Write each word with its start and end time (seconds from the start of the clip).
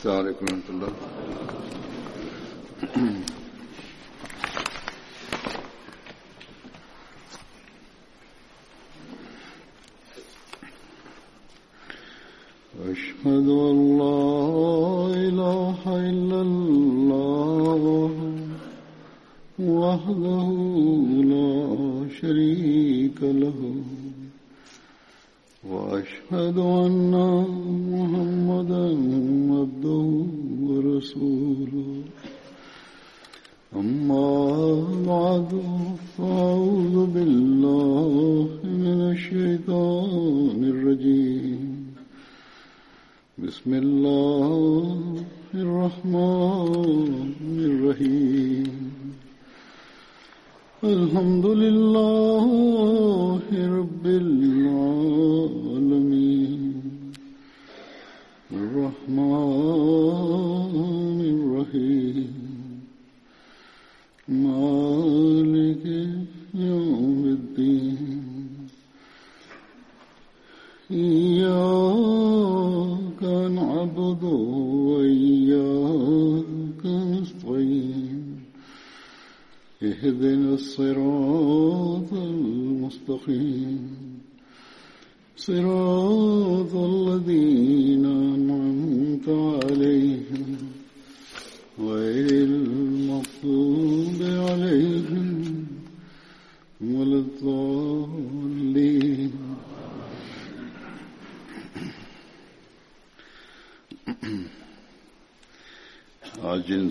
السلام 0.00 0.16
عليكم 0.18 0.44
ورحمة 0.44 0.68
الله 0.70 0.92
أشهد 12.90 13.48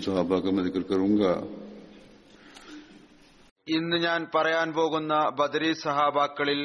सहाबा 0.00 0.38
का 0.40 0.50
मैं 0.50 0.62
जिक्र 0.64 0.82
करूंगा 0.90 1.32
ഇന്ന് 3.66 3.96
ഞാൻ 3.98 4.20
പറയാൻ 4.34 4.68
പോകുന്ന 4.72 5.14
ബദരി 5.38 5.70
സഹാബാക്കളിൽ 5.76 6.60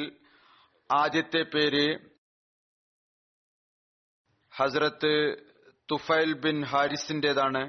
ആദ്യത്തെ 0.90 1.42
പേര് 1.54 1.86
ഹസ്രത്ത് 4.52 5.10
തുഫൈൽ 5.88 6.30
ബിൻ 6.44 6.58
ഹാരിസിന്റേതാണ് 6.64 7.62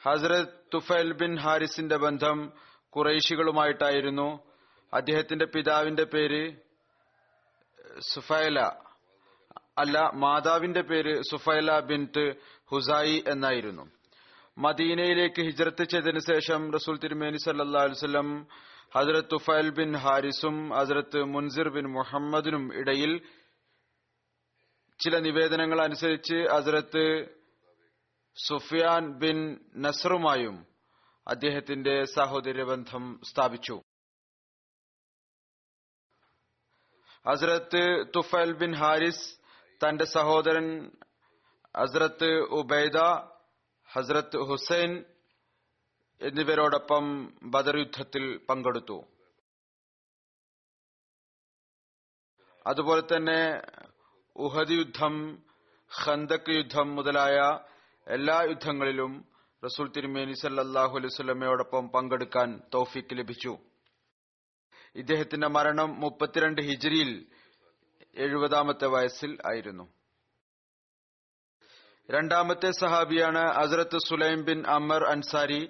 ഹസ്രത്ത് 0.00 0.62
തുഫൈൽ 0.74 1.10
ബിൻ 1.22 1.34
ഹാരിസിന്റെ 1.38 1.98
ബന്ധം 1.98 2.38
കുറേശികളുമായിട്ടായിരുന്നു 2.92 4.28
അദ്ദേഹത്തിന്റെ 4.92 5.48
പിതാവിന്റെ 5.54 6.06
പേര് 6.14 6.44
സുഫൈല 8.10 8.58
അല്ല 9.77 10.11
മാതാവിന്റെ 10.13 10.81
പേര് 10.81 11.21
സുഫൈല 11.21 11.79
ബിൻത്ത് 11.79 12.25
ഹുസായി 12.71 13.23
എന്നായിരുന്നു. 13.27 13.83
മദീനയിലേക്ക് 14.57 15.41
ഹിജ്രത്ത് 15.41 15.83
ചെയ്തതിനു 15.83 16.19
ശേഷം 16.19 16.71
റസൂൽ 16.71 16.99
തിരുമേനി 17.03 17.37
സല്ലാ 17.37 17.83
വസ്ലം 17.83 18.47
ഹസ്രത്ത് 18.95 19.31
തുഫൈൽ 19.31 19.69
ബിൻ 19.69 19.97
ഹാരിസും 19.97 20.69
ഹസ്രത്ത് 20.77 21.23
മുൻസിർ 21.23 21.69
ബിൻ 21.69 21.85
മുഹമ്മദിനും 21.87 22.79
ഇടയിൽ 22.79 23.11
ചില 24.99 25.19
നിവേദനങ്ങൾ 25.19 25.81
അനുസരിച്ച് 25.81 26.37
ഹസ്രത്ത് 26.53 27.05
സുഫിയാൻ 28.37 29.19
ബിൻ 29.19 29.37
നസറുമായും 29.75 30.55
അദ്ദേഹത്തിന്റെ 31.27 32.03
സഹോദര്യ 32.15 32.63
ബന്ധം 32.63 33.19
സ്ഥാപിച്ചു. 33.29 33.75
ഹസ്രത്ത് 37.25 37.83
തുഫൈൽ 38.15 38.51
ബിൻ 38.57 38.73
ഹാരിസ് 38.75 39.25
തന്റെ 39.83 40.05
സഹോദരൻ 40.05 40.67
ഹസ്രത്ത് 41.77 42.29
ഉബൈദ 42.59 42.97
ഹസ്രത്ത് 43.89 44.37
ഹുസൈൻ 44.49 44.91
എന്നിവരോടൊപ്പം 46.21 47.05
ബദർ 47.43 47.75
യുദ്ധത്തിൽ 47.77 48.23
പങ്കെടുത്തു. 48.49 48.97
അതുപോലെ 52.67 53.03
തന്നെ 53.11 53.39
ഉഹദ് 54.35 54.75
യുദ്ധം 54.79 55.15
ഖന്തക് 55.91 56.51
യുദ്ധം 56.51 56.87
മുതലായ 56.95 57.37
എല്ലാ 58.07 58.37
യുദ്ധങ്ങളിലും 58.51 59.11
റസൂൽ 59.63 59.87
തിരുമേനി 59.95 60.33
സല്ലാഹു 60.41 60.93
അലൈവല്ലമയോടൊപ്പം 60.99 61.83
പങ്കെടുക്കാൻ 61.89 62.49
തൗഫീക്ക് 62.73 63.17
ലഭിച്ചു. 63.17 63.53
ഇദ്ദേഹത്തിന്റെ 64.95 65.47
മരണം 65.47 65.89
മുപ്പത്തിരണ്ട് 65.99 66.61
ഹിജ്രിയിൽ 66.61 67.11
എഴുപതാമത്തെ 68.15 68.87
വയസ്സിൽ 68.87 69.37
ആയിരുന്നു. 69.51 69.93
രണ്ടാമത്തെ 72.11 72.71
സഹാബിയാണ് 72.71 73.51
ഹസ്രത്ത് 73.51 73.97
സുലൈം 73.97 74.43
ബിൻ 74.43 74.63
അമർ 74.67 75.03
അൻസാരി. 75.03 75.69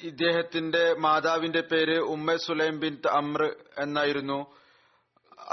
ഇദ്ദേഹത്തിന്റെ 0.00 0.94
മാതാവിന്റെ 0.94 1.60
പേര് 1.60 1.98
ഉമ്മ 1.98 2.36
സുലൈം 2.36 2.78
ബിൻ 2.78 2.98
അമ്ര 3.10 3.52
എന്നായിരുന്നു. 3.78 4.56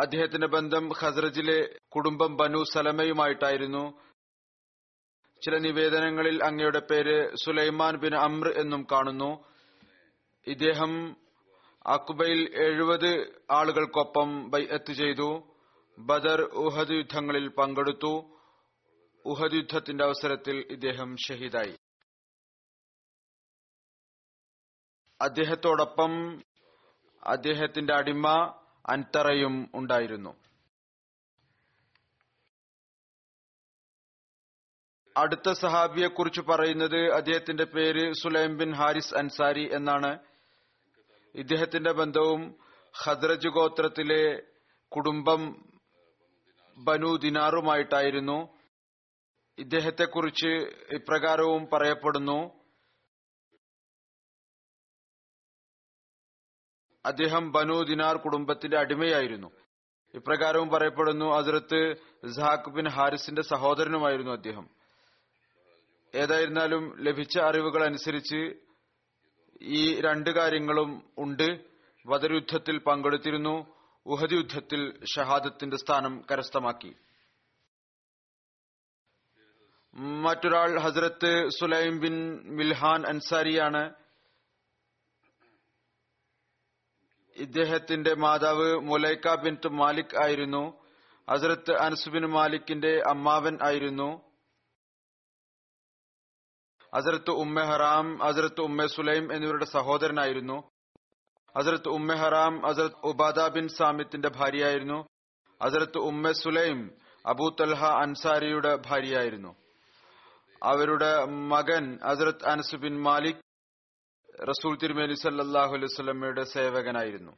അദ്ദേഹത്തിന്റെ 0.02 0.48
ബന്ധം 0.48 0.90
ഖസ്രജിലെ 1.02 1.76
കുടുംബം 1.96 2.38
ബനു 2.38 2.64
സലമയുമായിട്ടായിരുന്നു. 2.74 4.02
ചില 5.42 5.58
നിവേദനങ്ങളിൽ 5.58 6.44
അങ്ങയുടെ 6.44 6.80
പേര് 6.80 7.36
സുലൈമാൻ 7.36 7.98
ബിൻ 7.98 8.16
അമ്ര 8.16 8.48
എന്നും 8.48 8.88
കാണുന്നു. 8.92 9.44
ഇദ്ദേഹം 10.48 11.16
അക്കുബയിൽ 11.88 12.56
എഴുപത് 12.56 13.42
ആളുകൾക്കൊപ്പം 13.52 14.50
ബൈഅത്ത് 14.50 14.92
ചെയ്തു. 14.92 15.56
ബദർ 16.00 16.42
ഉഹദ് 16.42 16.92
യുദ്ധങ്ങളിൽ 16.92 17.48
പങ്കെടുത്തു. 17.48 18.40
ഉഹദ് 19.26 19.54
യുദ്ധത്തിന്റെ 19.54 20.04
അവസരത്തിൽ 20.04 20.68
ഇദ്ദേഹം 20.72 21.16
ഷഹീദായി. 21.18 21.78
അദ്ദേഹത്തോടൊപ്പം 25.22 26.44
അദ്ദേഹത്തിന്റെ 27.24 27.94
അടിമ 27.96 28.28
അൻതറയും 28.90 29.72
ഉണ്ടായിരുന്നു. 29.76 30.42
അടുത്ത 35.18 35.52
സഹാബിയെ 35.52 36.08
കുറിച്ച് 36.08 36.42
പറയുന്നത് 36.42 37.12
അദ്ദേഹത്തിന്റെ 37.12 37.64
പേര് 37.64 38.14
സുലൈം 38.14 38.58
ബിൻ 38.58 38.76
ഹാരിസ് 38.76 39.16
അൻസാരി 39.16 39.70
എന്നാണ്. 39.76 40.31
ഇദ്ദേഹത്തിന്റെ 41.36 41.92
ബന്ധവും 41.92 42.60
ഖദ്രജ് 43.06 43.48
ഗോത്രത്തിലെ 43.48 44.44
കുടുംബം 44.96 45.72
ബനു 46.78 47.16
ദിനാറുമായിട്ടായിരുന്നു. 47.16 48.58
ഇദ്ദേഹത്തെക്കുറിച്ച് 49.58 50.48
ഇപ്രകാരവും 50.96 51.68
പറയപ്പെടുന്നു. 51.74 52.62
അദ്ദേഹം 57.06 57.52
ബനു 57.52 57.84
ദിനാർ 57.84 58.18
കുടുംബത്തിന്റെ 58.18 58.78
അടിമയായിരുന്നു. 58.78 59.52
ഇപ്രകാരവും 60.14 60.70
പറയപ്പെടുന്നു 60.70 61.26
അതിർത്ത് 61.26 61.94
സഹാഖ് 62.30 62.70
ബിൻ 62.70 62.90
ഹാരിസിന്റെ 62.90 63.42
സഹോദരനുമായിരുന്നു 63.42 64.32
അദ്ദേഹം. 64.32 64.70
ഏതായിരുന്നാലും 66.16 67.02
ലഭിച്ച 67.02 67.40
അറിവുകൾ 67.40 67.84
അനുസരിച്ച് 67.84 68.71
ഈ 69.62 70.02
രണ്ട് 70.02 70.30
കാര്യങ്ങളും 70.30 71.04
ഉണ്ട്. 71.18 71.66
ബദർ 72.06 72.34
യുദ്ധത്തിൽ 72.34 72.78
പങ്കെടുത്തിരുന്നു. 72.78 73.76
ഉഹദ് 74.06 74.34
യുദ്ധത്തിൽ 74.34 75.00
ഷഹാദത്തിന്റെ 75.16 75.78
സ്ഥാനം 75.78 76.24
കരസ്ഥമാക്കി. 76.32 76.96
മറ്റൊരാൾ 79.96 80.80
ഹസ്രത്ത് 80.80 81.50
സുലൈം 81.50 82.00
ബിൻ 82.00 82.42
മിൽഹാൻ 82.44 83.06
അൻസാരിയാണ്. 83.06 83.94
ഇദ്ദേഹത്തിന്റെ 87.36 88.16
മാതാവ് 88.16 88.76
മുലൈക്ക 88.76 89.36
ബിൻ 89.36 89.58
മാലിക് 89.68 90.24
ആയിരുന്നു. 90.24 90.84
ഹസ്രത്ത് 91.32 91.72
അനസ് 91.72 92.10
ബിൻ 92.10 92.26
മാലിക്കിന്റെ 92.26 93.02
അമ്മാവൻ 93.08 93.58
ആയിരുന്നു. 93.64 94.31
ഹസരത്ത് 96.96 97.32
ഉമ്മ 97.32 97.64
ഹറാം 97.64 98.24
അസരത്ത് 98.24 98.62
ഉമ്മ 98.62 98.86
സുലൈം 98.86 99.34
എന്നിവരുടെ 99.34 99.66
സഹോദരനായിരുന്നു. 99.66 100.58
അസരത്ത് 101.56 101.90
ഉമ്മ 101.90 102.14
ഹറാം 102.14 102.68
അസരത്ത് 102.70 103.06
ഉബാദ 103.06 103.48
ബിൻ 103.48 103.68
സാമിത്തിന്റെ 103.68 104.30
ഭാര്യയായിരുന്നു. 104.30 105.00
അസരത്ത് 105.62 105.98
ഉമ്മ 105.98 106.32
സുലൈം 106.32 106.92
അബൂ 107.26 107.50
തൽഹ 107.50 107.86
അൻസാരിയുടെ 107.86 108.76
ഭാര്യയായിരുന്നു. 108.76 109.56
അവരുടെ 110.64 111.26
മകൻ 111.26 112.00
അസരത്ത് 112.04 112.46
അനസ് 112.46 112.76
ബിൻ 112.76 113.02
മാലിക് 113.02 113.42
റസൂൽ 114.50 114.74
തിരുമേനി 114.78 115.14
സല്ലാഹു 115.14 115.74
അലൈഹി 115.76 116.44
സേവകനായിരുന്നു. 116.44 117.32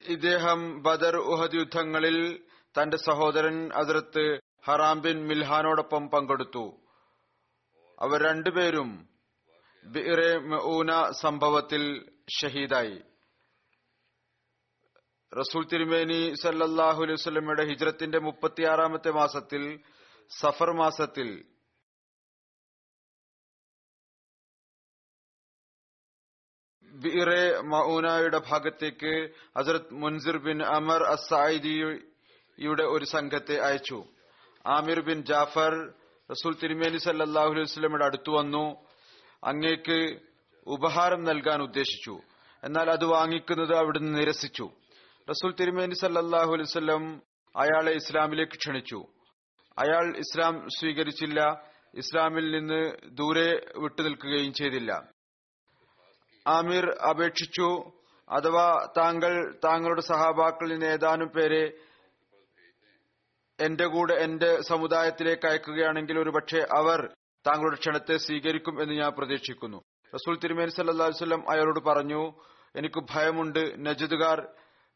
ഇദ്ദേഹം 0.00 0.82
ബദർ 0.82 1.16
ഉഹദ് 1.16 1.54
യുദ്ധങ്ങളിൽ 1.54 2.48
തന്റെ 2.76 2.96
സഹോദരൻ 2.96 3.56
ഹസരത്ത് 3.72 4.24
ഹറാം 4.68 5.00
ബിൻ 5.00 5.26
മിൽഹാനോടൊപ്പം 5.26 6.08
പങ്കെടുത്തു. 6.08 6.80
അവർ 7.98 8.22
രണ്ടുപേരും 8.22 9.08
ബിറെ 9.84 10.38
മഊന 10.38 11.10
സംഭവത്തിൽ 11.10 11.82
ഷഹീദായി. 12.40 13.02
റസൂൽ 15.38 15.66
തിരുമേനി 15.66 16.34
സല്ലാഹു 16.42 17.02
അലൈഹി 17.02 17.68
ഹിജ്രത്തിന്റെ 17.68 18.18
മുപ്പത്തിയാറാമത്തെ 18.18 19.10
മാസത്തിൽ 19.10 19.82
സഫർ 20.40 20.72
മാസത്തിൽ 20.72 21.28
ബിറെ 26.92 27.60
മഊനയുടെ 27.60 28.38
ഭാഗത്തേക്ക് 28.38 29.34
ഹസരത് 29.58 29.94
മുൻസിർ 29.94 30.36
ബിൻ 30.38 30.62
അമർ 30.62 31.02
അസായിദിയുടെ 31.02 32.82
ഒരു 32.82 33.04
സംഘത്തെ 33.04 33.58
അയച്ചു. 33.58 34.15
ആമിർ 34.74 35.00
ബിൻ 35.00 35.18
ജാഫർ 35.22 35.72
റസൂൽ 36.30 36.54
തിരുമേനി 36.62 36.98
സല്ലാഹു 36.98 37.50
അലൈഹി 37.50 37.64
സ്വലമയുടെ 37.64 38.04
അടുത്തു 38.04 38.30
വന്നു 38.30 38.64
അങ്ങേക്ക് 39.44 39.98
ഉപഹാരം 40.66 41.24
നൽകാൻ 41.24 41.62
ഉദ്ദേശിച്ചു. 41.62 42.14
എന്നാൽ 42.62 42.90
അത് 42.90 43.04
വാങ്ങിക്കുന്നത് 43.04 43.74
അവിടുന്ന് 43.76 44.12
നിരസിച്ചു. 44.18 44.66
റസൂൽ 45.28 45.52
തിരുമേനി 45.60 45.94
സല്ലാഹു 45.94 46.52
അലൈഹി 46.52 46.70
സ്വലം 46.72 47.04
അയാളെ 47.54 47.92
ഇസ്ലാമിലേക്ക് 47.92 48.56
ക്ഷണിച്ചു. 48.62 49.00
അയാൾ 49.78 50.04
ഇസ്ലാം 50.24 50.54
സ്വീകരിച്ചില്ല 50.78 51.40
ഇസ്ലാമിൽ 51.94 52.46
നിന്ന് 52.56 52.80
ദൂരെ 53.18 53.48
വിട്ടു 53.82 54.00
നിൽക്കുകയും 54.02 54.52
ചെയ്തില്ല. 54.52 54.92
ആമിർ 56.46 56.84
അപേക്ഷിച്ചു 57.10 57.68
അഥവാ 58.28 58.66
താങ്കൾ 58.96 59.32
താങ്കളുടെ 59.64 60.00
സഹാബാക്കളിൽ 60.00 60.72
നിന്ന് 60.72 60.86
ഏതാനും 60.86 61.28
പേരെ 61.28 61.64
എന്റെ 63.58 63.86
കൂടെ 63.86 64.14
എന്റെ 64.14 64.60
സമുദായത്തിലേക്ക് 64.60 65.46
അയക്കുകയാണെങ്കിൽ 65.46 66.18
ഒരുപക്ഷെ 66.18 66.58
അവർ 66.58 67.16
താങ്കളുടെ 67.46 67.76
ക്ഷണത്തെ 67.76 68.16
സ്വീകരിക്കും 68.16 68.82
എന്ന് 68.82 68.94
ഞാൻ 68.94 69.12
പ്രതീക്ഷിക്കുന്നു. 69.12 69.76
റസൂൽ 70.14 70.38
തിരുമേനി 70.38 70.70
സല്ലാ 70.70 71.06
വല്ലം 71.06 71.50
അയാളോട് 71.50 71.80
പറഞ്ഞു 71.80 72.40
എനിക്ക് 72.76 73.00
ഭയമുണ്ട് 73.10 73.86
നജദുകാർ 73.86 74.48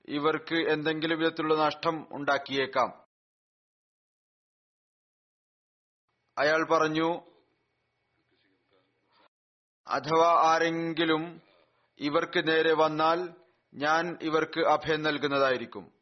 ഇവർക്ക് 0.09 0.55
എന്തെങ്കിലും 0.55 1.19
വിധത്തിലുള്ള 1.19 1.65
നഷ്ടം 1.65 2.09
ഉണ്ടാക്കിയേക്കാം. 2.12 3.05
അയാൾ 6.39 6.67
പറഞ്ഞു 6.71 7.09
അഥവാ 9.89 10.53
ആരെങ്കിലും 10.53 11.41
ഇവർക്ക് 12.01 12.49
നേരെ 12.49 12.73
വന്നാൽ 12.75 13.35
ഞാൻ 13.75 14.19
ഇവർക്ക് 14.23 14.61
അഭയം 14.61 15.03
നൽകുന്നതായിരിക്കും. 15.03 16.00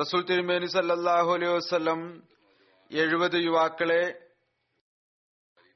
റസൂൽ 0.00 0.22
തിരുമേനി 0.22 0.66
സല്ലാഹു 0.66 1.34
അലൈഹി 1.34 1.52
വസ്ലം 1.52 2.22
എഴുപത് 2.92 3.34
യുവാക്കളെ 3.34 4.28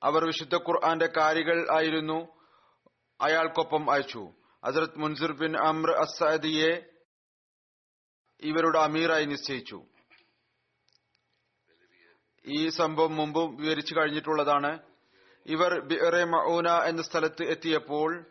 അവർ 0.02 0.26
വിശുദ്ധ 0.26 0.56
ഖുർആന്റെ 0.56 1.06
കാരികൾ 1.06 1.76
ആയിരുന്നു 1.76 2.28
അയാൾക്കൊപ്പം 3.20 3.90
അയച്ചു. 3.90 4.32
ഹസരത് 4.64 4.98
മുൻസിർ 4.98 5.32
ബിൻ 5.32 5.56
അമ്ര 5.56 5.90
അസാദിയെ 5.90 6.90
ഇവരുടെ 8.40 8.78
അമീറായി 8.78 9.24
നിശ്ചയിച്ചു. 9.24 9.82
ഈ 12.46 12.68
സംഭവം 12.68 13.16
മുമ്പും 13.16 13.56
വിവരിച്ചു 13.56 13.94
കഴിഞ്ഞിട്ടുള്ളതാണ്. 13.94 14.78
ഇവർ 15.46 15.80
ബിറെ 15.80 16.24
മൌന 16.24 16.68
എന്ന 16.68 17.02
സ്ഥലത്ത് 17.02 17.42
എത്തിയപ്പോൾ 17.42 18.26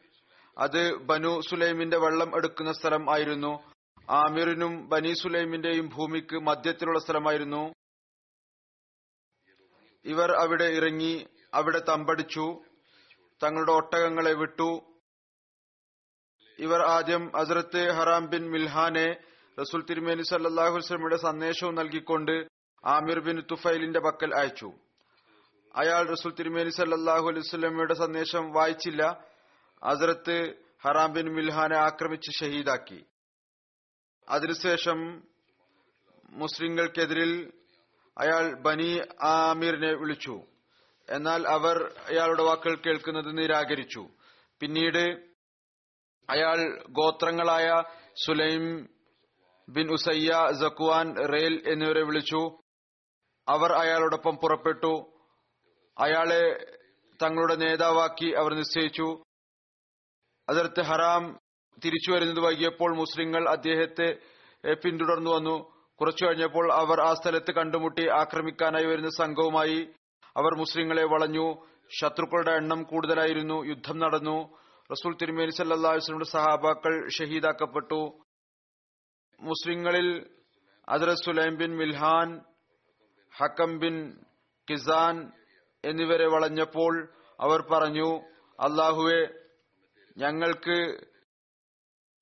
അത് 0.58 0.96
ബനു 0.96 1.42
സുലൈമിന്റെ 1.50 1.98
വെള്ളം 1.98 2.36
എടുക്കുന്ന 2.36 2.72
സ്ഥലം 2.72 3.14
ആയിരുന്നു. 3.14 3.77
ആമിറിനും 4.10 4.90
ബനീസുലൈമിന്റെയും 4.90 5.90
ഭൂമിക്ക് 5.90 6.36
മധ്യത്തിലുള്ള 6.36 7.00
സ്ഥലമായിരുന്നു. 7.00 7.74
ഇവർ 10.06 10.32
അവിടെ 10.32 10.64
ഇറങ്ങി 10.64 11.28
അവിടെ 11.54 11.80
തമ്പടിച്ചു. 11.80 12.64
തങ്ങളുടെ 13.44 13.72
ഒട്ടകങ്ങളെ 13.72 14.34
വിട്ടു. 14.34 14.98
ഇവർ 16.60 16.82
ആദ്യം 16.82 17.38
അസരത്ത് 17.38 17.92
ഹറാം 17.92 18.30
ബിൻ 18.30 18.52
മിൽഹാനെ 18.52 19.18
റസൂൽ 19.60 19.86
തിരുമേനി 19.86 20.22
സല്ലാഹുസ്ലമിയുടെ 20.22 21.18
സന്ദേശവും 21.18 21.76
നൽകിക്കൊണ്ട് 21.76 22.48
ആമിർ 22.86 23.20
ബിൻ 23.20 23.42
തുഫൈലിന്റെ 23.52 24.00
പക്കൽ 24.00 24.36
അയച്ചു. 24.36 24.72
അയാൾ 25.76 26.10
റസൂൽ 26.10 26.32
തിരുമേനി 26.32 26.70
സല്ലാഹു 26.70 27.28
അലൈവല്ലമയുടെ 27.28 27.94
സന്ദേശം 27.94 28.52
വായിച്ചില്ല. 28.52 29.26
അസരത്ത് 29.84 30.54
ഹറാം 30.82 31.14
ബിൻ 31.14 31.34
മിൽഹാനെ 31.34 31.78
ആക്രമിച്ച് 31.78 32.32
ഷഹീദാക്കി. 32.40 33.06
അതിനുശേഷം 34.30 35.24
മുസ്ലിങ്ങൾക്കെതിരിൽ 36.30 37.54
അയാൾ 38.18 38.62
ബനി 38.62 39.02
ആമീറിനെ 39.22 39.94
വിളിച്ചു. 39.94 40.42
എന്നാൽ 41.10 41.48
അവർ 41.48 41.96
അയാളുടെ 42.08 42.44
വാക്കുകൾ 42.44 42.76
കേൾക്കുന്നത് 42.76 43.38
നിരാകരിച്ചു. 43.38 44.08
പിന്നീട് 44.60 45.28
അയാൾ 46.30 46.84
ഗോത്രങ്ങളായ 46.90 47.84
സുലൈം 48.26 48.90
ബിൻ 49.70 49.92
ഉസയ്യ 49.92 50.32
സക്വാൻ 50.62 51.16
റെയിൽ 51.28 51.64
എന്നിവരെ 51.68 52.02
വിളിച്ചു. 52.02 52.60
അവർ 53.48 53.74
അയാളോടൊപ്പം 53.74 54.36
പുറപ്പെട്ടു. 54.36 55.20
അയാളെ 55.98 56.76
തങ്ങളുടെ 57.22 57.56
നേതാവാക്കി 57.56 58.34
അവർ 58.34 58.54
നിശ്ചയിച്ചു. 58.54 59.24
അതിർത്ത് 60.50 60.82
ഹറാം 60.82 61.40
തിരിച്ചു 61.86 62.12
വരുന്നത് 62.12 62.40
വൈകിയപ്പോൾ 62.40 62.96
മുസ്ലിങ്ങൾ 62.96 63.50
അദ്ദേഹത്തെ 63.50 64.18
പിന്തുടർന്നു 64.74 65.32
വന്നു. 65.32 65.72
കുറച്ചു 66.02 66.26
കഴിഞ്ഞപ്പോൾ 66.26 66.74
അവർ 66.74 67.02
ആ 67.02 67.14
സ്ഥലത്ത് 67.14 67.52
കണ്ടുമുട്ടി 67.52 68.08
ആക്രമിക്കാനായി 68.10 68.86
വരുന്ന 68.86 69.10
സംഘവുമായി 69.10 69.90
അവർ 70.38 70.58
മുസ്ലിങ്ങളെ 70.58 71.04
വളഞ്ഞു. 71.04 71.66
ശത്രുക്കളുടെ 72.02 72.52
എണ്ണം 72.52 72.84
കൂടുതലായിരുന്നു. 72.84 73.66
യുദ്ധം 73.66 74.00
നടന്നു. 74.00 74.58
റസൂൽ 74.92 75.16
തിരുമേനി 75.22 75.50
സല്ലാസ്ലിയുടെ 75.50 76.26
സഹാബാക്കൾ 76.26 77.10
ഷഹീദാക്കപ്പെട്ടു. 77.10 78.20
മുസ്ലിങ്ങളിൽ 79.42 80.26
അദ്ര 80.90 81.14
സുലൈം 81.14 81.58
ബിൻ 81.58 81.78
മിൽഹാൻ 81.78 82.42
ഹക്കം 83.38 83.80
ബിൻ 83.80 84.26
കിസാൻ 84.70 85.32
എന്നിവരെ 85.86 86.28
വളഞ്ഞപ്പോൾ 86.28 87.10
അവർ 87.40 87.62
പറഞ്ഞു 87.62 88.16
അള്ളാഹുവെ 88.60 89.28
ഞങ്ങൾക്ക് 90.18 90.98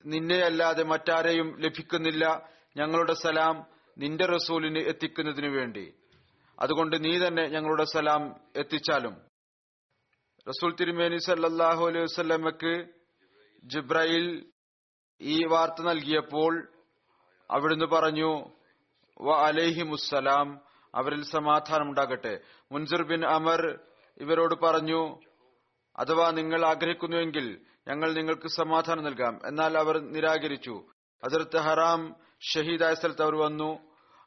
നിന്നെയല്ലാതെ 0.06 0.84
മറ്റാരെയും 0.84 1.60
ലഭിക്കുന്നില്ല. 1.60 2.50
ഞങ്ങളുടെ 2.78 3.14
സലാം 3.14 3.66
നിന്റെ 3.98 4.26
റസൂലിന് 4.26 4.80
എത്തിക്കുന്നതിനു 4.80 5.50
വേണ്ടി. 5.50 5.94
അതുകൊണ്ട് 6.60 7.04
നീ 7.04 7.28
തന്നെ 7.28 7.48
ഞങ്ങളുടെ 7.48 7.84
സലാം 7.84 8.36
എത്തിച്ചാലും. 8.56 9.16
റസൂൽ 10.50 10.76
തിരുമേനി 10.76 11.18
സല്ലാഹു 11.18 11.86
അലൈഹി 11.86 12.04
വസ്ലമക്ക് 12.04 12.86
ജിബ്രയിൽ 13.64 14.52
ഈ 15.22 15.46
വാർത്ത 15.46 15.82
നൽകിയപ്പോൾ 15.82 16.68
അവിടുന്ന് 17.52 17.86
പറഞ്ഞു 17.86 18.50
വ 19.22 19.34
അലൈഹിമുസ്സലാം 19.34 20.62
അവരിൽ 20.96 21.24
സമാധാനം 21.24 21.90
ഉണ്ടാകട്ടെ. 21.90 22.40
മുൻസിർ 22.72 23.04
ബിൻ 23.04 23.26
അമർ 23.26 23.80
ഇവരോട് 24.18 24.56
പറഞ്ഞു 24.56 25.20
അഥവാ 25.98 26.32
നിങ്ങൾ 26.32 26.66
ആഗ്രഹിക്കുന്നുവെങ്കിൽ 26.66 27.66
ഞങ്ങൾ 27.88 28.14
നിങ്ങൾക്ക് 28.14 28.48
സമാധാനം 28.48 29.04
നൽകാം. 29.04 29.42
എന്നാൽ 29.48 29.78
അവർ 29.78 30.00
നിരാകരിച്ചു. 30.00 30.84
അതിർത്ത് 31.24 31.58
ഹറാം 31.58 32.16
ഷഹീദായ 32.42 32.94
സ്ഥലത്ത് 32.94 33.22
അവർ 33.22 33.36
വന്നു. 33.36 33.80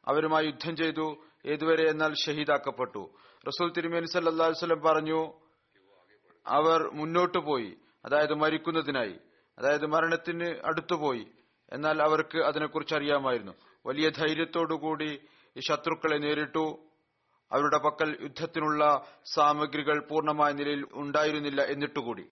അവരുമായി 0.05 0.45
യുദ്ധം 0.45 0.75
ചെയ്തു. 0.75 1.17
ഏതുവരെ 1.45 1.89
എന്നാൽ 1.89 2.13
ഷഹീദാക്കപ്പെട്ടു. 2.13 3.09
റസൂൽ 3.47 3.71
തിരുമേനി 3.71 4.05
സല്ലാ 4.05 4.75
പറഞ്ഞു 4.85 5.33
അവർ 6.47 6.91
മുന്നോട്ടു 6.93 7.37
പോയി. 7.37 7.77
അതായത് 8.05 8.33
മരിക്കുന്നതിനായി. 8.33 9.15
അതായത് 9.59 9.85
മരണത്തിന് 9.85 10.59
അടുത്തുപോയി. 10.65 11.27
എന്നാൽ 11.73 12.01
അവർക്ക് 12.01 12.37
അതിനെക്കുറിച്ച് 12.37 12.95
അറിയാമായിരുന്നു. 12.95 13.51
വലിയ 13.85 14.09
ധൈര്യത്തോടുകൂടി 14.09 15.21
ഈ 15.57 15.59
ശത്രുക്കളെ 15.59 16.17
നേരിട്ടു. 16.17 16.79
അവരുടെ 17.51 17.77
പക്കൽ 17.77 18.17
യുദ്ധത്തിനുള്ള 18.21 19.05
സാമഗ്രികൾ 19.33 20.07
പൂർണമായ 20.07 20.51
നിലയിൽ 20.51 20.85
ഉണ്ടായിരുന്നില്ല 20.93 21.61
എന്നിട്ടുകൂടി. 21.61 22.29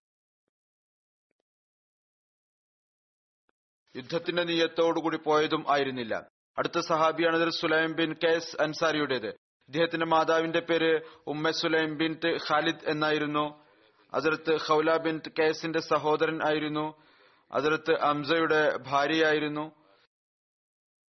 യുദ്ധത്തിന്റെ 3.98 4.44
നീയത്തോടുകൂടി 4.44 5.18
പോയതും 5.18 5.66
ആയിരുന്നില്ല. 5.70 6.16
അടുത്ത 6.58 6.80
സഹാബിയാണ് 6.80 7.50
സുലൈം 7.50 7.94
ബിൻ 7.94 8.16
കേസ് 8.24 8.62
അൻസാരിയുടേത്. 8.62 9.28
ഇദ്ദേഹത്തിന്റെ 9.68 10.06
മാതാവിന്റെ 10.06 10.60
പേര് 10.60 11.00
ഉമ്മ 11.28 11.52
സുലൈം 11.52 11.98
ബിൻ 11.98 12.20
ഖാലിദ് 12.50 12.90
എന്നായിരുന്നു. 12.90 13.66
അതിർത്ത് 14.14 14.58
ഖൗല 14.68 14.98
ബിൻ 14.98 15.22
കേസിന്റെ 15.40 15.80
സഹോദരൻ 15.80 16.48
ആയിരുന്നു. 16.48 17.04
അതിർത്ത് 17.52 18.00
അംസയുടെ 18.02 18.78
ഭാര്യയായിരുന്നു. 18.78 19.72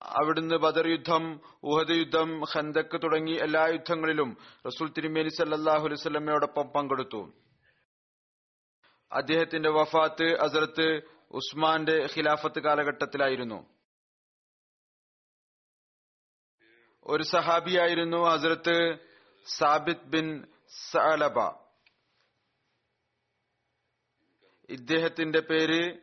അവിടുന്ന് 0.02 0.54
ബദർ 0.54 0.88
യുദ്ധം 0.88 1.40
ഉഹദ് 1.62 1.90
യുദ്ധം 1.90 2.42
ഖന്തക്ക് 2.54 3.02
തുടങ്ങി 3.02 3.32
എല്ലാ 3.32 3.66
യുദ്ധങ്ങളിലും 3.66 4.36
റസൂൽ 4.66 4.92
തിരുമേനി 4.96 5.28
സല്ലാഹു 5.28 5.88
പങ്കെടുത്തു. 6.70 7.32
അദ്ദേഹത്തിന്റെ 9.12 9.70
വഫാത്ത് 9.70 10.40
അസറത്ത് 10.40 11.17
ഉസ്മാന്റെ 11.30 12.06
ഖിലാഫത്ത് 12.16 12.60
കാലഘട്ടത്തിലായിരുന്നു. 12.60 13.78
ഒരു 17.06 17.22
സഹാബിയായിരുന്നു 17.22 18.16
ഹസരത്ത് 18.16 18.98
സാബിത് 19.46 20.04
ബിൻ 20.04 20.46
സലബ 20.90 21.38
ഇദ്ദേഹത്തിന്റെ 24.70 25.40
പേര് 25.40 25.98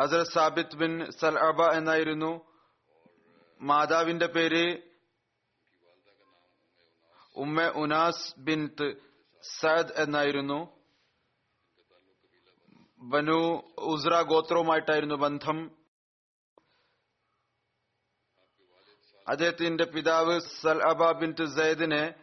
ഹസരത് 0.00 0.26
സാബിത് 0.26 0.76
ബിൻ 0.76 1.10
സലബ 1.10 1.62
എന്നായിരുന്നു. 1.62 2.52
മാതാവിന്റെ 3.60 4.26
പേര് 4.26 4.82
ഉമ്മ 7.36 7.62
ഉനാസ് 7.62 8.40
ബിൻ 8.40 8.76
സയദ് 9.42 9.92
എന്നായിരുന്നു. 9.96 10.81
ബനു 13.02 13.62
ഉസ്ര 13.78 14.22
ഗോത്രവുമായിട്ടായിരുന്നു 14.22 15.14
ബന്ധം. 15.14 15.76
അദ്ദേഹത്തിന്റെ 19.28 19.84
പിതാവ് 19.84 20.40
സൽഅബ 20.40 21.12
ബിൻ 21.12 21.34
സയ്ദിനെ 21.56 22.14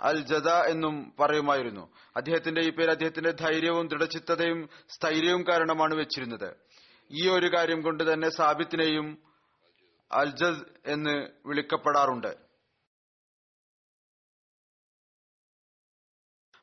അൽ 0.00 0.20
ജദ 0.20 0.48
എന്നും 0.48 1.14
പറയുമായിരുന്നു. 1.20 1.94
അദ്ദേഹത്തിന്റെ 2.16 2.60
ഈ 2.60 2.70
പേര് 2.70 2.90
അദ്ദേഹത്തിന്റെ 2.90 3.30
ധൈര്യവും 3.30 3.88
ദൃഢചിത്തതയും 3.88 4.68
സ്ഥൈര്യവും 4.88 5.42
കാരണമാണ് 5.42 5.94
വെച്ചിരുന്നത്. 5.94 6.56
ഈ 7.10 7.28
ഒരു 7.28 7.56
കാര്യം 7.56 7.82
കൊണ്ട് 7.82 8.12
തന്നെ 8.12 8.28
സാബിത്തിനെയും 8.28 9.22
അൽജദ് 10.12 10.64
എന്ന് 10.86 11.28
വിളിക്കപ്പെടാറുണ്ട്. 11.46 12.47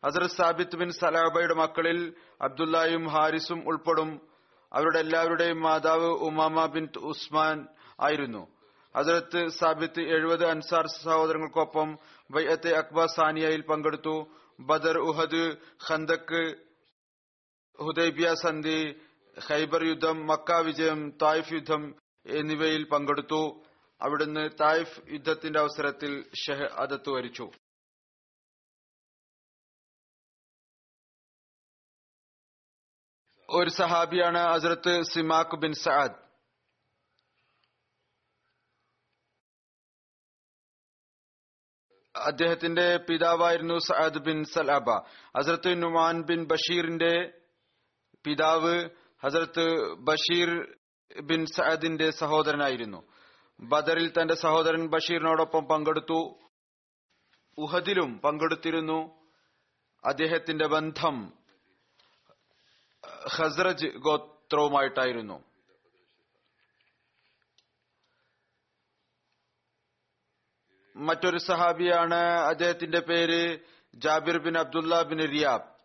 ഹസരത് 0.06 0.30
സാബിത്ത് 0.30 0.76
ബിൻ 0.76 0.92
സലാബയുടെ 0.92 1.54
മക്കളിൽ 1.54 2.14
അബ്ദുല്ലായും 2.42 3.08
ഹാരിസും 3.08 3.68
ഉൾപ്പെടും. 3.68 4.10
അവരുടെ 4.74 5.00
എല്ലാവരുടെയും 5.00 5.62
മാതാവ് 5.62 6.06
ഉമാമ 6.06 6.66
ബിൻ 6.66 6.88
ഉസ്മാൻ 6.98 7.68
ആയിരുന്നു. 8.02 8.48
ഹസരത്ത് 8.98 9.48
സാബിത്ത് 9.48 10.02
എഴുപത് 10.02 10.46
അൻസാർ 10.46 10.88
സഹോദരങ്ങൾക്കൊപ്പം 10.88 11.98
വൈഅത്തെ 12.32 12.72
അക്ബ 12.72 13.06
സാനിയയിൽ 13.06 13.62
പങ്കെടുത്തു. 13.62 14.16
ബദർ 14.60 14.98
ഉഹദ് 14.98 15.58
ഖന്തക്ക് 15.88 16.44
ഹുദൈബിയ 17.80 18.34
സന്ധി 18.34 18.96
ഖൈബർ 19.50 19.84
യുദ്ധം 19.86 20.28
മക്ക 20.28 20.60
വിജയം 20.62 21.18
തായിഫ് 21.22 21.54
യുദ്ധം 21.54 21.96
എന്നിവയിൽ 22.26 22.84
പങ്കെടുത്തു. 22.84 23.64
അവിടുന്ന് 24.02 24.50
തായിഫ് 24.62 25.14
യുദ്ധത്തിന്റെ 25.14 25.60
അവസരത്തിൽ 25.60 26.24
ഷെഹ് 26.46 26.68
അതത്ത് 26.74 27.10
വരിച്ചു. 27.10 27.50
ഒരു 33.56 33.70
സഹാബിയാണ് 33.70 34.40
ഹസ്രത്ത് 34.54 34.94
സിമാക് 35.14 35.56
ബിൻ 35.56 35.74
സഅദ്. 35.74 36.18
അദ്ദേഹത്തിന്റെ 42.16 42.98
പിതാവായിരുന്നു 43.10 43.78
സഅദ് 43.88 44.18
ബിൻ 44.18 44.38
സലാബ 44.44 44.90
ഹസരത്ത് 45.38 45.84
നുമാൻ 45.84 46.24
ബിൻ 46.24 46.46
ബഷീറിന്റെ 46.46 47.14
പിതാവ് 48.26 48.76
ഹസരത്ത് 49.24 49.66
ബഷീർ 50.08 50.50
ബിൻ 51.24 51.46
സഅദിന്റെ 51.46 52.10
സഹോദരനായിരുന്നു. 52.12 53.00
ബദറിൽ 53.60 54.08
തന്റെ 54.10 54.36
സഹോദരൻ 54.36 54.88
ബഷീറിനോടൊപ്പം 54.88 55.66
പങ്കെടുത്തു. 55.66 56.20
ഉഹദിലും 57.58 58.10
പങ്കെടുത്തിരുന്നു. 58.20 59.00
അദ്ദേഹത്തിന്റെ 60.04 60.68
ബന്ധം 60.68 61.16
ഹസ്രജ് 63.28 63.88
ഗോത്രവുമായിട്ടായിരുന്നു. 63.88 65.44
മറ്റൊരു 70.96 71.38
സഹാബിയാണ് 71.38 72.20
അദ്ദേഹത്തിന്റെ 72.50 73.00
പേര് 73.00 73.60
ജാബിർ 73.96 74.38
ബിൻ 74.38 74.58
അബ്ദുല്ല 74.58 75.02
ബിൻ 75.02 75.20
റിയാബ്. 75.32 75.76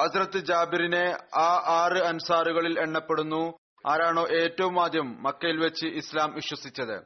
ഹസ്രത്ത് 0.00 0.38
ജാബിറിനെ 0.38 1.12
ആ 1.38 1.48
ആറ് 1.82 2.02
അൻസാറുകളിൽ 2.02 2.80
എണ്ണപ്പെടുന്നു. 2.80 3.58
ആരാണോ 3.90 4.26
ഏറ്റവും 4.26 4.82
ആദ്യം 4.82 5.22
മക്കയിൽ 5.22 5.58
വെച്ച് 5.64 5.86
ഇസ്ലാം 5.86 6.34
വിശ്വസിച്ചത്. 6.34 6.96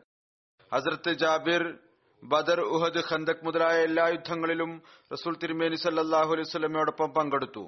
ഹസ്രത്ത് 0.75 1.13
ജാബിർ 1.13 1.94
ബദർ 2.25 2.61
ഉഹദ് 2.75 3.01
ഖന്തക് 3.09 3.45
മുതലായ 3.47 3.79
എല്ലാ 3.83 4.05
യുദ്ധങ്ങളിലും 4.09 4.71
റസൂൽ 5.13 5.35
തിരുമേനി 5.43 5.75
സല്ലാഹു 5.75 6.31
അലൈഹി 6.35 6.49
സ്വലമയോടൊപ്പം 6.51 7.09
പങ്കെടുത്തു. 7.15 7.65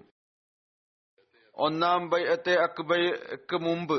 ഒന്നാം 1.57 2.11
ബൈഅത്തെ 2.11 2.55
അക്ബയ്ക്ക് 2.67 3.57
മുമ്പ് 3.57 3.99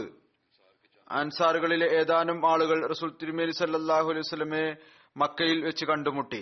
അൻസാറുകളിലെ 1.10 1.88
ഏതാനും 2.00 2.40
ആളുകൾ 2.52 2.80
റസൂൽ 2.94 3.12
തിരുമേനി 3.22 3.52
സല്ലാഹു 3.52 4.10
അലൈഹി 4.10 4.30
സ്വലമെ 4.30 4.66
മക്കയിൽ 5.18 5.60
വെച്ച് 5.66 5.86
കണ്ടുമുട്ടി. 5.86 6.42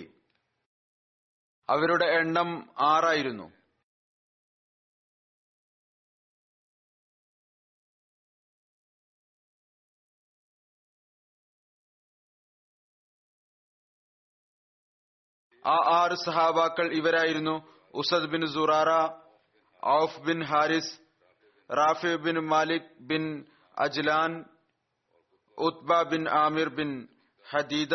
അവരുടെ 1.68 2.06
എണ്ണം 2.20 2.50
ആറായിരുന്നു. 2.92 3.46
ആ 15.66 15.76
ആറ് 16.00 16.16
സഹാബാക്കൾ 16.24 16.92
ഇവരായിരുന്നു 16.92 17.54
ഉസദ് 17.94 18.26
ബിൻ 18.26 18.46
സുറാറ 18.46 18.90
ഔഫ് 19.88 20.20
bin 20.20 20.44
Haris 20.44 20.94
Rafi 21.72 22.16
bin 22.16 22.38
Malik 22.38 22.92
bin 23.00 23.46
Ajlan 23.78 24.44
Utba 25.58 26.02
bin 26.02 26.28
Aamir 26.28 26.68
bin 26.68 27.08
ഹദീദ 27.50 27.94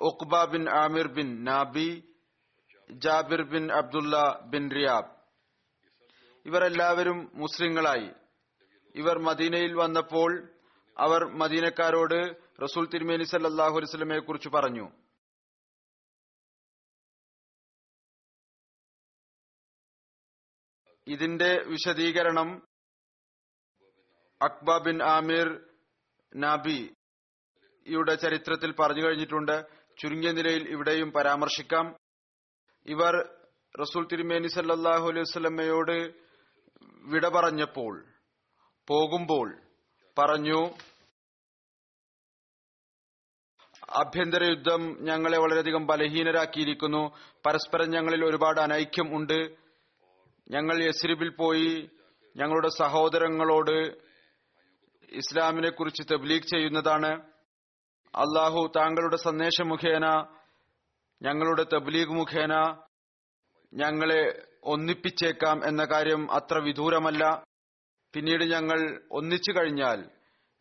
Uqba 0.00 0.44
bin 0.44 0.70
Aamir 0.70 1.06
bin 1.08 1.44
നാബി 1.44 2.04
Jabir 2.90 3.42
bin 3.42 3.72
Abdullah 3.72 4.40
bin 4.44 4.70
റിയാബ്. 4.70 5.10
ഇവരെല്ലാവരും 6.46 7.30
മുസ്ലിങ്ങളായി. 7.34 8.10
ഇവർ 8.94 9.18
മദീനയിൽ 9.18 9.74
വന്നപ്പോൾ 9.74 10.30
അവർ 10.96 11.24
മദീനക്കാരോട് 11.24 12.18
റസൂൽ 12.62 12.88
തിരുമേനി 12.88 13.22
സല്ലാഹു 13.22 13.76
അലൈസ്മയെ 13.76 14.18
കുറിച്ച് 14.18 14.48
പറഞ്ഞു. 14.48 14.86
ഇതിന്റെ 21.08 21.62
വിശദീകരണം 21.66 22.62
അക്ബ 24.42 24.78
ബിൻ 24.78 25.02
ആമിർ 25.02 25.48
നബിയുടെ 26.36 28.14
ചരിത്രത്തിൽ 28.14 28.72
പറഞ്ഞു 28.72 29.02
കഴിഞ്ഞിട്ടുണ്ട്. 29.02 29.62
ചുരുങ്ങിയ 30.00 30.32
നിലയിൽ 30.32 30.68
ഇവിടെയും 30.68 31.12
പരാമർശിക്കാം. 31.12 31.96
ഇവർ 32.86 33.14
റസൂൽ 33.80 34.06
തിരുമേനി 34.06 34.48
സല്ലാഹു 34.48 35.08
അലൈഹി 35.08 35.20
വസ്ലമ്മയോട് 35.20 35.96
വിട 37.08 37.28
പറഞ്ഞപ്പോൾ 37.28 38.06
പോകുമ്പോൾ 38.88 39.48
പറഞ്ഞു 40.18 40.60
ആഭ്യന്തര 43.90 44.44
യുദ്ധം 44.44 44.82
ഞങ്ങളെ 45.00 45.38
വളരെയധികം 45.38 45.86
ബലഹീനരാക്കിയിരിക്കുന്നു. 45.86 47.16
പരസ്പരം 47.46 47.90
ഞങ്ങളിൽ 47.90 48.24
ഒരുപാട് 48.24 48.60
അനൈക്യം 48.60 49.16
ഉണ്ട്. 49.16 49.67
ഞങ്ങൾ 50.50 50.82
യസ്രിബിൽ 50.82 51.28
പോയി 51.28 51.90
ഞങ്ങളുടെ 52.36 52.68
സഹോദരങ്ങളോട് 52.68 53.98
ഇസ്ലാമിനെ 55.12 55.70
കുറിച്ച് 55.70 56.14
തബ്ലീഗ് 56.14 56.42
ചെയ്യുന്നതാണ്. 56.42 57.10
അള്ളാഹു 58.14 58.72
താങ്കളുടെ 58.76 59.16
സന്ദേശം 59.16 59.68
മുഖേന 59.68 60.06
ഞങ്ങളുടെ 61.22 61.62
തബ്ലീഗ് 61.62 62.08
മുഖേന 62.08 62.54
ഞങ്ങളെ 63.74 64.46
ഒന്നിപ്പിച്ചേക്കാം 64.64 65.68
എന്ന 65.68 65.84
കാര്യം 65.84 66.32
അത്ര 66.32 66.58
വിദൂരമല്ല. 66.58 67.42
പിന്നീട് 68.14 68.44
ഞങ്ങൾ 68.44 69.02
ഒന്നിച്ചു 69.12 69.52
കഴിഞ്ഞാൽ 69.52 70.10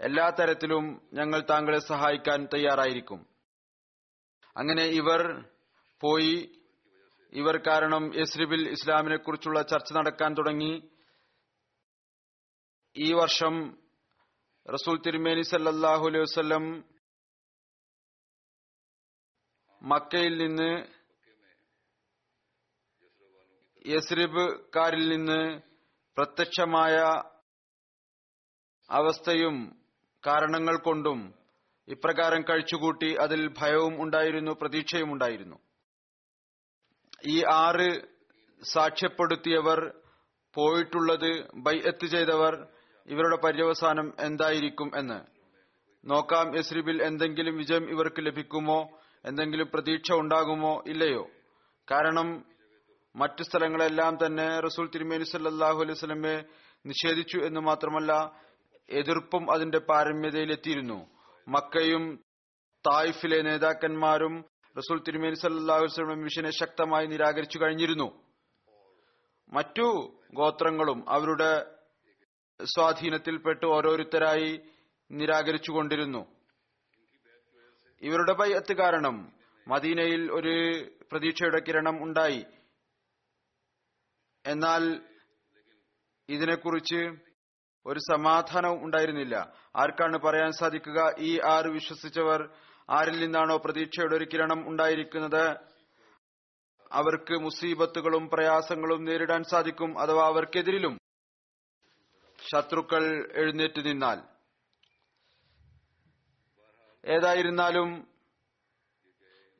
എല്ലാ 0.01 0.29
തരത്തിലും 0.29 1.09
ഞങ്ങൾ 1.13 1.45
താങ്കളെ 1.49 1.79
സഹായിക്കാൻ 1.79 2.47
തയ്യാറായിരിക്കും. 2.53 3.27
അങ്ങനെ 4.57 4.85
ഇവർ 4.85 5.21
പോയി 6.01 6.35
ഇവർ 7.33 7.55
കാരണം 7.67 8.03
യസ്രിബിൽ 8.19 8.61
ഇസ്ലാമിനെ 8.75 9.17
കുറിച്ചുള്ള 9.17 9.61
ചർച്ച 9.61 9.93
നടക്കാൻ 9.93 10.31
തുടങ്ങി. 10.37 10.73
ഈ 12.95 13.09
വർഷം 13.13 13.55
റസൂൽ 14.65 14.95
തിരുമേനി 15.05 15.43
സല്ലാഹു 15.49 16.05
അലൈഹി 16.09 16.23
വസ്ലം 16.27 16.65
മക്കയിൽ 19.81 20.33
നിന്ന് 20.37 20.71
യസ്രിബുകാരിൽ 23.85 25.03
നിന്ന് 25.09 25.41
പ്രത്യക്ഷമായ 26.17 26.95
അവസ്ഥയും 28.89 29.55
കാരണങ്ങൾ 30.23 30.75
കൊണ്ടും 30.87 31.19
ഇപ്രകാരം 31.87 32.41
കഴിച്ചുകൂട്ടി 32.41 33.09
അതിൽ 33.25 33.41
ഭയവും 33.59 33.93
ഉണ്ടായിരുന്നു 34.03 34.51
പ്രതീക്ഷയും 34.51 35.11
ഉണ്ടായിരുന്നു. 35.13 35.57
ഈ 37.25 37.43
ആറ് 37.43 38.01
സാക്ഷ്യപ്പെടുത്തിയവർ 38.63 39.93
പോയിട്ടുള്ളത് 40.55 41.49
ബൈഅത്ത് 41.55 42.05
ചെയ്തവർ 42.05 42.67
ഇവരുടെ 43.07 43.35
പര്യവസാനം 43.35 44.13
എന്തായിരിക്കും 44.19 44.91
എന്ന്. 44.95 45.37
നോക്കാം 46.05 46.57
യസ്രിബിൽ 46.57 47.03
എന്തെങ്കിലും 47.03 47.57
വിജയം 47.57 47.89
ഇവർക്ക് 47.89 48.25
ലഭിക്കുമോ? 48.25 48.97
എന്തെങ്കിലും 49.25 49.69
പ്രതീക്ഷ 49.73 50.11
ഉണ്ടാകുമോ? 50.11 50.83
ഇല്ലയോ? 50.87 51.27
കാരണം 51.91 52.45
മറ്റു 53.15 53.43
സ്ഥലങ്ങളെല്ലാം 53.43 54.17
തന്നെ 54.25 54.59
റസൂൽ 54.59 54.89
തിരുമേനി 54.95 55.23
സല്ലാഹു 55.23 55.81
അലൈഹി 55.81 55.99
സ്വലമെ 55.99 56.45
നിഷേധിച്ചു 56.85 57.37
എന്ന് 57.37 57.59
മാത്രമല്ല 57.59 58.31
എതിർപ്പും 58.89 59.51
അതിന്റെ 59.51 59.77
പാരമ്യതയിലെത്തിയിരുന്നു. 59.77 61.09
മക്കയും 61.47 62.23
തായിഫിലെ 62.87 63.41
നേതാക്കന്മാരും 63.41 64.45
റസൂൽ 64.77 65.03
തിരുമേനി 65.07 65.35
സല്ലാസ്ലം 65.35 66.21
മിഷനെ 66.21 66.51
ശക്തമായി 66.51 67.05
നിരാകരിച്ചു 67.05 67.59
കഴിഞ്ഞിരുന്നു. 67.61 68.23
മറ്റു 69.49 70.17
ഗോത്രങ്ങളും 70.33 71.09
അവരുടെ 71.09 71.75
സ്വാധീനത്തിൽപ്പെട്ട് 72.65 73.65
ഓരോരുത്തരായി 73.65 74.61
നിരാകരിച്ചുകൊണ്ടിരുന്നു 75.11 76.35
ഇവരുടെ 78.01 78.33
ബയ്യത്ത് 78.33 78.73
കാരണം 78.73 79.33
മദീനയിൽ 79.67 80.31
ഒരു 80.31 80.85
പ്രതീക്ഷയുടെ 81.11 81.59
കിരണം 81.59 82.03
ഉണ്ടായി. 82.03 82.45
എന്നാൽ 84.45 85.01
ഇതിനെക്കുറിച്ച് 86.29 87.11
ഒരു 87.85 87.99
സമാധാനവും 87.99 88.85
ഉണ്ടായിരുന്നില്ല. 88.85 89.35
ആർക്കാണ് 89.75 90.17
പറയാൻ 90.17 90.51
സാധിക്കുക? 90.51 91.15
ഈ 91.19 91.39
ആറ് 91.49 91.67
വിശ്വസിച്ചവർ 91.67 92.49
ആരിൽ 92.89 93.19
നിന്നാണോ 93.19 93.57
പ്രതീക്ഷയുടെ 93.57 94.15
ഒരു 94.15 94.25
കിരണം 94.33 94.69
ഉണ്ടായിരിക്കുന്നത്? 94.69 95.57
അവർക്ക് 96.91 97.33
മുസീബത്തുകളും 97.33 98.29
പ്രയാസങ്ങളും 98.29 99.03
നേരിടാൻ 99.03 99.43
സാധിക്കും 99.43 99.99
അഥവാ 99.99 100.27
അവർക്കെതിരിലും 100.27 100.97
ശത്രുക്കൾ 102.39 103.31
എഴുന്നേറ്റ് 103.35 103.85
നിന്നാൽ. 103.85 104.19
ഏതായിരുന്നാലും 107.05 108.07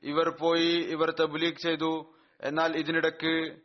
ഇവർ 0.04 0.30
പോയി 0.30 0.72
ഇവർ 0.72 1.12
തബ്ലീഗ് 1.12 1.58
ചെയ്തു. 1.58 2.16
എന്നാൽ 2.42 2.78
ഇതിനിടക്ക് 2.78 3.62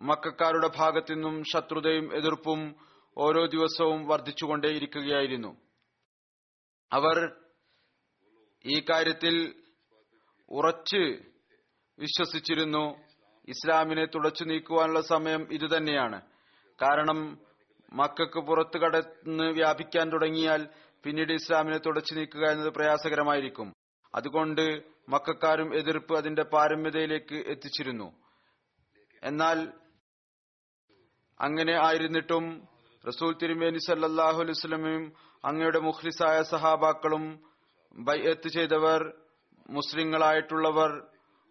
മക്കാരുടെ 0.00 0.70
ഭാഗത്തു 0.76 1.12
നിന്നും 1.12 1.44
ശത്രുതയും 1.44 2.16
എതിർപ്പും 2.16 2.76
ഓരോ 3.18 3.46
ദിവസവും 3.46 4.06
വർദ്ധിച്ചുകൊണ്ടേയിരിക്കുകയായിരുന്നു. 4.06 5.56
അവർ 6.92 7.43
ഈ 8.66 8.84
കാര്യത്തിൽ 8.90 9.54
ഉറച്ച് 10.48 11.18
വിശ്വസിച്ചിരുന്നു. 11.98 12.96
ഇസ്ലാമിനെ 13.48 14.04
തുടച്ചു 14.04 14.44
നീക്കുവാനുള്ള 14.44 15.00
സമയം 15.00 15.48
ഇതുതന്നെയാണ്. 15.52 16.20
കാരണം 16.82 17.38
മക്കൾക്ക് 17.92 18.40
പുറത്തു 18.40 18.78
കടന്ന് 18.78 19.44
വ്യാപിക്കാൻ 19.44 20.12
തുടങ്ങിയാൽ 20.12 20.68
പിന്നീട് 21.02 21.32
ഇസ്ലാമിനെ 21.32 21.78
തുടച്ചു 21.78 22.14
നീക്കുക 22.14 22.50
എന്നത് 22.50 22.68
പ്രയാസകരമായിരിക്കും. 22.68 23.72
അതുകൊണ്ട് 24.14 24.82
മക്കാരും 25.08 25.74
എതിർപ്പ് 25.76 26.16
അതിന്റെ 26.16 26.42
പാരമ്യതയിലേക്ക് 26.42 27.34
എത്തിച്ചിരുന്നു. 27.34 28.12
എന്നാൽ 29.22 29.72
അങ്ങനെ 31.40 31.86
ആയിരുന്നിട്ടും 31.86 32.68
റസൂൽ 33.08 33.36
തിരുമേനി 33.42 33.78
സല്ലാഹു 33.78 34.40
അലൈസ്ലമയും 34.40 35.12
അങ്ങയുടെ 35.44 35.78
മുഖ്ലിസായ 35.78 36.42
സഹാബാക്കളും 36.42 37.53
ബൈഅത്ത് 37.98 38.48
ചെയ്തവർ 38.48 39.14
മുസ്ലിങ്ങളായിട്ടുള്ളവർ 39.70 41.06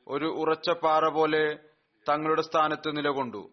ഒരു 0.08 0.25
ഉറച്ച 0.25 0.69
പാറ 0.69 1.08
പോലെ 1.08 1.60
തങ്ങളുടെ 2.10 2.41
സ്ഥാനത്ത് 2.41 2.97
നിലകൊണ്ടു. 2.97 3.49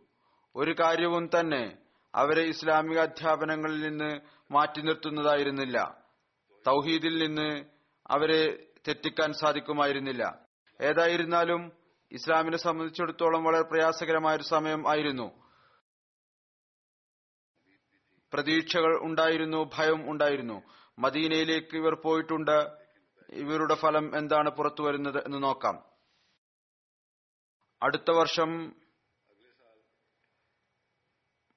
ഒരു 0.57 0.75
കാര്യവും 0.81 1.31
തന്നെ 1.39 1.79
അവരെ 2.15 2.43
ഇസ്ലാമിക 2.43 2.99
അധ്യാപനങ്ങളിൽ 2.99 3.81
നിന്ന് 3.81 4.21
മാറ്റി 4.53 4.81
നിർത്തുന്നതായിരുന്നില്ല. 4.81 6.05
തൗഹീദിൽ 6.67 7.27
നിന്ന് 7.27 7.65
അവരെ 8.11 8.67
തെറ്റിക്കാൻ 8.89 9.33
സാധിക്കുമായിരുന്നില്ല. 9.33 10.47
ഏതായിരുന്നാലും 10.81 11.73
ഇസ്ലാമിനെ 12.13 12.57
സംബന്ധിച്ചിടത്തോളം 12.57 13.45
വളരെ 13.45 13.63
പ്രയാസകരമായ 13.63 14.37
ഒരു 14.37 14.43
സമയം 14.43 14.91
ആയിരുന്നു. 14.91 15.51
പ്രതീക്ഷകൾ 18.33 18.99
ഉണ്ടായിരുന്നു 19.03 19.71
ഭയം 19.79 20.11
ഉണ്ടായിരുന്നു. 20.11 20.63
മദീനയിലേക്ക് 20.99 21.77
ഇവർ 21.77 21.95
പോയിട്ടുണ്ട്. 21.95 22.80
ഇവരുടെ 23.33 23.75
ഫലം 23.75 24.19
എന്താണ് 24.19 24.51
പുറത്തു 24.51 24.83
വരുന്നത് 24.83 25.25
എന്ന് 25.25 25.43
നോക്കാം. 25.43 25.85
അടുത്ത 27.83 28.11
വർഷം 28.11 28.73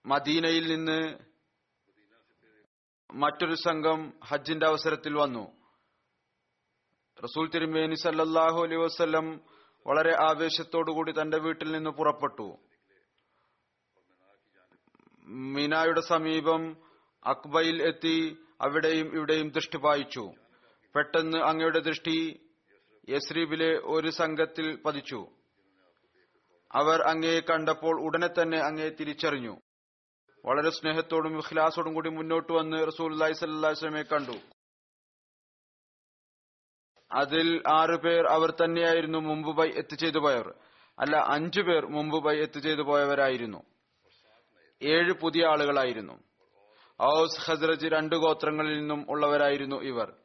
മദീനയിൽ 0.05 0.75
നിന്ന് 0.75 1.17
മറ്റൊരു 3.13 3.55
സംഘം 3.55 4.19
ഹജ്ജിന്റെ 4.25 4.65
അവസരത്തിൽ 4.65 5.13
വന്നു. 5.13 5.63
റസൂൽ 7.23 7.49
തിരുമേനി 7.49 7.95
സല്ലാഹു 7.95 8.63
അലൈ 8.63 8.75
വസ്ലം 8.75 9.41
വളരെ 9.88 10.13
ആവേശത്തോടുകൂടി 10.23 11.12
തന്റെ 11.12 11.38
വീട്ടിൽ 11.38 11.71
നിന്ന് 11.71 11.89
പുറപ്പെട്ടു. 11.89 12.57
മിനായുടെ 15.27 16.01
സമീപം 16.01 16.77
അക്ബയിൽ 17.25 17.83
എത്തി 17.83 18.45
അവിടെയും 18.62 19.15
ഇവിടെയും 19.15 19.49
ദൃഷ്ടി 19.49 19.77
പായിച്ചു. 19.77 20.31
പെട്ടെന്ന് 20.95 21.38
അങ്ങയുടെ 21.38 21.79
ദൃഷ്ടി 21.79 22.39
യസ്രീബിലെ 23.10 23.77
ഒരു 23.77 24.10
സംഘത്തിൽ 24.10 24.75
പതിച്ചു. 24.75 25.27
അവർ 26.71 27.01
അങ്ങയെ 27.01 27.39
കണ്ടപ്പോൾ 27.39 28.01
ഉടനെ 28.01 28.27
തന്നെ 28.27 28.58
അങ്ങയെ 28.58 28.89
തിരിച്ചറിഞ്ഞു. 28.89 29.62
വളരെ 30.45 30.69
സ്നേഹത്തോടും 30.69 31.38
ഇഖ്ലാസോടും 31.38 31.93
കൂടി 31.93 32.10
മുന്നോട്ട് 32.10 32.53
വന്ന് 32.53 32.88
റസൂൽ 32.88 33.34
സ്വലമെ 33.34 34.01
കണ്ടു. 34.01 34.38
അതിൽ 37.12 37.63
ആറു 37.67 37.95
പേർ 37.95 38.25
അവർ 38.25 38.51
തന്നെയായിരുന്നു 38.51 39.17
മുമ്പ് 39.17 39.58
ബൈ 39.58 39.69
എത്തിച്ചെയ്തു 39.69 40.19
പോയവർ. 40.19 40.53
അല്ല 40.99 41.15
അഞ്ചു 41.17 41.62
പേർ 41.62 41.86
മുമ്പ് 41.86 42.23
ബൈ 42.23 42.38
എത്തിച്ചെയ്തു 42.38 42.82
പോയവരായിരുന്നു. 42.82 43.63
ഏഴ് 44.82 45.13
പുതിയ 45.13 45.45
ആളുകളായിരുന്നു. 45.45 46.23
ഔസ് 47.01 47.39
ഹസ്രജ് 47.39 47.88
രണ്ട് 47.88 48.15
ഗോത്രങ്ങളിൽ 48.15 48.79
നിന്നും 48.79 49.06
ഉള്ളവരായിരുന്നു 49.10 49.75
ഇവർ. 49.75 50.22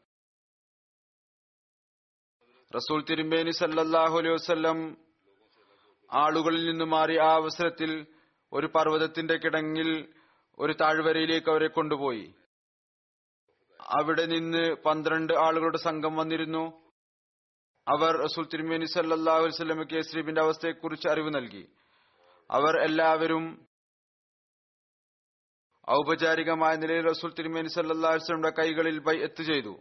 റസൂൽ 2.74 3.04
തിരുമ്പേനി 3.04 3.50
സല്ലാഹു 3.50 4.18
അലൈഹി 4.18 4.34
വസ്ല്ലം 4.34 4.96
ആളുകളിൽ 6.10 6.70
നിന്ന് 6.70 6.84
മാറി 6.84 7.16
ആ 7.18 7.30
അവസരത്തിൽ 7.34 8.06
ഒരു 8.52 8.66
പർവതത്തിന്റെ 8.66 9.36
കിടങ്ങിൽ 9.36 10.14
ഒരു 10.58 10.72
താഴ്വരയിലേക്ക് 10.72 11.50
അവരെ 11.50 11.68
കൊണ്ടുപോയി. 11.68 12.34
അവിടെ 13.80 14.24
നിന്ന് 14.24 14.74
പന്ത്രണ്ട് 14.74 15.32
ആളുകളുടെ 15.32 15.78
സംഘം 15.78 16.16
വന്നിരുന്നു. 16.16 16.64
അവർ 17.86 18.16
റസൂൽ 18.16 18.48
തിരുമേനി 18.52 18.84
സല്ലാഹു 18.84 19.84
കെ 19.84 19.96
യസ്രീബിന്റെ 19.96 20.40
അവസ്ഥയെക്കുറിച്ച് 20.40 21.08
അറിവ് 21.08 21.34
നൽകി. 21.34 21.64
അവർ 22.50 22.82
എല്ലാവരും 22.84 23.66
ഔപചാരികമായ 25.90 26.76
നിലയിൽ 26.76 27.04
റസൂൽ 27.10 27.32
തിരുമേനി 27.32 27.68
സല്ലാ 27.68 28.10
വസ്ലമിന്റെ 28.10 28.50
കൈകളിൽ 28.50 28.98
ബൈ 28.98 29.16
എത്തു 29.18 29.42
ചെയ്തു. 29.42 29.74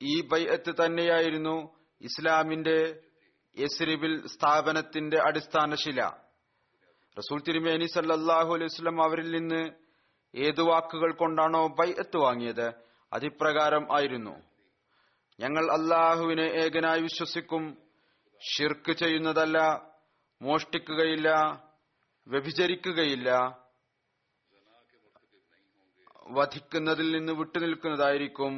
ഈ 0.00 0.14
ബൈഅത്ത് 0.30 0.72
തന്നെയായിരുന്നു 0.80 1.56
ഇസ്ലാമിന്റെ 2.00 2.78
യസ്രിബിൽ 3.56 4.14
സ്ഥാപനത്തിന്റെ 4.26 5.18
അടിസ്ഥാന 5.28 5.74
ശില. 5.74 6.00
റസൂൽ 7.16 7.38
തിരുമേനി 7.46 7.86
സല്ലാഹു 7.86 8.50
അലൈഹി 8.56 8.70
വസ്ലം 8.72 8.98
അവരിൽ 9.02 9.28
നിന്ന് 9.36 9.62
ഏതു 10.34 10.62
വാക്കുകൾ 10.62 11.10
കൊണ്ടാണോ 11.12 11.62
ബൈഅത്ത് 11.78 12.18
വാങ്ങിയത്? 12.24 12.66
അതിപ്രകാരം 13.12 13.84
ആയിരുന്നു. 13.96 14.34
ഞങ്ങൾ 15.38 15.64
അള്ളാഹുവിനെ 15.76 16.46
ഏകനായി 16.62 17.02
വിശ്വസിക്കും 17.02 17.64
ഷിർക്ക് 18.42 18.92
ചെയ്യുന്നതല്ല 18.92 19.58
മോഷ്ടിക്കുകയില്ല 20.40 21.28
വ്യഭിചരിക്കുകയില്ല 22.26 23.30
വധിക്കുന്നതിൽ 26.30 27.08
നിന്ന് 27.16 27.32
വിട്ടുനിൽക്കുന്നതായിരിക്കും 27.32 28.54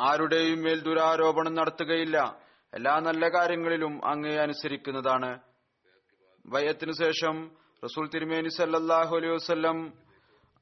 ആരുടെയും 0.00 0.62
മേൽ 0.62 0.80
ദുരാരോപണം 0.80 1.54
നടത്തുകയില്ല. 1.54 2.40
എല്ലാ 2.74 3.00
നല്ല 3.00 3.28
കാര്യങ്ങളിലും 3.28 4.08
അങ്ങേ 4.08 4.36
അനുസരിക്കുന്നതാണ്. 4.36 5.40
വയത്തിനു 6.46 6.92
ശേഷം 6.92 7.50
റസൂൽ 7.84 8.08
തിരുമേനി 8.08 8.48
സല്ലാഹു 8.48 9.16
അലൈഹി 9.16 9.32
വസ്ല്ലം 9.32 9.92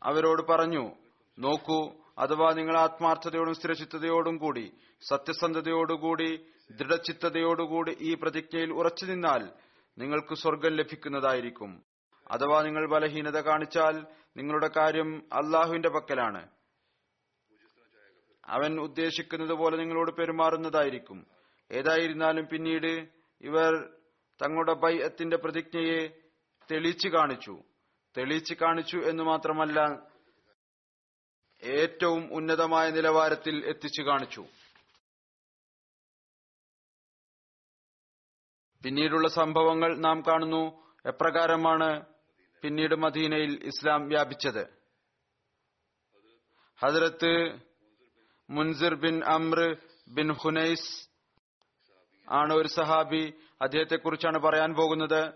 അവരോട് 0.02 0.42
പറഞ്ഞു 0.52 0.92
നോക്കൂ 1.38 1.90
അഥവാ 2.18 2.52
നിങ്ങൾ 2.52 2.78
ആത്മാർത്ഥതയോടും 2.78 3.54
സ്ഥിരചിത്തതയോടും 3.54 4.36
കൂടി 4.36 4.72
സത്യസന്ധതയോടുകൂടി 5.08 6.46
ദൃഢചിത്തതയോടുകൂടി 6.70 7.96
ഈ 8.00 8.14
പ്രതിജ്ഞയിൽ 8.14 8.72
ഉറച്ചു 8.72 9.04
നിന്നാൽ 9.04 9.48
നിങ്ങൾക്ക് 9.98 10.34
സ്വർഗം 10.34 10.76
ലഭിക്കുന്നതായിരിക്കും. 10.76 11.82
അഥവാ 12.30 12.62
നിങ്ങൾ 12.62 12.88
ബലഹീനത 12.88 13.40
കാണിച്ചാൽ 13.40 14.06
നിങ്ങളുടെ 14.36 14.70
കാര്യം 14.76 15.22
അള്ളാഹുവിന്റെ 15.32 15.88
പക്കലാണ്. 15.88 16.48
അവൻ 18.50 18.80
ഉദ്ദേശിക്കുന്നത് 18.80 19.52
പോലെ 19.52 19.76
നിങ്ങളോട് 19.76 20.10
പെരുമാറുന്നതായിരിക്കും. 20.10 21.26
ഏതായിരുന്നാലും 21.72 22.46
പിന്നീട് 22.46 23.08
ഇവർ 23.40 23.98
തങ്ങളുടെ 24.42 24.72
ബൈഅത്തിന്റെ 24.72 25.36
പ്രതിജ്ഞയെ 25.36 26.20
തെളിച്ചു 26.70 27.08
കാണിച്ചു. 27.08 27.62
തെളിച്ചു 28.18 28.54
കാണിച്ചു 28.54 28.96
എന്ന് 28.96 29.22
മാത്രമല്ല 29.22 30.08
ഏറ്റവും 31.62 32.34
ഉന്നതമായ 32.34 32.90
നിലവാരത്തിൽ 32.90 33.66
എത്തിച്ചു 33.66 34.02
കാണിച്ചു. 34.02 34.46
പിന്നീടുള്ള 38.84 39.28
സംഭവങ്ങൾ 39.28 39.98
നാം 39.98 40.20
കാണുന്നു. 40.20 40.94
എപ്രകാരമാണ് 41.06 42.04
പിന്നീട് 42.62 42.94
മദീനയിൽ 42.94 43.64
ഇസ്ലാം 43.64 44.08
വ്യാപിച്ചത്? 44.08 44.80
ഹജറത്ത് 46.78 47.60
Munzir 48.50 48.94
bin 48.94 49.24
Amr 49.24 49.74
bin 50.08 50.32
Hunais 50.32 51.08
ആണ് 52.28 52.52
ഒരു 52.52 52.68
സഹാബി. 52.68 53.32
അദ്ദേഹത്തെ 53.62 53.96
കുറിച്ചാണ് 53.96 54.38
പറയാൻ 54.38 54.74
പോകുന്നത്. 54.74 55.32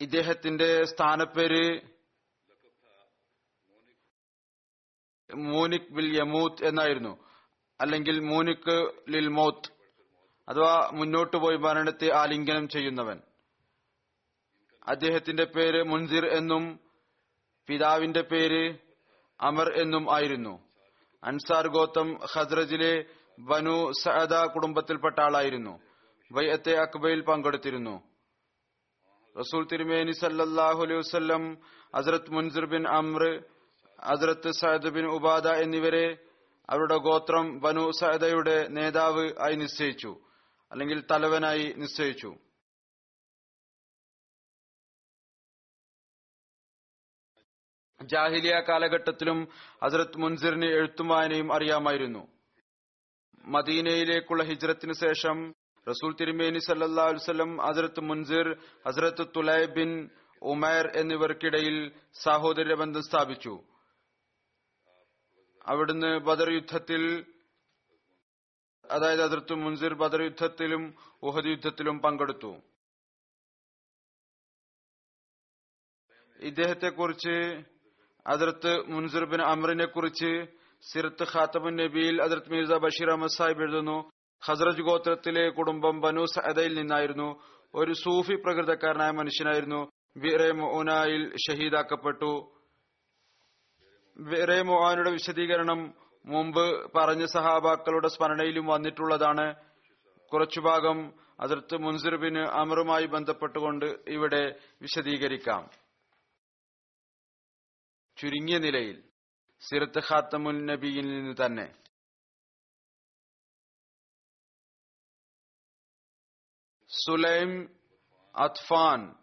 ഇദ്ദേഹത്തിന്റെ 0.00 0.84
സ്ഥാനപ്പേര് 0.84 1.80
മൂനിക് 5.34 5.92
ബിൽ 5.92 6.18
യമൂത്ത് 6.18 6.66
എന്നായിരുന്നു. 6.66 7.28
അല്ലെങ്കിൽ 7.80 8.20
മൂനിക് 8.20 8.92
ലിൽ 9.08 9.28
മോത്ത്. 9.28 9.72
അഥവാ 10.48 10.90
മുന്നോട്ട് 10.92 11.36
പോയി 11.36 11.56
മരണത്തെ 11.56 12.12
ആലിംഗനം 12.12 12.68
ചെയ്യുന്നവൻ. 12.68 13.20
അദ്ദേഹത്തിന്റെ 14.88 15.44
പേര് 15.44 15.82
മുൻസിർ 15.82 16.26
എന്നും 16.26 16.80
പിതാവിന്റെ 17.66 18.20
പേര് 18.20 18.83
അമർ 19.48 19.68
എന്നും 19.82 20.04
ആയിരുന്നു. 20.16 20.54
അൻസാർ 21.22 21.66
ഗോത്തം 21.74 22.08
ഖദ്രജിലെ 22.32 22.94
ബനു 23.50 23.76
സഅദ 24.02 24.34
കുടുംബത്തിൽപ്പെട്ട 24.54 25.18
ആളായിരുന്നു. 25.26 25.74
വയ്യത്തെ 26.30 26.74
അക്ബയിൽ 26.84 27.20
പങ്കെടുത്തിരുന്നു. 27.28 27.94
റസൂൽ 29.36 29.62
തിരുമേനി 29.70 30.12
സല്ലല്ലാഹു 30.22 30.80
അലൈഹി 30.84 31.00
വസല്ലം 31.02 31.42
ഹസ്രത്ത് 31.96 32.32
മുൻസിർ 32.34 32.64
ബിൻ 32.72 32.82
അമ്ര 32.98 33.24
ഹസ്രത്ത് 33.98 34.50
സഅദ് 34.60 34.92
ബിൻ 34.96 35.06
ഉബാദ 35.16 35.46
എന്നിവരെ 35.64 36.06
അവരുടെ 36.68 36.96
ഗോത്രം 37.06 37.46
ബനു 37.64 37.84
സഅദയുടെ 38.00 38.56
നേതാവ് 38.76 39.24
ആയി 39.46 39.56
നിശ്ചയിച്ചു 39.62 40.12
അല്ലെങ്കിൽ 40.70 40.98
തലവനായി 41.10 41.66
നിശ്ചയിച്ചു. 41.82 42.30
ജാഹിലിയ 48.08 48.54
കാലഘട്ടത്തിലും 48.68 49.48
ഹസ്രത്ത് 49.84 50.18
മുൻസിറിന് 50.18 50.64
എഴുത്തും 50.64 51.08
വായനയും 51.08 51.54
അറിയാമായിരുന്നു. 51.54 52.22
മദീനയിലേക്കുള്ള 53.44 54.42
ഹിജ്രത്തിന് 54.42 54.92
ശേഷം 54.92 55.54
റസൂൽ 55.88 56.16
തിരുമേനി 56.20 56.58
സല്ലാ 56.58 57.04
വല്ലം 57.04 57.56
ഹസ്രത്ത് 57.56 58.00
മുൻസിർ 58.00 58.46
ഹസ്രത്ത് 58.88 59.26
തുലൈ 59.36 59.64
ബിൻ 59.66 60.10
ഉമേർ 60.42 60.86
എന്നിവർക്കിടയിൽ 60.96 61.92
സാഹോദര്യ 62.22 62.74
ബന്ധം 62.74 63.02
സ്ഥാപിച്ചു. 63.02 63.54
അവിടുന്ന് 65.66 66.18
ബദർ 66.18 66.52
യുദ്ധത്തിൽ 66.54 67.02
അതായത് 68.90 69.22
അതിർത്ത് 69.22 69.54
മുൻസിർ 69.54 69.94
ബദർ 69.94 70.22
യുദ്ധത്തിലും 70.22 70.94
ഉഹദ് 71.22 71.46
യുദ്ധത്തിലും 71.46 71.98
പങ്കെടുത്തു. 71.98 72.52
ഇദ്ദേഹത്തെ 76.40 76.88
കുറിച്ച് 76.88 77.36
അതിർത്ത് 78.26 78.72
മുൻസിർ 78.88 79.24
ബിൻ 79.24 79.42
അമറിനെ 79.44 79.86
കുറിച്ച് 79.86 80.30
സിറത്ത് 80.82 81.26
ഖാത്തബുൻ 81.32 81.74
നബിയിൽ 81.80 82.16
അതിർത്ത് 82.24 82.52
മിർസ 82.52 82.78
ബഷീർ 82.84 83.08
അഹമ്മദ് 83.08 83.36
സാഹിബ് 83.36 83.62
എഴുതുന്നു 83.62 83.96
ഹസ്രജ് 84.42 84.82
ഗോത്രത്തിലെ 84.82 85.44
കുടുംബം 85.58 85.96
ബനു 86.00 86.24
സഅദയിൽ 86.34 86.72
നിന്നായിരുന്നു 86.74 87.28
ഒരു 87.74 87.92
സൂഫി 88.02 88.34
പ്രകൃതക്കാരനായ 88.44 89.12
മനുഷ്യനായിരുന്നു 89.12 89.80
ബിറെ 90.16 90.48
മൊനായിൽ 90.58 91.22
ഷഹീദാക്കപ്പെട്ടു 91.44 92.32
ബിറെ 94.16 94.58
മൊഹാനുടെ 94.62 95.10
വിശദീകരണം 95.10 95.80
മുമ്പ് 96.24 96.64
പറഞ്ഞ 96.94 97.24
സഹാബാക്കളുടെ 97.32 98.08
സ്മരണയിലും 98.08 98.66
വന്നിട്ടുള്ളതാണ് 98.66 99.46
കുറച്ചു 100.32 100.60
ഭാഗം 100.60 100.98
അതിർത്ത് 101.40 101.76
മുൻസിർ 101.76 102.14
ബിൻ 102.16 102.36
അമറുമായി 102.60 103.06
ബന്ധപ്പെട്ടുകൊണ്ട് 103.06 103.86
ഇവിടെ 104.08 104.42
വിശദീകരിക്കാം 104.82 105.62
ചുരുങ്ങിയ 108.24 108.58
നിലയിൽ 108.58 109.02
സിറത്ത് 109.62 109.98
ഖാത്തമുൽ 109.98 110.64
നബിയിൽ 110.64 111.06
നിന്ന് 111.08 111.46
തന്നെ. 111.46 111.74
സുലൈം 116.90 117.50
അത്ഫാൻ 118.36 119.14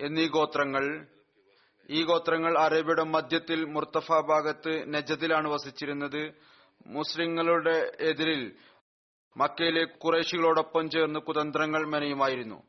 എന്നീ 0.00 0.28
ഗോത്രങ്ങൾ 0.28 0.84
ഈ 1.90 2.04
ഗോത്രങ്ങൾ 2.04 2.58
അറേബ്യയുടെ 2.58 3.02
മധ്യത്തിൽ 3.02 3.64
മുർത്തഫ 3.64 4.12
ഭാഗത്ത് 4.12 4.94
നജദിലാണ് 4.94 5.48
വസിച്ചിരുന്നത്. 5.48 6.22
മുസ്ലിങ്ങളുടെ 6.86 7.76
എതിരിൽ 8.00 8.42
മക്കയിലെ 9.36 9.84
കുറേശികളോടൊപ്പം 9.84 10.90
ചേർന്ന് 10.90 11.20
കുതന്ത്രങ്ങൾ 11.20 11.86
മെനയുമായിരുന്നു. 11.86 12.62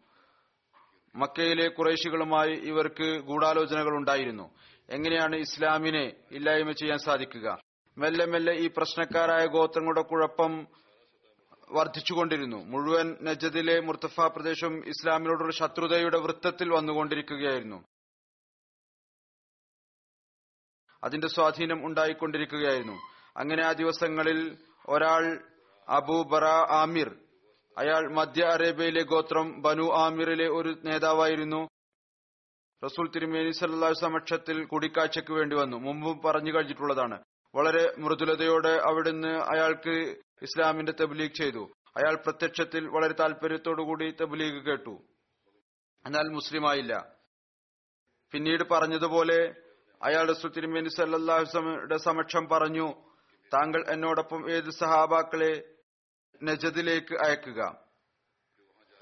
മക്കയിലെ 1.15 1.67
കുറേശികളുമായി 1.67 2.51
ഇവർക്ക് 2.51 3.19
ഗൂഢാലോചനകൾ 3.19 3.97
ഉണ്ടായിരുന്നു. 3.97 4.55
എങ്ങനെയാണ് 4.89 5.35
ഇസ്ലാമിനെ 5.35 6.13
ഇല്ലായ്മ 6.31 6.71
ചെയ്യാൻ 6.71 6.97
സാധിക്കുക? 6.97 7.57
മെല്ലെ 7.97 8.25
മെല്ലെ 8.25 8.53
ഈ 8.53 8.69
പ്രശ്നക്കാരായ 8.77 9.45
ഗോത്രങ്ങളുടെ 9.45 10.01
കുഴപ്പം 10.01 10.67
വർദ്ധിച്ചുകൊണ്ടിരുന്നു. 11.71 12.57
മുഴുവൻ 12.57 13.17
നജദിലെ 13.21 13.79
മുർത്തഫ 13.79 14.21
പ്രദേശം 14.21 14.87
ഇസ്ലാമിനോടുള്ള 14.87 15.53
ശത്രുതയുടെ 15.53 16.17
വൃത്തത്തിൽ 16.17 16.73
വന്നുകൊണ്ടിരിക്കുകയായിരുന്നു. 16.73 17.83
അതിന്റെ 21.03 21.27
സ്വാധീനം 21.27 21.85
ഉണ്ടായിക്കൊണ്ടിരിക്കുകയായിരുന്നു. 21.85 22.97
അങ്ങനെ 23.37 23.65
ആ 23.65 23.71
ദിവസങ്ങളിൽ 23.71 24.57
ഒരാൾ 24.89 25.43
അബൂ 25.89 26.23
ബറ 26.23 26.45
ആമിർ 26.71 27.15
അയാൾ 27.77 28.13
മധ്യ 28.13 28.43
അറേബ്യയിലെ 28.43 29.03
ഗോത്രം 29.03 29.61
ബനു 29.61 29.83
ആമിറിലെ 29.83 30.47
ഒരു 30.47 30.75
നേതാവായിരുന്നു. 30.83 31.67
റസൂൽ 32.83 33.11
തിരുമേനി 33.11 33.51
സല്ലാഹു 33.51 33.93
സമക്ഷത്തിൽ 33.93 34.63
കൂടിക്കാഴ്ചയ്ക്ക് 34.63 35.31
വേണ്ടി 35.31 35.55
വന്നു. 35.55 35.77
മുമ്പും 35.77 36.21
പറഞ്ഞു 36.25 36.55
കഴിഞ്ഞിട്ടുള്ളതാണ്. 36.55 37.23
വളരെ 37.55 37.95
മൃദുലതയോടെ 37.97 38.69
അവിടുന്ന് 38.69 39.27
അയാൾക്ക് 39.27 40.15
ഇസ്ലാമിന്റെ 40.41 40.93
തബ്ലീഗ് 41.01 41.33
ചെയ്തു. 41.33 41.71
അയാൾ 41.97 42.15
പ്രത്യക്ഷത്തിൽ 42.15 42.87
വളരെ 42.87 43.13
താല്പര്യത്തോടുകൂടി 43.13 44.11
തബ്ലീഗ് 44.21 44.65
കേട്ടു. 44.65 45.03
എന്നാൽ 46.05 46.23
മുസ്ലിമായില്ല 46.23 47.15
പിന്നീട് 48.31 48.63
പറഞ്ഞതുപോലെ 48.71 49.55
അയാൾ 50.03 50.29
റസൂൽ 50.29 50.51
തിരുമേനി 50.51 50.89
സല്ലാഹുസമയുടെ 50.89 51.97
സമക്ഷം 51.97 52.47
പറഞ്ഞു 52.47 52.93
താങ്കൾ 53.53 53.85
എന്നോടൊപ്പം 53.89 54.51
ഏത് 54.51 54.69
സഹാബാക്കളെ 54.69 55.73
നജദിലേക്ക് 56.43 57.15
അയക്കുക? 57.25 57.61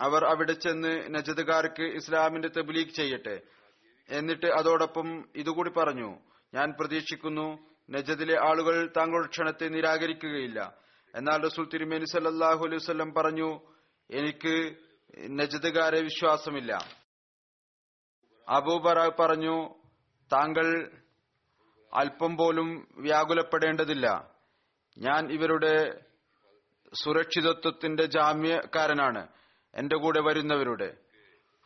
അവർ 0.02 0.26
അവിടെ 0.26 0.54
ചെന്ന് 0.54 1.16
നജദുകാർക്ക് 1.16 1.84
ഇസ്ലാമിന്റെ 1.84 2.48
തബ്ലീഗ് 2.48 2.90
ചെയ്യട്ടെ. 2.90 3.42
എന്നിട്ട് 4.10 4.46
അതോടൊപ്പം 4.46 5.26
ഇതുകൂടി 5.36 5.70
പറഞ്ഞു 5.70 6.20
ഞാൻ 6.54 6.74
പ്രതീക്ഷിക്കുന്നു 6.80 7.68
നജദിലെ 7.90 8.48
ആളുകൾ 8.50 8.94
താങ്കളുടെ 8.98 9.28
ക്ഷണത്തെ 9.28 9.68
നിരാകരിക്കുകയില്ല. 9.68 10.76
എന്നാൽ 11.16 11.42
റസൂൽ 11.44 11.70
തിരുമേനി 11.74 12.06
സല്ലാഹു 12.06 12.66
അലൈഹി 12.66 12.92
വല്ലം 12.92 13.14
പറഞ്ഞു 13.14 13.62
എനിക്ക് 14.10 14.76
നജദുകാരെ 15.40 16.02
വിശ്വാസമില്ല. 16.02 16.74
അബൂബറ 18.50 19.10
പറഞ്ഞു 19.20 19.70
താങ്കൾ 20.34 20.92
അല്പം 21.94 22.38
പോലും 22.38 22.88
വ്യാകുലപ്പെടേണ്ടതില്ല. 22.98 24.32
ഞാൻ 24.98 25.32
ഇവരുടെ 25.32 26.02
സുരക്ഷിതത്വത്തിന്റെ 27.04 28.06
ജാമ്യക്കാരനാണ് 28.06 29.28
എന്റെ 29.76 29.96
കൂടെ 29.96 30.22
വരുന്നവരുടെ. 30.22 30.98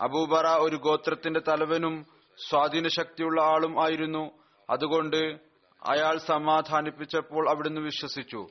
അബൂബറ 0.01 0.47
ഒരു 0.47 0.75
ഗോത്രത്തിന്റെ 0.75 1.39
തലവനും 1.47 2.16
സ്വാധീന 2.37 2.87
ശക്തിയുള്ള 2.87 3.41
ആളും 3.41 3.83
ആയിരുന്നു. 3.83 4.31
അതുകൊണ്ട് 4.69 5.39
അയാൾ 5.83 6.17
സമാധാനിപ്പിച്ചപ്പോൾ 6.17 7.49
അവിടുന്ന് 7.49 7.81
വിശ്വസിച്ചു. 7.81 8.47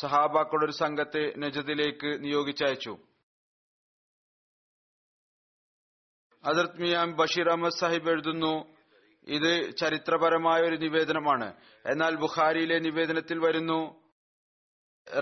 സഹാബാക്കളുടെ 0.00 0.64
ഒരു 0.64 0.72
സംഘത്തെ 0.72 1.32
നജദിലേക്ക് 1.38 2.24
നിയോഗിച്ചയച്ചു. 2.24 2.98
അതിർത്ത് 6.44 6.82
മിയാം 6.82 7.16
ബഷീർ 7.16 7.48
അഹമ്മദ് 7.48 7.72
സാഹിബ് 7.72 8.10
എഴുതുന്നു 8.10 8.74
ഇത് 9.28 9.76
ചരിത്രപരമായ 9.76 10.60
ഒരു 10.60 10.76
നിവേദനമാണ്. 10.76 11.54
എന്നാൽ 11.86 12.16
ബുഖാരിയിലെ 12.16 12.78
നിവേദനത്തിൽ 12.78 13.38
വരുന്നു 13.38 14.00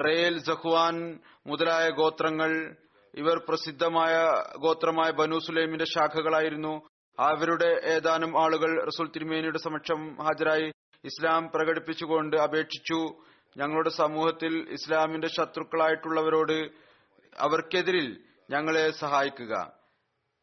റേൽ 0.07 0.38
ജഖ്വാൻ 0.38 1.20
മുതലായ 1.46 1.90
ഗോത്രങ്ങൾ 1.90 2.76
ഇവർ 3.14 3.44
പ്രസിദ്ധമായ 3.48 4.14
ഗോത്രമായ 4.59 5.11
ബനു 5.11 5.38
സുലൈമിന്റെ 5.38 5.85
ശാഖകളായിരുന്നു. 5.85 6.95
അവരുടെ 7.18 7.81
ഏതാനും 7.85 8.42
ആളുകൾ 8.42 8.85
റസൂൽ 8.85 9.11
തിരുമേനിയുടെ 9.11 9.59
സമക്ഷം 9.59 10.22
ഹാജരായി 10.22 10.72
ഇസ്ലാം 11.05 11.50
പ്രകടിപ്പിച്ചുകൊണ്ട് 11.55 12.37
അപേക്ഷിച്ചു. 12.37 13.14
ഞങ്ങളുടെ 13.57 13.88
സമൂഹത്തിൽ 13.88 14.68
ഇസ്ലാമിന്റെ 14.70 15.29
ശത്രുക്കളായിട്ടുള്ളവരോട് 15.29 16.70
അവർക്കെതിരിൽ 17.38 18.24
ഞങ്ങളെ 18.50 18.90
സഹായിക്കുക. 18.90 19.72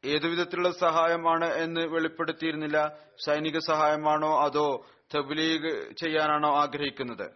ഏതുവിധത്തിലുള്ള 0.05 0.71
സഹായമാണ് 0.71 1.45
എന്ന് 1.45 1.81
വെളിപ്പെടുത്തിയിരുന്നില്ല. 1.81 2.97
സൈനിക 3.25 3.57
സഹായമാണോ 3.57 4.41
അതോ 4.41 4.85
തബ്ലീഗ് 5.15 5.95
ചെയ്യാനാണോ 5.95 6.55
ആഗ്രഹിക്കുന്നത്? 6.55 7.31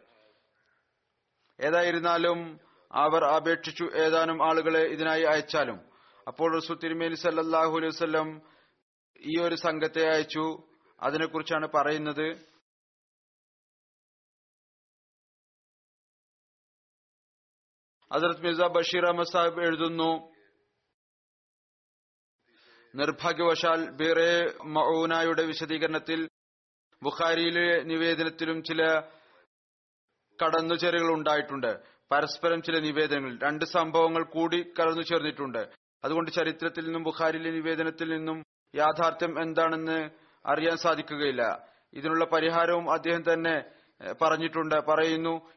ഏതായിരുന്നാലും 1.60 2.60
അവർ 2.92 3.26
അപേക്ഷിച്ചു 3.26 3.90
ഏതാനും 3.96 4.50
ആളുകളെ 4.50 4.80
ഇതിനായി 4.80 5.24
അയച്ചാലും. 5.24 5.80
അപ്പോൾ 6.28 6.56
റസൂൽ 6.56 6.78
തിരുമേനി 6.84 7.16
സല്ലാഹു 7.16 7.78
അലൈഹി 7.78 7.88
വസ്ലം 7.88 8.42
ഈ 9.22 9.40
ഒരു 9.42 9.56
സംഘത്തെ 9.56 10.14
അയച്ചു. 10.14 10.64
അതിനെക്കുറിച്ചാണ് 11.00 11.68
പറയുന്നത്. 11.68 12.58
ഹസരത് 18.14 18.42
മിർസ 18.42 18.58
ബഷീർ 18.58 19.06
അഹമ്മദ് 19.06 19.28
സാഹിബ് 19.28 19.62
എഴുതുന്നു 19.62 20.34
നിർഭാഗ്യവശാൽ 22.96 23.92
ബിറെ 23.92 24.46
മൌനായുടെ 24.64 25.44
വിശദീകരണത്തിൽ 25.44 26.30
ബുഖാരിയിലെ 27.04 27.84
നിവേദനത്തിലും 27.84 28.64
ചില 28.64 29.02
കടന്നുചേരുകൾ 30.44 31.14
ഉണ്ടായിട്ടുണ്ട്. 31.14 31.80
പരസ്പരം 32.12 32.62
ചില 32.62 32.80
നിവേദനങ്ങൾ. 32.80 33.40
രണ്ട് 33.44 33.66
സംഭവങ്ങൾ 33.66 34.24
കൂടി 34.24 34.74
കലർന്നു 34.80 35.02
ചേർന്നിട്ടുണ്ട് 35.02 35.72
അതുകൊണ്ട് 36.04 36.32
ചരിത്രത്തിൽ 36.32 36.84
നിന്നും 36.84 37.04
ബുഖാരിയിലെ 37.04 37.52
നിവേദനത്തിൽ 37.52 38.18
നിന്നും 38.18 38.44
യാഥാർത്ഥ്യം 38.76 39.42
എന്താണെന്ന് 39.42 40.10
അറിയാൻ 40.46 40.78
സാധിക്കുകയില്ല. 40.78 41.68
ഇതിനുള്ള 41.94 42.26
പരിഹാരവും 42.26 42.94
അദ്ദേഹം 42.94 43.34
തന്നെ 43.34 43.64
പറഞ്ഞിട്ടുണ്ട് 44.22 44.76
പറയുന്നു. 44.76 45.50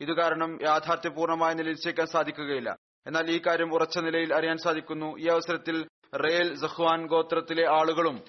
ഇത് 0.00 0.12
കാരണം 0.12 0.58
യാഥാർത്ഥ്യപൂർണമായ 0.62 1.54
നിലയിച്ചേക്കാൻ 1.54 2.06
സാധിക്കുകയില്ല. 2.06 2.76
എന്നാൽ 3.06 3.30
ഈ 3.30 3.40
കാര്യം 3.46 3.74
ഉറച്ച 3.74 3.98
നിലയിൽ 3.98 4.34
അറിയാൻ 4.34 4.56
സാധിക്കുന്നു. 4.56 5.18
ഈ 5.18 5.26
അവസരത്തിൽ 5.28 5.88
റേൽ 6.14 6.54
സഹ്വാൻ 6.54 7.06
ഗോത്രത്തിലെ 7.06 7.68
ആളുകളും 7.68 8.24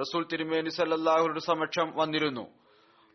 റസൂൽ 0.00 0.26
തിരുമേനി 0.32 0.68
സല്ലാഹുരുടെ 0.68 1.40
സമക്ഷം 1.40 1.96
വന്നിരുന്നു. 1.96 2.46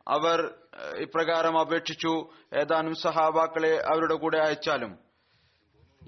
അവർ 0.07 0.53
ഇപ്രകാരം 0.97 1.59
അപേക്ഷിച്ചു 1.59 2.29
ഏതാനും 2.53 2.95
സഹാബാക്കളെ 2.95 3.73
അവരുടെ 3.93 4.15
കൂടെ 4.15 4.37
അയച്ചാലും. 4.37 4.97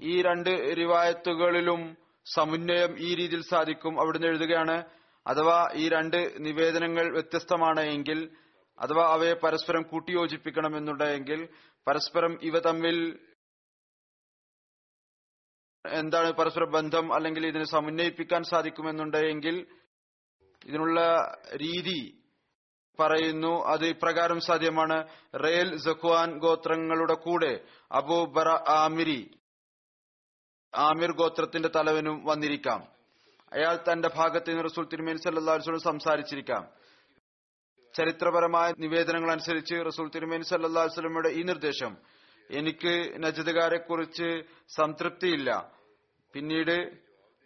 ഈ 0.02 0.22
രണ്ട് 0.22 0.76
റിവായത്തുകളിലും 0.76 1.96
സമുന്നയം 2.34 2.98
ഈ 2.98 3.14
രീതിയിൽ 3.14 3.42
സാധിക്കും 3.42 4.00
അവിടുന്ന് 4.00 4.26
എഴുതുകയാണ്. 4.26 4.84
അഥവാ 5.26 5.68
ഈ 5.74 5.88
രണ്ട് 5.88 6.34
നിവേദനങ്ങൾ 6.40 7.12
വ്യത്യസ്തമാണ് 7.12 7.80
എങ്കിൽ 7.80 8.36
അഥവാ 8.78 9.12
അവയെ 9.12 9.32
പരസ്പരം 9.32 9.82
കൂട്ടിയോജിപ്പിക്കണമെന്നുണ്ടെങ്കിൽ 9.82 11.48
പരസ്പരം 11.88 12.38
ഇവ 12.42 12.58
തമ്മിൽ 12.58 13.18
എന്താണ് 15.84 16.32
പരസ്പര 16.32 16.64
ബന്ധം 16.64 17.14
അല്ലെങ്കിൽ 17.14 17.46
ഇതിനെ 17.46 17.64
സമന്വയിപ്പിക്കാൻ 17.64 18.42
സാധിക്കുമെന്നുണ്ടെങ്കിൽ 18.42 19.66
ഇതിനുള്ള 20.66 21.00
രീതി 21.56 22.24
പറയുന്നു 23.00 23.64
അത് 23.66 23.86
ഇപ്രകാരം 23.86 24.40
സാധ്യമാണ്. 24.40 25.08
റെയിൽ 25.44 25.76
ജഖ്വാൻ 25.76 26.38
ഗോത്രങ്ങളുടെ 26.38 27.14
കൂടെ 27.14 27.64
അബൂ 27.92 28.24
ബറ 28.24 28.48
ആമിരി 28.70 29.37
ആമിർ 30.74 31.12
ഗോത്രത്തിന്റെ 31.12 31.70
തലവനും 31.76 32.24
വന്നിരിക്കാം. 32.24 32.86
അയാൾ 33.52 33.92
തന്റെ 33.92 34.10
ഭാഗത്ത് 34.16 34.50
നിന്ന് 34.50 34.64
റസൂൽ 34.64 34.88
തിരുമേനി 34.92 35.16
സല്ലാസ്വലം 35.16 35.80
സംസാരിച്ചിരിക്കാം. 35.80 36.68
ചരിത്രപരമായ 37.94 38.72
നിവേദനങ്ങൾ 38.78 39.30
അനുസരിച്ച് 39.30 39.74
റസൂൽ 39.86 40.10
തിരുമേനി 40.14 40.42
സല്ലാ 40.42 40.82
വസ്ലമയുടെ 40.82 41.28
ഈ 41.28 41.42
നിർദ്ദേശം 41.42 41.96
എനിക്ക് 42.50 43.22
നജദുകാരെ 43.24 43.78
കുറിച്ച് 43.78 44.42
സംതൃപ്തിയില്ല. 44.76 45.72
പിന്നീട് 46.32 46.98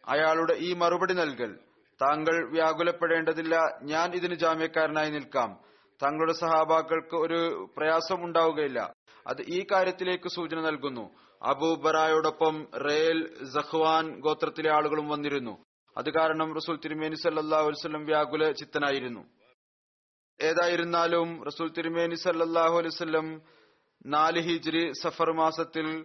അയാളുടെ 0.08 0.52
ഈ 0.52 0.74
മറുപടി 0.74 1.14
നൽകൽ. 1.14 1.58
താങ്കൾ 2.02 2.52
വ്യാകുലപ്പെടേണ്ടതില്ല. 2.52 3.58
ഞാൻ 3.82 4.14
ഇതിന് 4.14 4.34
ജാമ്യക്കാരനായി 4.34 5.10
നിൽക്കാം. 5.10 5.60
തങ്ങളുടെ 6.02 6.32
സഹാബാക്കൾക്ക് 6.32 7.16
ഒരു 7.16 7.68
പ്രയാസം 7.76 8.24
ഉണ്ടാവുകയില്ല. 8.24 8.92
അത് 9.26 9.42
ഈ 9.42 9.66
കാര്യത്തിലേക്ക് 9.72 10.28
സൂചന 10.28 10.60
നൽകുന്നു. 10.60 11.10
അബൂബറായോടൊപ്പം 11.42 12.66
റേൽ 12.72 13.44
സഖ്വാൻ 13.52 14.20
ഗോത്രത്തിലെ 14.20 14.70
ആളുകളും 14.72 15.08
വന്നിരുന്നു. 15.08 15.64
അത് 15.96 16.10
കാരണം 16.10 16.54
റസൂൽ 16.54 16.76
തിരുമേനി 16.76 17.14
സല്ലാ 17.14 17.60
വസ്ലം 17.60 18.04
വ്യാകുല 18.04 18.52
ചിത്തനായിരുന്നു. 18.52 19.30
ഏതായിരുന്നാലും 20.42 21.44
റസൂൽ 21.44 21.72
തിരുമേനി 21.72 22.14
സല്ലാഹു 22.14 22.78
അലൈവല്ലം 22.78 23.42
നാല് 24.06 24.40
ഹിജ്രി 24.40 24.92
സഫർ 24.92 25.32
മാസത്തിൽ 25.32 26.04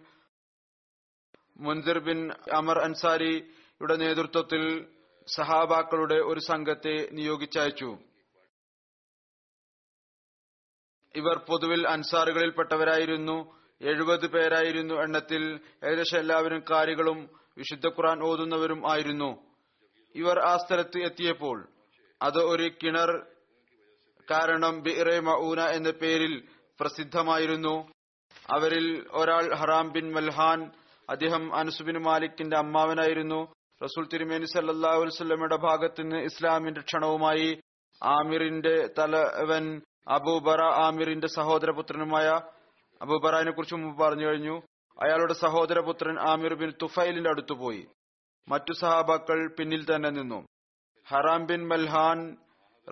മുൻസിർ 1.58 2.00
ബിൻ 2.00 2.32
അമർ 2.54 2.80
അൻസാരിയുടെ 2.80 3.95
നേതൃത്വത്തിൽ 3.95 4.93
സഹാബാക്കളുടെ 5.28 6.15
ഒരു 6.15 6.39
സംഘത്തെ 6.39 7.10
നിയോഗിച്ചയച്ചു. 7.12 7.97
ഇവർ 11.15 11.38
പൊതുവിൽ 11.38 11.88
അൻസാറുകളിൽപ്പെട്ടവരായിരുന്നു. 11.88 13.56
എഴുപത് 13.81 14.27
പേരായിരുന്നു 14.27 14.93
എണ്ണത്തിൽ. 14.93 15.59
ഏകദേശം 15.83 16.19
എല്ലാവരും 16.19 16.63
കാരികളും 16.71 17.29
വിശുദ്ധ 17.57 17.87
ഖുറാൻ 17.87 18.23
ഓതുന്നവരും 18.23 18.91
ആയിരുന്നു. 18.91 19.37
ഇവർ 20.15 20.39
ആ 20.39 20.57
സ്ഥലത്ത് 20.57 20.97
എത്തിയപ്പോൾ 20.97 21.67
അത് 22.21 22.37
ഒരു 22.37 22.71
കിണർ 22.83 23.25
കാരണം 24.31 24.81
ബിറെ 24.81 25.19
മൌന 25.19 25.61
എന്ന 25.61 25.91
പേരിൽ 25.91 26.43
പ്രസിദ്ധമായിരുന്നു. 26.79 27.91
അവരിൽ 28.51 29.07
ഒരാൾ 29.11 29.55
ഹറാം 29.55 29.91
ബിൻ 29.91 30.13
മൽഹാൻ 30.13 30.71
അദ്ദേഹം 31.09 31.55
അനസുബിൻ 31.55 31.97
മാലിക്കിന്റെ 31.97 32.57
അമ്മാവനായിരുന്നു. 32.57 33.53
റസൂൽ 33.83 34.07
തിരുമേനി 34.13 34.45
സല്ലാഹു 34.45 34.99
വസ്ലമയുടെ 34.99 35.55
ഭാഗത്ത് 35.55 36.01
നിന്ന് 36.01 36.15
ഇസ്ലാമിന്റെ 36.15 36.81
ക്ഷണവുമായി 36.81 37.61
ആമിറിന്റെ 38.03 38.89
തലവൻ 38.99 39.81
അബൂബറ 40.07 40.61
ആമിറിന്റെ 40.61 41.27
സഹോദരപുത്രനുമായ 41.27 42.39
അബൂബറാനെ 43.01 43.51
കുറിച്ച് 43.51 43.75
മുമ്പ് 43.75 44.03
പറഞ്ഞു 44.03 44.25
കഴിഞ്ഞു. 44.25 44.62
അയാളുടെ 44.99 45.33
സഹോദരപുത്രൻ 45.33 46.19
ആമിർ 46.19 46.53
ബിൻ 46.53 46.71
തുഫൈലിന്റെ 46.81 47.29
അടുത്തു 47.29 47.53
പോയി. 47.53 47.88
മറ്റു 48.47 48.73
സഹാബാക്കൾ 48.73 49.55
പിന്നിൽ 49.60 49.95
തന്നെ 49.95 50.10
നിന്നു. 50.10 50.45
ഹറാം 51.07 51.45
ബിൻ 51.45 51.67
മൽഹാൻ 51.67 52.38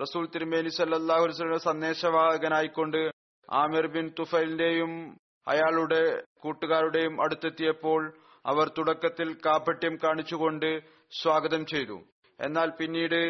റസൂൽ 0.01 0.27
തിരുമേനി 0.27 0.69
സല്ലാഹു 0.69 1.25
വസ്ലമിന്റെ 1.25 1.59
സന്ദേശവാഹകനായിക്കൊണ്ട് 1.59 3.11
ആമിർ 3.51 3.87
ബിൻ 3.87 4.11
തുഫൈലിന്റെയും 4.19 5.17
അയാളുടെ 5.47 6.23
കൂട്ടുകാരുടെയും 6.39 7.21
അടുത്തെത്തിയപ്പോൾ 7.21 8.13
അവർ 8.45 8.71
തുടക്കത്തിൽ 8.77 9.33
കാപട്യം 9.45 9.97
കാണിച്ചുകൊണ്ട് 10.03 10.79
സ്വാഗതം 11.21 11.65
ചെയ്തു. 11.65 12.01
എന്നാൽ 12.39 12.69
പിന്നീട് 12.69 13.21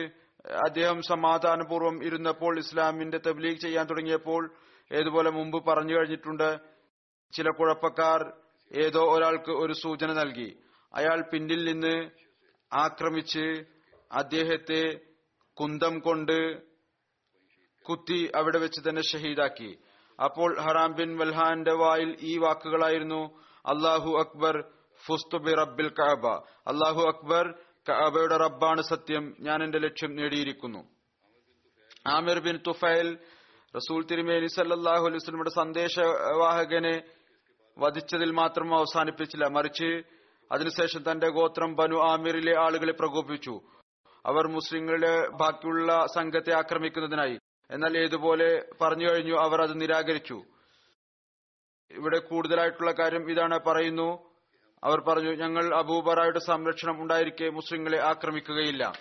അദ്ദേഹം 0.67 1.01
സമാധാനപൂർവം 1.01 2.03
ഇരുന്നപ്പോൾ 2.03 2.59
ഇസ്ലാമിന്റെ 2.59 3.17
തബ്ലീഗ് 3.17 3.59
ചെയ്യാൻ 3.59 3.85
തുടങ്ങിയപ്പോൾ 3.85 4.55
ഏതുപോലെ 4.91 5.29
മുമ്പ് 5.29 5.57
പറഞ്ഞു 5.67 5.93
കഴിഞ്ഞിട്ടുണ്ട് 5.97 6.49
ചില 7.33 7.49
കുഴപ്പക്കാർ 7.49 8.21
ഏതോ 8.71 9.01
ഒരാൾക്ക് 9.13 9.51
ഒരു 9.51 9.73
സൂചന 9.73 10.11
നൽകി. 10.13 10.49
അയാൾ 10.93 11.19
പിന്നിൽ 11.31 11.61
നിന്ന് 11.65 11.95
ആക്രമിച്ച് 12.71 13.45
അദ്ദേഹത്തെ 14.11 14.83
കുന്തം 15.57 15.99
കൊണ്ട് 15.99 16.37
കുത്തി 17.85 18.31
അവിടെ 18.35 18.59
വെച്ച് 18.59 18.89
തന്നെ 18.89 19.03
ഷഹീദാക്കി. 19.11 19.71
അപ്പോൾ 20.19 20.49
ഹറാം 20.61 20.91
ബിൻ 20.95 21.09
വൽഹാന്റെ 21.17 21.73
വായിൽ 21.73 22.11
ഈ 22.21 22.33
വാക്കുകളായിരുന്നു 22.37 23.21
അള്ളാഹു 23.65 24.11
അക്ബർ 24.23 24.55
ഫുസ്തുബി 25.03 25.53
റബ്ബിൽ 25.61 25.89
കഅബ. 25.99 26.25
അള്ളാഹു 26.67 27.01
അക്ബർ 27.11 27.45
കഅബയുടെ 27.89 28.37
റബ്ബാണ് 28.37 28.81
സത്യം 28.81 29.23
ഞാൻ 29.39 29.63
എന്റെ 29.63 29.79
ലക്ഷ്യം 29.79 30.11
നേടിയിരിക്കുന്നു. 30.15 30.81
ആമിർ 32.07 32.39
ബിൻ 32.39 32.57
തുഫൈൽ 32.67 33.09
റസൂൽ 33.75 34.05
തിരുമേനി 34.05 34.47
സല്ലാഹു 34.47 35.05
അലൈഹി 35.05 35.15
വസ്ലമിയുടെ 35.15 35.49
സന്ദേശവാഹകനെ 35.49 37.03
വധിച്ചതിൽ 37.77 38.31
മാത്രം 38.31 38.75
അവസാനിപ്പിച്ചില്ല. 38.75 39.47
മറിച്ച് 39.47 40.03
അതിനുശേഷം 40.51 41.11
തന്റെ 41.11 41.29
ഗോത്രം 41.29 41.75
ബനു 41.75 41.95
ആമിറിലെ 41.95 42.59
ആളുകളെ 42.59 42.91
പ്രകോപിപ്പിച്ചു. 42.91 43.61
അവർ 44.25 44.47
മുസ്ലിങ്ങളുടെ 44.47 45.27
ബാക്കിയുള്ള 45.27 46.05
സംഘത്തെ 46.15 46.53
ആക്രമിക്കുന്നതിനായി. 46.53 47.37
എന്നാൽ 47.71 47.97
ഏതുപോലെ 47.97 48.65
പറഞ്ഞു 48.81 49.11
കഴിഞ്ഞു 49.11 49.35
അവർ 49.35 49.61
അത് 49.61 49.81
നിരാകരിച്ചു. 49.81 50.43
ഇവിടെ 51.91 52.19
കൂടുതലായിട്ടുള്ള 52.19 52.91
കാര്യം 52.91 53.31
ഇതാണ് 53.31 53.59
പറയുന്നു. 53.59 54.09
അവർ 54.83 54.99
പറഞ്ഞു 54.99 55.31
ഞങ്ങൾ 55.35 55.75
അബൂബറായുടെ 55.75 56.39
സംരക്ഷണം 56.39 57.01
ഉണ്ടായിരിക്കെ 57.01 57.49
മുസ്ലിങ്ങളെ 57.49 57.99
ആക്രമിക്കുകയില്ല. 58.03 58.93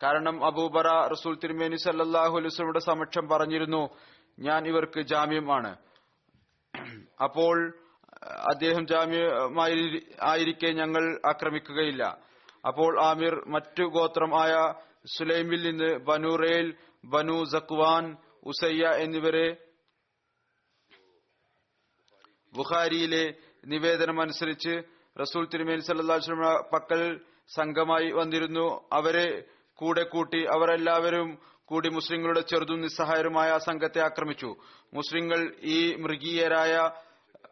കാരണം 0.00 0.36
അബൂബറ 0.48 0.88
റസൂൽ 1.12 1.34
തിരുമേനി 1.42 1.78
സല്ലാഹു 1.84 2.34
അലുസ്ലമിയുടെ 2.40 2.82
സമക്ഷം 2.88 3.24
പറഞ്ഞിരുന്നു 3.32 3.82
ഞാൻ 4.46 4.60
ഇവർക്ക് 4.70 5.00
ജാമ്യമാണ്. 5.12 5.72
അപ്പോൾ 7.26 7.56
അദ്ദേഹം 8.52 8.84
ജാമ്യമായി 8.92 9.76
ആയിരിക്കെ 10.30 10.70
ഞങ്ങൾ 10.80 11.04
ആക്രമിക്കുകയില്ല. 11.32 12.02
അപ്പോൾ 12.68 12.92
ആമിർ 13.08 13.34
മറ്റു 13.54 13.84
ഗോത്രം 13.96 14.32
ആയ 14.42 14.54
സുലൈമിൽ 15.16 15.62
നിന്ന് 15.68 15.90
ബനു 16.08 16.32
റേൽ 16.42 16.66
ബനു 17.12 17.36
സക്വാൻ 17.54 18.04
ഉസയ്യ 18.50 18.84
എന്നിവരെ 19.04 19.46
ബുഖാരിയിലെ 22.58 23.24
നിവേദനം 23.72 24.18
അനുസരിച്ച് 24.24 24.74
റസൂൽ 25.22 25.44
തിരുമേനി 25.52 25.82
സല്ലാസ്ലമ 25.88 26.46
പക്കൽ 26.72 27.02
സംഘമായി 27.56 28.08
വന്നിരുന്നു. 28.18 28.66
അവരെ 28.98 29.28
കൂടെ 29.80 30.02
കൂട്ടി 30.02 30.44
അവരെല്ലാവരും 30.44 31.38
കൂടി 31.64 31.88
മുസ്ലിങ്ങളുടെ 31.88 32.40
ചെറുതും 32.40 32.80
നിസ്സഹായരുമായ 32.80 33.58
സംഘത്തെ 33.58 34.00
ആക്രമിച്ചു. 34.00 34.56
മുസ്ലിങ്ങൾ 34.94 35.54
ഈ 35.62 35.94
മൃഗീയരായ 35.94 36.90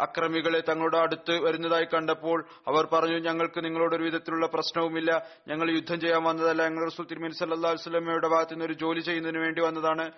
അക്രമികളെ 0.00 0.60
തങ്ങളുടെ 0.60 0.98
അടുത്ത് 0.98 1.40
വരുന്നതായി 1.40 1.84
കണ്ടപ്പോൾ 1.84 2.44
അവർ 2.68 2.88
പറഞ്ഞു 2.92 3.18
ഞങ്ങൾക്ക് 3.18 3.64
നിങ്ങളോട് 3.64 3.96
ഒരു 3.96 4.04
വിധത്തിലുള്ള 4.04 4.46
പ്രശ്നവുമില്ല. 4.46 5.26
ഞങ്ങൾ 5.48 5.70
യുദ്ധം 5.70 6.00
ചെയ്യാൻ 6.00 6.22
വന്നതല്ല. 6.22 6.68
ഞങ്ങൾ 6.68 6.84
റസൂൽ 6.86 7.06
തിരുമേനി 7.06 7.32
സല്ലാ 7.32 7.70
വസ്ലമയുടെ 7.70 8.28
ഭാഗത്തു 8.28 8.50
നിന്ന് 8.50 8.64
ഒരു 8.64 8.72
ജോലി 8.72 9.00
ചെയ്യുന്നതിന് 9.00 9.38
വേണ്ടി 9.38 9.60
വന്നതാണ്. 9.60 10.12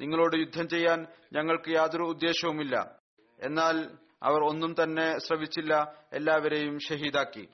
നിങ്ങളോട് 0.00 0.36
യുദ്ധം 0.36 0.68
ചെയ്യാൻ 0.68 1.06
ഞങ്ങൾക്ക് 1.32 1.70
യാതൊരു 1.70 2.02
ഉദ്ദേശവുമില്ല. 2.02 2.96
എന്നാൽ 3.40 3.90
അവർ 4.22 4.40
ഒന്നും 4.42 4.74
തന്നെ 4.82 5.18
ശ്രവിച്ചില്ല. 5.18 5.94
എല്ലാവരെയും 6.12 6.78
ഷഹീദാക്കി. 6.78 7.48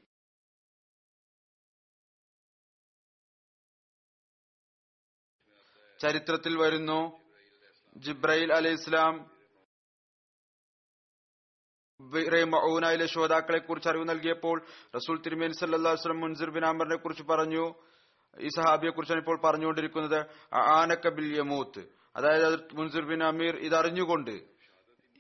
ചരിത്രത്തിൽ 6.03 6.59
വരുന്നു. 6.59 7.01
ജിബ്രൈൽ 7.97 8.53
അലൈഹി 8.53 8.75
ഇസ്ലാം 8.75 9.39
മൗനായിലെ 12.51 13.07
ശ്രോതാക്കളെ 13.07 13.59
കുറിച്ച് 13.59 13.89
അറിവ് 13.89 14.09
നൽകിയപ്പോൾ 14.09 14.63
റസൂൽ 14.97 15.21
തിരുമേൻ 15.21 15.53
സല്ലാസ്ലം 15.53 16.21
മുൻസിർ 16.21 16.51
ബിൻ 16.51 16.65
അമറിനെ 16.65 16.97
കുറിച്ച് 16.97 17.23
പറഞ്ഞു. 17.23 17.75
ഈ 18.41 18.49
സഹാബിയെ 18.49 18.91
കുറിച്ചാണ് 18.91 19.21
ഇപ്പോൾ 19.21 19.41
പറഞ്ഞുകൊണ്ടിരിക്കുന്നത്. 19.45 20.27
ആനക്ക 20.55 21.09
ബിൽ 21.09 21.37
യമൂത്ത്. 21.39 21.83
അതായത് 22.17 22.61
മുൻസിർ 22.75 23.05
ബിൻ 23.05 23.23
അമീർ 23.25 23.57
ഇതറിഞ്ഞുകൊണ്ട് 23.57 24.31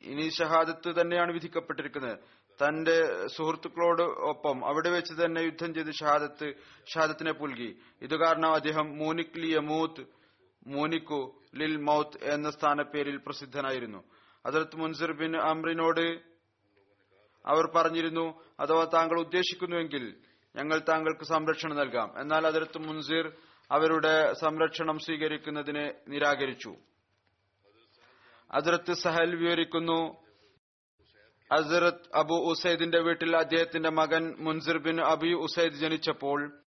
ഇനി 0.02 0.28
ഷഹാദത്ത് 0.28 1.00
തന്നെയാണ് 1.00 1.32
വിധിക്കപ്പെട്ടിരിക്കുന്നത്. 1.32 2.18
തന്റെ 2.60 3.26
സുഹൃത്തുക്കളോട് 3.26 4.02
ഒപ്പം 4.02 4.66
അവിടെ 4.66 4.90
വെച്ച് 4.90 5.14
തന്നെ 5.24 5.40
യുദ്ധം 5.40 5.74
ചെയ്ത് 5.74 5.90
ഷഹാദത്ത് 5.90 6.52
ഷഹാദത്തിനെ 6.94 7.32
പുൽകി. 7.32 7.78
ഇത് 8.02 8.16
കാരണം 8.16 8.54
അദ്ദേഹം 8.54 8.98
മൂനിക് 8.98 9.38
ലി 9.38 9.50
യമൂത്ത് 9.54 10.17
മൂനിക്കു 10.66 11.40
ലിൽ 11.54 11.76
മൗത്ത് 11.76 12.24
എന്ന 12.24 12.50
സ്ഥാനപ്പേരിൽ 12.50 13.16
പ്രസിദ്ധനായിരുന്നു. 13.16 14.04
അതിർത്ത് 14.46 14.76
മുൻസിർ 14.76 15.12
ബിൻ 15.12 15.36
അമ്രിനോട് 15.36 16.20
അവർ 17.46 17.72
പറഞ്ഞിരുന്നു 17.76 18.42
അഥവാ 18.60 18.84
താങ്കൾ 18.84 19.20
ഉദ്ദേശിക്കുന്നുവെങ്കിൽ 19.20 20.16
ഞങ്ങൾ 20.56 20.78
താങ്കൾക്ക് 20.78 21.24
സംരക്ഷണം 21.24 21.76
നൽകാം. 21.76 22.20
എന്നാൽ 22.20 22.46
അതിർത്ത് 22.46 22.78
മുൻസിർ 22.78 23.32
അവരുടെ 23.70 24.32
സംരക്ഷണം 24.32 24.98
സ്വീകരിക്കുന്നതിനെ 24.98 25.94
നിരാകരിച്ചു. 26.08 26.76
അതിർത്ത് 28.50 28.92
സഹൽ 28.92 29.36
വിവരിക്കുന്നു 29.36 30.28
അസറത്ത് 31.52 32.16
അബു 32.16 32.34
ഉസൈദിന്റെ 32.34 32.98
വീട്ടിൽ 32.98 33.36
അദ്ദേഹത്തിന്റെ 33.36 33.90
മകൻ 33.90 34.34
മുൻസിർ 34.38 34.78
ബിൻ 34.78 35.00
അബി 35.00 35.32
ഉസൈദ് 35.32 35.72
ജനിച്ചപ്പോൾ 35.72 36.62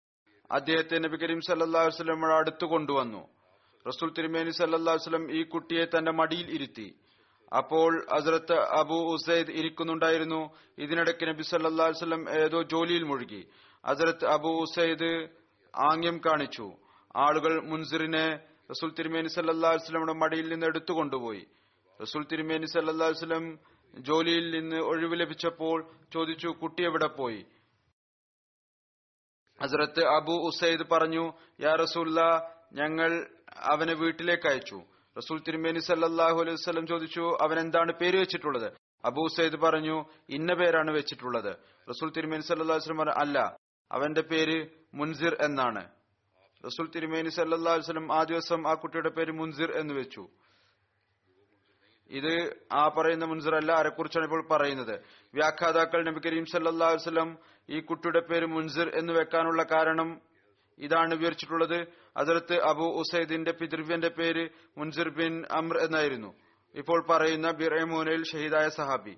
അദ്ദേഹത്തെ 0.51 0.97
നബി 0.99 1.17
കരീം 1.17 1.41
സല്ലാ 1.41 1.81
വസ്ലം 1.81 2.37
അടുത്തു 2.37 2.65
കൊണ്ടുവന്നു. 2.65 3.40
റസൂൽ 3.87 4.13
തിരുമേനി 4.17 4.49
സല്ലാ 4.49 4.93
വസ്ലം 4.93 5.31
ഈ 5.31 5.43
കുട്ടിയെ 5.43 5.85
തന്റെ 5.85 6.11
മടിയിൽ 6.11 6.51
ഇരുത്തി. 6.51 6.95
അപ്പോൾ 7.57 8.05
ഹസ്രത്ത് 8.13 8.53
അബു 8.53 8.97
ഉസൈദ് 9.13 9.51
ഇരിക്കുന്നുണ്ടായിരുന്നു. 9.51 10.55
ഇതിനിടയ്ക്ക് 10.77 11.27
നബി 11.27 11.41
സല്ലാ 11.41 11.85
വസ്ലം 11.85 12.21
ഏതോ 12.29 12.61
ജോലിയിൽ 12.61 13.03
മുഴുകി. 13.03 13.47
ഹസ്രത്ത് 13.85 14.25
അബു 14.25 14.47
ഉസൈദ് 14.47 15.29
ആംഗ്യം 15.73 16.21
കാണിച്ചു. 16.25 16.67
ആളുകൾ 17.15 17.53
മുൻസിറിനെ 17.69 18.39
റസൂൽ 18.71 18.93
തിരുമേനി 18.99 19.27
സല്ലാ 19.27 19.71
വസ്ലമിയുടെ 19.71 20.13
മടിയിൽ 20.13 20.49
നിന്ന് 20.49 20.65
എടുത്തുകൊണ്ടുപോയി. 20.65 21.43
റസൂൽ 22.01 22.25
തിരുമേനി 22.31 22.65
സല്ലാ 22.65 23.07
വസ്ലം 23.07 23.59
ജോലിയിൽ 23.93 24.59
നിന്ന് 24.59 24.75
ഒഴിവ് 24.75 25.19
ലഭിച്ചപ്പോൾ 25.19 25.77
ചോദിച്ചു 26.13 26.47
കുട്ടി 26.47 26.83
എവിടെ 26.83 27.07
പോയി? 27.07 27.45
ഹസ്രത്ത് 29.61 30.03
അബു 30.05 30.31
ഉസൈദ് 30.31 30.85
പറഞ്ഞു 30.91 31.33
യാ 31.59 31.75
റസൂല്ല 31.75 32.21
ഞങ്ങൾ 32.73 33.27
അവനെ 33.57 33.93
വീട്ടിലേക്ക് 33.93 34.47
അയച്ചു. 34.47 34.81
റസൂൽ 35.17 35.39
തിരുമേനി 35.47 35.79
സല്ലാഹു 35.79 36.41
അലൈഹി 36.41 36.51
വസ്ലം 36.51 36.87
ചോദിച്ചു 36.87 37.37
അവൻ 37.41 37.59
എന്താണ് 37.59 37.91
പേര് 37.91 38.17
വെച്ചിട്ടുള്ളത്? 38.19 38.73
അബൂ 39.05 39.27
സയ്ദ് 39.27 39.55
പറഞ്ഞു 39.55 40.05
ഇന്ന 40.29 40.53
പേരാണ് 40.53 40.91
വെച്ചിട്ടുള്ളത്. 40.91 41.55
റസൂൽ 41.89 42.11
തിരുമേനി 42.17 42.41
സല്ലാ 42.41 42.75
വസ്ലം 42.75 42.97
പറഞ്ഞു 42.97 43.19
അല്ല 43.19 43.57
അവന്റെ 43.91 44.21
പേര് 44.21 44.67
മുൻസിർ 44.93 45.37
എന്നാണ്. 45.41 45.89
റസൂൽ 46.65 46.91
തിരുമേനി 46.95 47.29
സല്ലാ 47.29 47.73
വസ്ലം 47.73 48.13
ആ 48.13 48.23
ദിവസം 48.23 48.67
ആ 48.67 48.73
കുട്ടിയുടെ 48.73 49.09
പേര് 49.09 49.31
മുൻസിർ 49.31 49.71
എന്ന് 49.71 49.93
വെച്ചു. 49.93 50.27
ഇത് 52.09 52.63
ആ 52.71 52.87
പറയുന്ന 52.87 53.25
മുൻസിർ 53.25 53.55
അല്ല 53.55 53.71
ആരെക്കുറിച്ചാണ് 53.71 54.25
ഇപ്പോൾ 54.25 54.47
പറയുന്നത്? 54.51 55.01
വ്യാഖ്യാതാക്കൾ 55.33 56.09
നബി 56.09 56.19
കരീം 56.25 56.45
സല്ലാ 56.45 56.89
വസ്ലം 56.91 57.37
ഈ 57.69 57.79
കുട്ടിയുടെ 57.79 58.19
പേര് 58.19 58.45
മുൻസിർ 58.45 58.89
എന്ന് 58.95 59.13
വെക്കാനുള്ള 59.13 59.63
കാരണം 59.63 60.30
ഇതാണ് 60.81 61.15
വിവരിച്ചിട്ടുള്ളത്. 61.15 61.87
അതിർത്ത് 62.17 62.61
അബു 62.61 62.83
ഉസൈദിന്റെ 62.83 63.51
പിതൃവ്യന്റെ 63.51 64.07
പേര് 64.07 64.49
മുൻസിർ 64.77 65.09
ബിൻ 65.09 65.43
അമ്ര 65.51 65.77
എന്നായിരുന്നു. 65.77 66.39
ഇപ്പോൾ 66.75 67.07
പറയുന്ന 67.09 67.51
ബിറേമോനയിൽ 67.51 68.23
ഷഹീദായ 68.23 68.69
സഹാബി. 68.69 69.17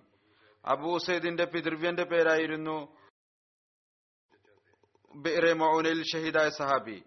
അബു 0.65 0.89
ഉസൈദിന്റെ 0.89 1.45
പിതൃവ്യന്റെ 1.45 2.03
പേരായിരുന്നു 2.03 2.97
ബിറേമോനയിൽ 5.15 6.03
ഷഹീദായ 6.03 6.49
സഹാബി. 6.49 7.03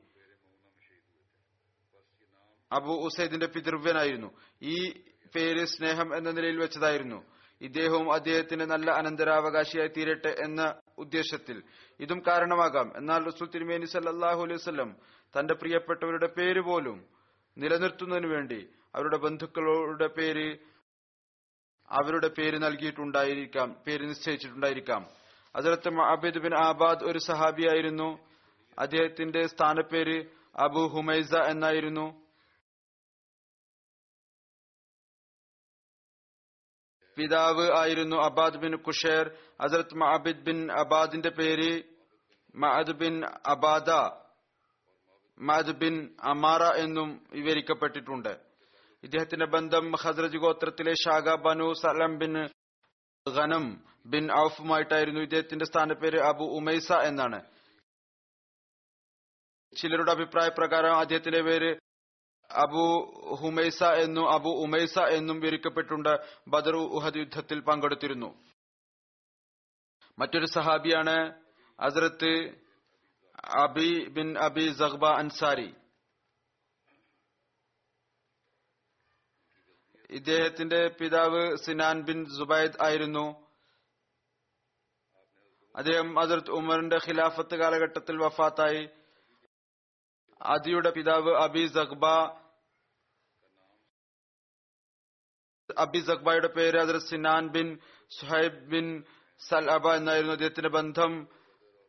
അബു 2.73 2.93
ഉസൈദിന്റെ 2.93 3.47
പിതൃവ്യനായിരുന്നു. 3.47 4.41
ഈ 4.63 5.05
പേര് 5.37 5.65
സ്നേഹം 5.65 6.17
എന്ന 6.17 6.31
നിലയിൽ 6.31 6.57
വെച്ചതായിരുന്നു. 6.57 7.37
ഇദ്ദേഹവും 7.61 8.13
അദ്ദേഹത്തിന് 8.13 8.65
നല്ല 8.65 8.91
അനന്തരാവകാശിയായി 8.91 9.89
തീരട്ടെ 9.89 10.37
എന്ന 10.45 10.81
ഉദ്ദേശത്തിൽ 10.99 11.63
ഇതും 12.01 12.23
കാരണമാകാം. 12.27 12.93
എന്നാൽ 12.97 13.25
റസൂൽ 13.25 13.49
തിരുമേനി 13.49 13.85
സല്ലാഹു 13.85 14.43
അലൈഹി 14.43 14.85
തന്റെ 15.39 15.55
പ്രിയപ്പെട്ടവരുടെ 15.55 16.27
പേര് 16.27 16.61
പോലും 16.61 17.05
നിലനിർത്തുന്നതിനു 17.59 18.27
വേണ്ടി 18.27 18.69
അവരുടെ 18.95 19.17
ബന്ധുക്കളുടെ 19.17 20.07
പേര് 20.07 20.59
അവരുടെ 21.91 22.29
പേര് 22.29 22.59
നൽകിയിട്ടുണ്ടായിരിക്കാം 22.63 23.77
പേര് 23.87 24.09
നിശ്ചയിച്ചിട്ടുണ്ടായിരിക്കാം. 24.09 25.07
അതിർത്ത് 25.57 26.01
അബിദ് 26.01 26.39
ബിൻ 26.39 26.55
ആബാദ് 26.55 27.05
ഒരു 27.05 27.19
സഹാബിയായിരുന്നു. 27.19 28.19
അദ്ദേഹത്തിന്റെ 28.79 29.47
സ്ഥാനപ്പേര് 29.47 30.25
അബു 30.57 30.81
ഹുമൈസ 30.81 31.35
എന്നായിരുന്നു. 31.35 32.26
പിതാവ് 37.17 37.67
ആയിരുന്നു 37.81 38.17
അബാദ് 38.17 38.61
ബിൻ 38.63 38.77
കുഷേർ 38.77 39.27
ഹസരത് 39.63 39.95
മഅബിദ് 39.95 40.45
ബിൻ 40.47 40.59
അബാദിന്റെ 40.73 41.31
പേര് 41.31 41.71
മഅദ് 42.55 42.95
ബിൻ 43.01 43.15
അബാദ 43.47 43.91
മഅദ് 45.39 45.75
ബിൻ 45.81 45.95
അമാറ 46.25 46.63
എന്നും 46.85 47.09
വിവരിക്കപ്പെട്ടിട്ടുണ്ട്. 47.33 48.33
ഇദ്ദേഹത്തിന്റെ 49.05 49.47
ബന്ധം 49.47 49.85
ഹസ്രജ് 50.03 50.37
ഗോത്രത്തിലെ 50.37 50.95
ഷാഗ 51.05 51.35
ബനു 51.35 51.73
സലം 51.73 52.13
ബിൻ 52.19 52.35
ഖനം 53.27 53.65
ബിൻ 54.07 54.25
ഔഫുമായിട്ടായിരുന്നു. 54.45 55.21
ഇദ്ദേഹത്തിന്റെ 55.21 55.65
സ്ഥാനപ്പേര് 55.65 56.19
അബു 56.21 56.45
ഉമൈസ 56.59 56.93
എന്നാണ്. 57.11 57.39
ചിലരുടെ 59.77 60.11
അഭിപ്രായ 60.11 60.49
പ്രകാരം 60.49 60.95
അദ്ദേഹത്തിന്റെ 60.97 61.43
പേര് 61.43 61.71
അബു 62.51 62.85
ഹുമൈസ 63.41 63.85
എന്നും 63.85 64.33
അബു 64.33 64.49
ഉമൈസ 64.49 64.99
എന്നും 64.99 65.41
വിരിക്കപ്പെട്ടുണ്ട് 65.41 66.19
ബദർ 66.49 66.77
ഉഹദ് 66.77 67.17
യുദ്ധത്തിൽ 67.17 67.61
പങ്കെടുത്തിരുന്നു. 67.61 68.45
മറ്റൊരു 70.19 70.47
സഹാബിയാണ് 70.47 71.43
അസരത്ത് 71.81 72.55
അബി 73.45 74.09
ബിൻ 74.09 74.39
അബി 74.39 74.73
സഹ്ബ 74.79 75.07
അൻസാരി. 75.07 75.75
ഇദ്ദേഹത്തിന്റെ 80.11 80.89
പിതാവ് 80.89 81.57
സിനാൻ 81.57 82.03
ബിൻ 82.03 82.25
സുബൈദ് 82.25 82.85
ആയിരുന്നു. 82.85 83.47
അദ്ദേഹം 85.77 86.15
ഹസരത്ത് 86.15 86.51
ഉമറിന്റെ 86.51 86.97
ഖിലാഫത്ത് 86.97 87.57
കാലഘട്ടത്തിൽ 87.57 88.17
വഫാത്തായി. 88.25 88.89
അദിയുടെ 90.41 90.91
പിതാവ് 90.91 91.33
അബി 91.37 91.67
സഖ്ബ. 91.67 92.05
അബി 95.79 95.99
സഖ്ബയുടെ 95.99 96.47
പേര് 96.47 96.79
അതിൽ 96.79 96.99
സിനാൻ 96.99 97.49
ബിൻ 97.49 97.79
സുഹൈബ് 98.21 98.71
ബിൻ 98.71 99.05
സൽഅബ 99.49 99.95
എന്നായിരുന്നു 99.95 100.33
അദ്ദേഹത്തിന്റെ 100.33 100.69
ബന്ധം. 100.69 101.29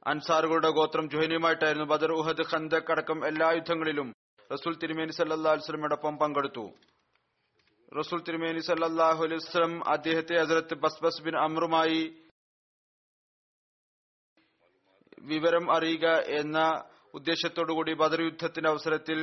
അൻസാറുകളുടെ 0.08 0.70
ഗോത്രം 0.70 1.10
ജുഹനിയുമായിട്ടായിരുന്നു 1.10 1.86
ബദർ 1.86 2.12
ഉഹദ് 2.12 2.45
ഖന്തക് 2.54 2.91
അടക്കം 2.91 3.28
എല്ലാ 3.28 3.52
യുദ്ധങ്ങളിലും 3.52 4.14
റസൂൽ 4.54 4.78
തിരുമേനി 4.78 5.12
സല്ലാ 5.12 5.52
വസ്ലമയോടൊപ്പം 5.54 6.18
പങ്കെടുത്തു. 6.18 6.66
റസൂൽ 8.00 8.22
തിരുമേനി 8.22 8.60
സല്ലാഹു 8.60 9.24
അലൈഹി 9.24 9.41
വസ്ലം 9.43 9.89
അദ്ദേഹത്തെ 9.89 10.36
ഹസരത്ത് 10.41 10.76
ബസ്ബസ് 10.76 11.22
ബിൻ 11.22 11.36
അമറുമായി 11.38 12.24
വിവരം 15.20 15.72
അറിയുക 15.72 16.08
എന്ന 16.41 16.60
ഉദ്ദേശത്തോടുകൂടി 17.18 17.93
ബദർ 17.93 18.22
യുദ്ധത്തിന്റെ 18.22 18.70
അവസരത്തിൽ 18.70 19.20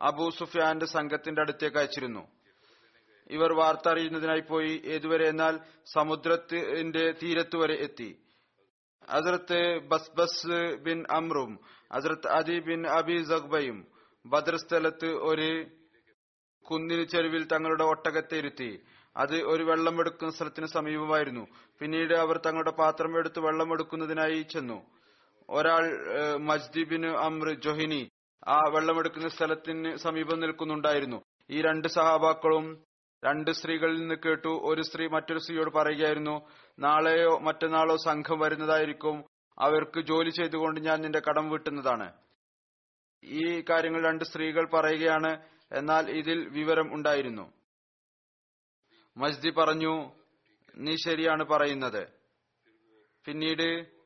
അബൂ 0.00 0.30
സുഫിയാന്റെ 0.30 0.86
സംഘത്തിന്റെ 0.86 1.40
അടുത്തേക്ക് 1.40 1.76
അയച്ചിരുന്നു. 1.76 2.22
ഇവർ 3.30 3.52
വാർത്ത 3.52 3.88
അറിയുന്നതിനായി 3.88 4.40
പോയി 4.40 4.82
ഏതുവരെ 4.84 5.28
എന്നാൽ 5.28 5.54
സമുദ്രത്തിന്റെ 5.92 7.04
തീരത്ത് 7.22 7.56
വരെ 7.56 7.74
എത്തി. 7.74 8.10
ഹസരത്ത് 9.10 9.60
ബസ്ബസ് 9.90 10.76
ബിൻ 10.86 11.04
അമ്രും 11.10 11.52
അസറത്ത് 11.92 12.28
അദി 12.28 12.58
ബിൻ 12.60 12.80
അബി 12.86 13.16
സഖ്ബയും 13.24 13.78
ബദർ 14.26 14.56
സ്ഥലത്ത് 14.56 15.10
ഒരു 15.30 15.48
കുന്നിന് 16.66 17.04
ചെരുവിൽ 17.04 17.44
തങ്ങളുടെ 17.52 17.84
ഒട്ടകത്തെ 17.84 18.36
ഇരുത്തി. 18.36 18.70
അത് 19.16 19.36
ഒരു 19.42 19.62
വെള്ളമെടുക്കുന്ന 19.62 20.32
സ്ഥലത്തിന് 20.32 20.66
സമീപമായിരുന്നു. 20.66 21.44
പിന്നീട് 21.80 22.14
അവർ 22.14 22.36
തങ്ങളുടെ 22.46 22.70
പാത്രം 22.70 23.18
എടുത്ത് 23.18 23.40
വെള്ളമെടുക്കുന്നതിനായി 23.40 24.42
ചെന്നു. 24.42 24.78
ഒരാൾ 25.50 25.84
ഏഹ്, 26.18 26.38
മജ്ദി 26.38 26.84
ബിൻ 26.84 27.06
അമ്ര 27.06 27.52
ജൊഹിനി 27.52 28.10
ആ 28.48 28.58
വെള്ളമെടുക്കുന്ന 28.74 29.28
സ്ഥലത്തിന് 29.28 29.96
സമീപം 29.96 30.40
നിൽക്കുന്നുണ്ടായിരുന്നു. 30.40 31.22
ഈ 31.50 31.62
രണ്ട് 31.62 31.88
സഹാബാക്കളും 31.88 32.84
രണ്ട് 33.24 33.50
സ്ത്രീകളിൽ 33.50 34.00
നിന്ന് 34.00 34.14
കേട്ടു. 34.14 34.48
ഒരു 34.48 34.82
സ്ത്രീ 34.82 35.06
മറ്റൊരു 35.08 35.38
സ്ത്രീയോട് 35.38 35.70
പറയുകയായിരുന്നു 35.70 36.48
നാളെയോ 36.78 37.38
മറ്റന്നാളോ 37.38 37.96
സംഘം 37.96 38.38
വരുന്നതായിരിക്കും. 38.38 39.24
അവർക്ക് 39.58 40.00
ജോലി 40.00 40.30
ചെയ്തുകൊണ്ട് 40.30 40.80
ഞാൻ 40.80 41.00
നിന്റെ 41.00 41.20
കടം 41.28 41.50
വീട്ടുന്നതാണ്. 41.50 42.12
ഈ 43.24 43.64
കാര്യങ്ങൾ 43.70 44.06
രണ്ട് 44.06 44.24
സ്ത്രീകൾ 44.24 44.68
പറയുകയാണ്. 44.74 45.32
എന്നാൽ 45.72 46.10
ഇതിൽ 46.10 46.48
വിവരം 46.48 46.94
ഉണ്ടായിരുന്നു. 46.94 47.52
മസ്ജി 49.16 49.50
പറഞ്ഞു 49.50 49.94
നീ 50.76 50.96
ശരിയാണ് 51.04 51.44
പറയുന്നത്. 51.44 52.02
പിന്നീട് 53.26 53.97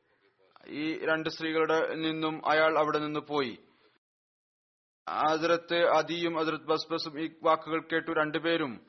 ഈ 0.67 1.05
രണ്ട് 1.05 1.29
സ്ത്രീകളുടെ 1.29 1.95
നിന്നും 1.95 2.49
അയാൾ 2.49 2.77
അവിടെ 2.77 2.99
നിന്ന് 2.99 3.19
പോയി. 3.19 3.57
ഹസ്രത്ത് 5.09 5.87
അദിയും 5.87 6.37
ഹസ്രത്ത് 6.37 6.63
ബസ്ബസും 6.63 7.21
ഈ 7.21 7.29
വാക്കുകൾ 7.43 7.81
കേട്ടു 7.81 8.11
രണ്ടുപേരും. 8.11 8.85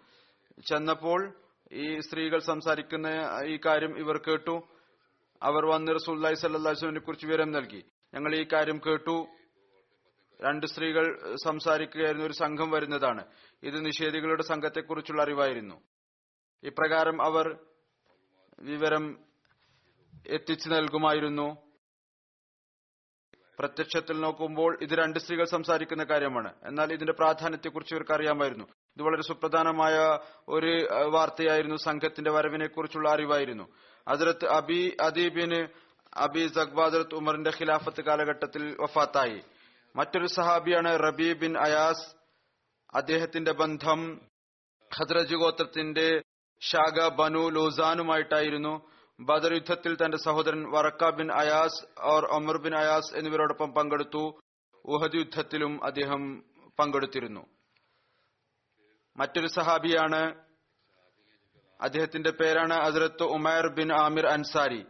ചെന്നപ്പോൾ 0.67 1.35
ഈ 1.73 2.01
സ്ത്രീകൾ 2.01 2.39
സംസാരിക്കുന്ന 2.39 3.07
ഈ 3.47 3.59
കാര്യം 3.67 3.99
ഇവർ 3.99 4.19
കേട്ടു. 4.19 4.69
അവർ 5.43 5.67
വന്ന് 5.67 5.95
റസൂല്ലായി 5.95 6.35
സല്ലാസ്ലിനെ 6.35 7.01
കുറിച്ച് 7.01 7.27
വിവരം 7.27 7.53
നൽകി. 7.53 7.85
ഞങ്ങൾ 8.15 8.35
ഈ 8.35 8.47
കാര്യം 8.53 8.81
കേട്ടു. 8.87 9.27
രണ്ട് 10.45 10.67
സ്ത്രീകൾ 10.67 11.37
സംസാരിക്കുകയായിരുന്നു 11.45 12.27
ഒരു 12.27 12.33
സംഘം 12.33 12.71
വരുന്നതാണ്. 12.71 13.27
ഇത് 13.63 13.87
നിഷേധികളുടെ 13.87 14.43
സംഘത്തെക്കുറിച്ചുള്ള 14.43 15.23
അറിവായിരുന്നു. 15.23 15.83
ഇപ്രകാരം 16.63 17.23
അവർ 17.23 17.59
വിവരം 18.61 19.25
എത്തിച്ചു 20.27 20.69
നൽകുമായിരുന്നു. 20.69 21.64
പ്രത്യക്ഷത്തിൽ 23.59 24.21
നോക്കുമ്പോൾ 24.21 24.79
ഇത് 24.83 24.95
രണ്ട് 24.95 25.19
സ്ത്രീകൾ 25.19 25.45
സംസാരിക്കുന്ന 25.45 26.05
കാര്യമാണ്. 26.05 26.55
എന്നാൽ 26.65 26.93
ഇതിന്റെ 26.93 27.13
പ്രാധാന്യത്തെക്കുറിച്ച് 27.13 27.95
ഇവർക്ക് 27.95 28.13
അറിയാമായിരുന്നു. 28.13 28.65
ഇത് 28.65 29.03
വളരെ 29.03 29.23
സുപ്രധാനമായ 29.23 30.19
ഒരു 30.49 30.89
വാർത്തയായിരുന്നു. 31.11 31.77
സംഘത്തിന്റെ 31.77 32.31
വരവിനെ 32.31 32.67
കുറിച്ചുള്ള 32.67 33.11
അറിവായിരുന്നു. 33.11 33.69
ഹജറത്ത് 34.11 34.47
അബി 34.49 34.97
അദീബിന് 35.01 35.69
അബി 36.15 36.47
സഖ്ബ 36.47 36.81
ഹജറത്ത് 36.81 37.15
ഉമറിന്റെ 37.15 37.51
ഖിലാഫത്ത് 37.51 38.03
കാലഘട്ടത്തിൽ 38.03 38.77
വഫാത്തായി. 38.81 39.41
മറ്റൊരു 39.97 40.27
സഹാബിയാണ് 40.27 40.99
റബി 40.99 41.33
ബിൻ 41.33 41.59
അയാസ്. 41.59 42.15
അദ്ദേഹത്തിന്റെ 42.95 43.53
ബന്ധം 43.53 44.21
ഖദ്രജ് 45.01 45.35
ഗോത്രത്തിന്റെ 45.35 46.23
ഷാഗ 46.61 47.09
ബനു 47.09 47.49
ലൂസാനുമായിട്ടായിരുന്നു. 47.49 48.94
ബദർ 49.21 49.55
യുദ്ധത്തിൽ 49.55 49.97
തന്റെ 50.05 50.17
സഹോദരൻ 50.17 50.71
വറക്ക 50.71 51.11
bin 51.11 51.33
Ayaz 51.33 52.01
or 52.01 52.25
Omar 52.25 52.59
bin 52.59 52.77
Ayaz 52.77 53.17
എന്നിവരോടൊപ്പം 53.17 53.73
പങ്കെടുത്തു. 53.73 54.41
ഉഹദ് 54.85 55.17
യുദ്ധത്തിലും 55.17 55.85
അദ്ദേഹം 55.85 56.45
പങ്കെടുത്തിരുന്നു. 56.79 57.47
മറ്റൊരു 59.17 59.47
സഹാബിയാണ് 59.47 60.45
അദ്ദേഹത്തിന്റെ 61.81 62.31
പേരാണ് 62.31 62.75
അസരത്ത് 62.75 63.23
ഉമൈർ 63.23 63.75
ബിൻ 63.75 63.93
ആമിർ 63.93 64.27
അൻസാരി. 64.27 64.85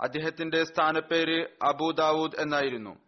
അദ്ദേഹത്തിന്റെ 0.00 0.64
സ്ഥാനപ്പേര് 0.64 1.48
അബൂ 1.62 1.90
ദാവൂദ് 1.90 2.40
എന്നായിരുന്നു. 2.40 2.98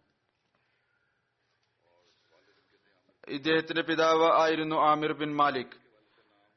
ഇദ്ദേഹത്തിന്റെ 3.27 3.81
പിതാവ് 3.81 4.41
ആയിരുന്നു 4.41 4.75
ആമിർ 4.75 5.13
ബിൻ 5.13 5.35
മാലിക്. 5.35 5.88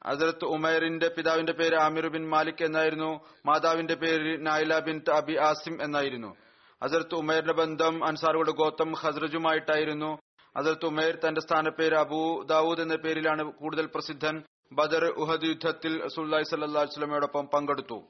ഹസരത്ത് 0.07 0.45
ഉമേറിന്റെ 0.45 1.07
പിതാവിന്റെ 1.07 1.53
പേര് 1.53 1.75
ആമിർ 1.75 2.07
ബിൻ 2.07 2.29
മാലിക് 2.29 2.63
എന്നായിരുന്നു. 2.63 3.27
മാതാവിന്റെ 3.45 3.95
പേര് 3.95 4.47
നായില 4.47 4.79
ബിൻ 4.79 5.01
അബി 5.13 5.35
ആസിം 5.35 5.83
എന്നായിരുന്നു. 5.83 6.35
അസരത്ത് 6.81 7.15
ഉമേറിന്റെ 7.15 7.53
ബന്ധം 7.53 8.07
അൻസാറുകളുടെ 8.07 8.51
ഗോത്തം 8.51 8.93
ഹസ്രജുമായിട്ടായിരുന്നു 8.93 10.19
അസരത്ത് 10.55 10.85
ഉമേർ 10.85 11.15
തന്റെ 11.15 11.41
സ്ഥാനപ്പേര് 11.41 11.95
അബൂ 11.95 12.43
ദാവൂദ് 12.43 12.81
എന്ന 12.81 12.95
പേരിലാണ് 12.95 13.43
കൂടുതൽ 13.43 13.85
പ്രസിദ്ധൻ. 13.85 14.43
ബദർ 14.71 15.05
ഉഹദ് 15.05 15.43
യുദ്ധത്തിൽ 15.43 16.07
സുല്ലായി 16.07 16.43
സല്ലാ 16.43 16.81
വസ്ലമയോടൊപ്പം 16.81 17.45
പങ്കെടുത്തു. 17.45 18.03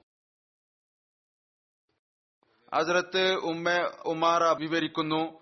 അസരത്ത് 2.74 3.34
ഉമ്മ 3.34 3.92
ഉമാറ 4.06 4.44
വിവരിക്കുന്നു. 4.44 5.42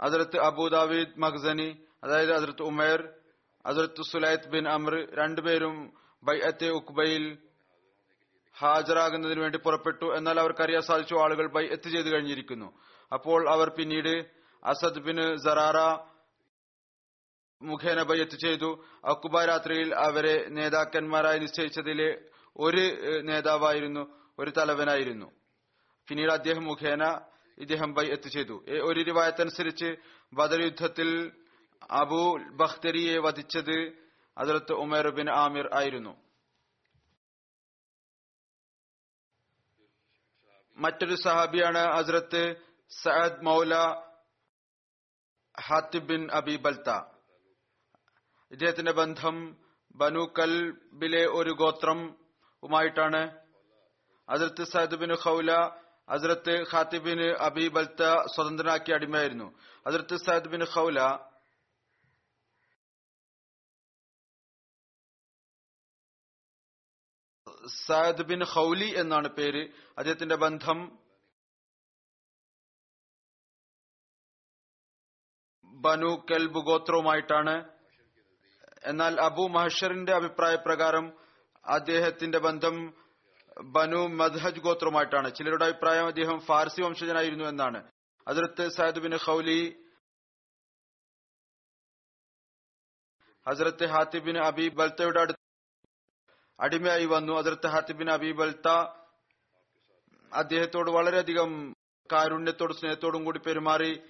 അസരത്ത് 0.00 0.38
അബൂദാവീദ് 0.38 1.18
മഖ്സനി 1.18 1.84
അതായത് 2.04 2.32
അസരത്ത് 2.32 2.62
ഉമേർ 2.62 3.21
ഹസരത്ത് 3.64 4.02
സുലൈത്ത് 4.10 4.50
ബിൻ 4.54 4.64
അമർ 4.76 4.94
രണ്ടുപേരും 5.20 5.74
ബൈഅത്തെ 6.22 6.68
ഉക്ബയിൽ 6.78 7.24
ഹാജരാകുന്നതിന് 8.56 9.40
വേണ്ടി 9.44 9.58
പുറപ്പെട്ടു. 9.66 10.06
എന്നാൽ 10.18 10.36
അവർക്കറിയാൻ 10.40 10.82
സാധിച്ചു 10.88 11.14
ആളുകൾ 11.24 11.46
ബൈഅത്ത് 11.56 11.88
ചെയ്തു 11.94 12.08
കഴിഞ്ഞിരിക്കുന്നു. 12.14 12.68
അപ്പോൾ 13.12 13.40
അവർ 13.54 13.68
പിന്നീട് 13.78 14.14
അസദ് 14.62 15.02
ബിൻ 15.06 15.18
സറാറ 15.44 15.78
മുഖേന 17.60 18.00
ബയ്യത്ത് 18.10 18.36
ചെയ്തു. 18.44 18.70
അക്കുബ 19.12 19.34
രാത്രിയിൽ 19.50 19.90
അവരെ 20.06 20.36
നേതാക്കന്മാരായി 20.56 21.38
നിശ്ചയിച്ചതിലെ 21.44 22.10
ഒരു 22.56 22.84
നേതാവായിരുന്നു 23.28 24.02
ഒരു 24.40 24.50
തലവനായിരുന്നു. 24.58 25.28
പിന്നീട് 26.08 26.32
അദ്ദേഹം 26.38 26.64
മുഖേന 26.70 27.02
ഇദ്ദേഹം 27.58 27.90
ബൈഅത്ത് 27.98 28.28
ചെയ്തു. 28.36 28.56
ഒരു 28.88 28.98
രൂപായത്തനുസരിച്ച് 29.08 29.88
ബദർ 30.38 30.60
യുദ്ധത്തിൽ 30.66 31.08
അബൂ 31.90 32.22
ബഖ്തരിയെ 32.60 33.16
വധിച്ചത് 33.18 33.78
അതിലത്ത് 34.36 34.72
ഉമേർബിൻ 34.72 35.28
ആമിർ 35.30 35.66
ആയിരുന്നു. 35.74 36.14
മറ്റൊരു 40.76 41.14
സഹാബിയാണ് 41.14 41.82
ഹസ്രത്ത് 41.96 42.42
സഅദ് 42.90 43.42
മൗല 43.42 43.74
ഹാത്തിബ് 45.66 46.08
ബിൻ 46.08 46.22
അബി 46.32 46.56
ബൽത്ത. 46.56 46.88
ഇദ്ദേഹത്തിന്റെ 48.50 48.92
ബന്ധം 48.92 49.36
ബനു 49.96 50.24
കൽബിലെ 50.38 51.24
ഒരു 51.38 51.52
ഗോത്രവുമായിട്ടാണ് 51.52 53.22
അതിർത്ത് 54.28 54.64
സഅദ് 54.72 54.98
ബിൻ 55.02 55.12
ഖൗല 55.24 55.50
അതിർത്ത് 56.08 56.54
ഖാത്തിബിന് 56.70 57.28
അബി 57.48 57.68
ബൽത്ത 57.68 58.02
സ്വതന്ത്രനാക്കിയ 58.34 58.94
അടിമയായിരുന്നു. 58.94 59.48
അതിർത്ത് 59.86 60.16
സഅദ് 60.26 60.50
ബിൻ 60.54 60.64
ഖൗല 60.74 61.00
സഅദ് 67.66 68.22
ബിൻ 68.22 68.44
ഹൌലി 68.44 68.94
എന്നാണ് 68.96 69.28
പേര്. 69.28 69.68
അദ്ദേഹത്തിന്റെ 69.98 70.34
ബന്ധം 70.34 70.98
ബനു 75.64 76.26
കെൽബ് 76.30 76.58
ഗോത്രവുമായിട്ടാണ്. 76.58 77.72
എന്നാൽ 78.84 79.20
അബു 79.20 79.42
മഹഷറിന്റെ 79.42 80.12
അഭിപ്രായപ്രകാരം 80.12 81.12
അദ്ദേഹത്തിന്റെ 81.66 82.38
ബന്ധം 82.38 82.94
ബനു 83.64 83.96
മദ്ഹജ് 83.96 84.60
ഗോത്രവുമായിട്ടാണ്. 84.60 85.34
ചിലരുടെ 85.34 85.64
അഭിപ്രായം 85.64 86.06
അദ്ദേഹം 86.06 86.40
ഫാർസി 86.40 86.82
വംശജനായിരുന്നു 86.82 87.44
എന്നാണ്. 87.44 87.92
അതിർത്ത് 88.28 88.68
സയദ് 88.68 89.00
ബിൻ 89.00 89.18
ഖൗലി 89.26 89.82
ഹസരത്ത് 93.48 93.86
ഹാത്തിബിൻ 93.86 94.38
അബി 94.38 94.68
ബൽത്തയുടെ 94.68 95.20
അടുത്ത് 95.20 95.41
അടിമയായി 96.62 97.04
വന്നു. 97.04 97.32
അതിർത്ത് 97.32 97.66
ഹാത്തിബിൻ 97.66 98.10
അബിബൽത്ത 98.10 98.68
അദ്ദേഹത്തോട് 100.32 100.90
വളരെയധികം 100.90 101.74
കാരുണ്യത്തോടും 102.12 102.76
സ്നേഹത്തോടും 102.76 103.24
കൂടി 103.24 103.38
പെരുമാറി. 103.38 104.02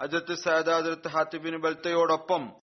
അജത്ത് 0.00 0.34
സയദ 0.34 0.70
അതിർത്ത് 0.70 1.08
ഹാത്തിബിൻ 1.08 1.60
ബൽത്തയോടൊപ്പം 1.60 2.60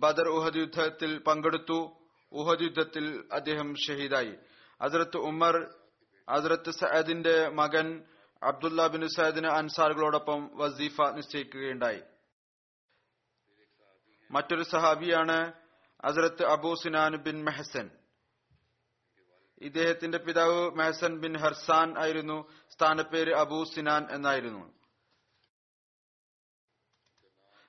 ബദർ 0.00 0.28
ഉഹദ് 0.28 0.56
യുദ്ധത്തിൽ 0.56 1.18
പങ്കെടുത്തു. 1.18 1.96
ഉഹദ് 2.32 2.62
യുദ്ധത്തിൽ 2.62 3.28
അദ്ദേഹം 3.32 3.74
ഷഹീദായി. 3.74 4.34
അതിർത്ത് 4.80 5.16
ഉമർ 5.16 5.74
അതിർത്ത് 6.28 6.70
സയദിന്റെ 6.70 7.48
മകൻ 7.48 8.04
അബ്ദുല്ല 8.42 8.86
ബിൻ 8.86 9.08
സയദിന് 9.08 9.46
അൻസാറുകളോടൊപ്പം 9.46 10.50
വസീഫ 10.54 11.02
നിശ്ചയിക്കുകയുണ്ടായി. 11.02 12.02
മറ്റൊരു 14.30 14.62
സഹാബിയാണ് 14.62 15.63
ഹസരത്ത് 16.04 16.46
അബൂ 16.46 16.74
സിനാൻ 16.74 17.16
ബിൻ 17.16 17.44
മെഹസൻ 17.44 17.90
ഇദ്ദേഹത്തിന്റെ 19.58 20.18
പിതാവ് 20.18 20.70
മെഹസൻ 20.70 21.18
ബിൻ 21.18 21.36
ഹർസാൻ 21.36 21.98
ആയിരുന്നു. 21.98 22.52
സ്ഥാനപ്പേര് 22.70 23.34
അബൂ 23.34 23.64
സിനാൻ 23.64 24.06
എന്നായിരുന്നു. 24.10 24.72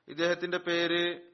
ഇദ്ദേഹത്തിന്റെ 0.07 0.57
പേര് 0.57 1.31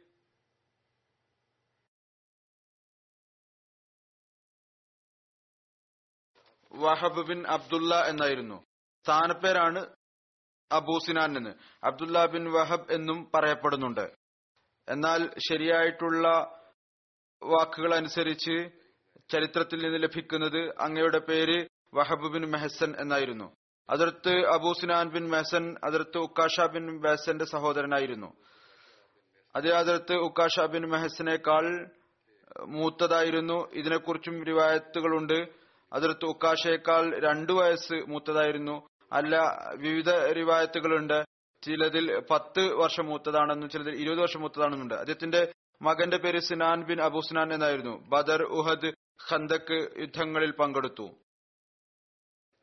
വഹബ് 6.74 7.28
ബിൻ 7.28 7.48
അബ്ദുള്ള 7.48 8.02
എന്നായിരുന്നു. 8.02 8.66
സ്ഥാനപ്പേരാണ് 9.06 9.96
അബൂ 10.72 11.00
സിനാൻ 11.00 11.38
എന്ന്. 11.38 11.56
അബ്ദുല്ല 11.84 12.26
ബിൻ 12.26 12.52
വഹബ് 12.52 12.92
എന്നും 12.92 13.32
പറയപ്പെടുന്നുണ്ട്. 13.34 14.16
എന്നാൽ 14.88 15.30
ശരിയായിട്ടുള്ള 15.50 16.58
വാക്കുകൾ 17.44 17.96
അനുസരിച്ച് 17.96 18.70
ചരിത്രത്തിൽ 19.32 19.84
നിന്ന് 19.84 20.04
ലഭിക്കുന്നത് 20.04 20.74
അങ്ങയുടെ 20.80 21.20
പേര് 21.20 21.68
വഹബ് 21.94 22.28
ബിൻ 22.28 22.52
മെഹസൻ 22.52 22.96
എന്നായിരുന്നു. 23.00 23.56
അതിർത്ത് 23.90 24.46
അബൂ 24.46 24.74
സിനാൻ 24.74 25.10
ബിൻ 25.10 25.30
മെഹസൻ 25.30 25.76
അതിർത്ത് 25.84 26.18
ഉക്കാഷ 26.18 26.62
ബിൻ 26.62 27.02
മെഹസന്റെ 27.02 27.46
സഹോദരനായിരുന്നു. 27.46 28.34
അതേ 29.56 29.70
അതിർത്ത് 29.70 30.14
ഉക്കാഷ 30.14 30.60
ബിൻ 30.60 30.86
മെഹസനേക്കാൾ 30.86 31.92
മൂത്തതായിരുന്നു. 32.66 33.72
ഇതിനെക്കുറിച്ചും 33.72 34.46
റിവായത്തുകളുണ്ട്. 34.46 35.48
അതിർത്ത് 35.94 36.26
ഉക്കാഷയേക്കാൾ 36.26 37.20
രണ്ടു 37.20 37.54
വയസ്സ് 37.54 37.94
മൂത്തതായിരുന്നു. 37.94 38.88
അല്ല 39.12 39.64
വിവിധ 39.76 40.10
റിവായത്തുകളുണ്ട്. 40.10 41.24
ചിലതിൽ 41.62 42.22
പത്ത് 42.30 42.74
വർഷം 42.74 43.06
മൂത്തതാണെന്നും 43.06 43.70
ചിലതിൽ 43.70 43.96
ഇരുപത് 43.96 44.20
വർഷം 44.20 44.42
മൂത്തതാണെന്നുണ്ട് 44.42 44.94
അദ്ദേഹത്തിന്റെ 44.94 45.52
മകന്റെ 45.82 46.18
പേര് 46.24 46.42
സിനാൻ 46.48 46.80
ബിൻ 46.90 47.00
അബു 47.08 47.22
സിനാൻ 47.28 47.50
എന്നായിരുന്നു. 47.56 47.94
ബദർ 48.12 48.42
ഉഹദ് 48.60 48.90
ഖന്തക്ക് 49.28 49.78
യുദ്ധങ്ങളിൽ 50.04 50.52
പങ്കെടുത്തു. 50.60 51.08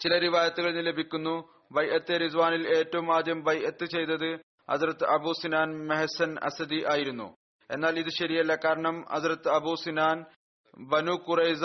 ചില 0.00 0.12
റിവായത്തുകളിൽ 0.24 0.84
ലഭിക്കുന്നു 0.88 1.34
ബൈഅത്ത് 1.76 2.16
റിസ്വാനിൽ 2.22 2.64
ഏറ്റവും 2.76 3.08
ആദ്യം 3.16 3.38
ബൈഅത്ത് 3.48 3.86
ചെയ്തത് 3.94 4.30
ഹസരത്ത് 4.70 5.06
അബു 5.14 5.32
സിനാൻ 5.40 5.68
മെഹസൻ 5.90 6.30
അസദി 6.48 6.80
ആയിരുന്നു. 6.92 7.28
എന്നാൽ 7.70 7.94
ഇത് 8.02 8.10
ശരിയല്ല 8.18 8.52
കാരണം 8.64 8.96
ഹസരത്ത് 9.14 9.50
അബു 9.58 9.72
സിനാൻ 9.84 10.18
ബനു 10.92 11.14
കുറൈസ 11.26 11.64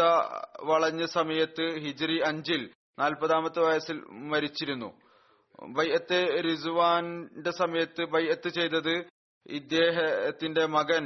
വളഞ്ഞ 0.70 1.04
സമയത്ത് 1.18 1.66
ഹിജ്രി 1.84 2.18
അഞ്ചിൽ 2.30 2.62
നാൽപ്പതാമത്തെ 3.02 3.62
വയസ്സിൽ 3.68 3.98
മരിച്ചിരുന്നു. 4.32 4.90
ബൈഅത്ത് 5.78 6.20
റിസ്വാന്റെ 6.48 7.52
സമയത്ത് 7.62 8.04
ബൈഅത്ത് 8.16 8.50
ചെയ്തത് 8.58 8.96
ഇദ്ദേഹത്തിന്റെ 9.60 10.66
മകൻ 10.78 11.06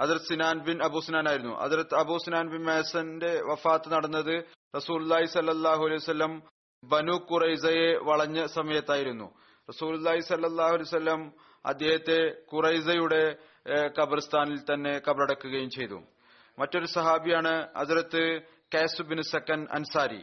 ഹജറത് 0.00 0.26
സിനാൻ 0.28 0.58
ബിൻ 0.58 0.82
അബു 0.82 1.00
സിനാൻ 1.00 1.28
ആയിരുന്നു 1.28 1.54
ഹജറത് 1.54 1.94
അബു 1.94 2.18
സിനാൻ 2.24 2.50
ബിൻ 2.50 2.62
മേസന്റെ 2.64 3.32
വഫാത്ത് 3.50 3.92
നടന്നത് 3.92 4.34
റസൂല്ലായി 4.76 5.24
സല്ലാഹു 5.24 5.84
അലൈഹി 5.86 5.98
സ്വല്ലം 5.98 6.42
ബനു 6.84 7.14
കുറൈസയെ 7.30 7.88
വളഞ്ഞ 8.08 8.46
സമയത്തായിരുന്നു. 8.46 9.28
റസൂല്ലായി 9.68 10.20
സല്ലാഹു 10.20 10.72
അലൈഹി 10.72 10.90
സ്വല്ലം 10.90 11.32
അദ്ദേഹത്തെ 11.66 12.18
കുറൈസയുടെ 12.52 13.22
ഖബർസ്ഥാനിൽ 14.00 14.58
തന്നെ 14.60 14.92
കബറടക്കുകയും 14.98 15.70
ചെയ്തു. 15.70 15.98
മറ്റൊരു 16.58 16.86
സഹാബിയാണ് 16.86 17.52
ഹജറത്ത് 17.78 18.22
കാസു 18.74 19.02
ബിൻ 19.02 19.22
സക്കൻ 19.22 19.66
അൻസാരി. 19.72 20.22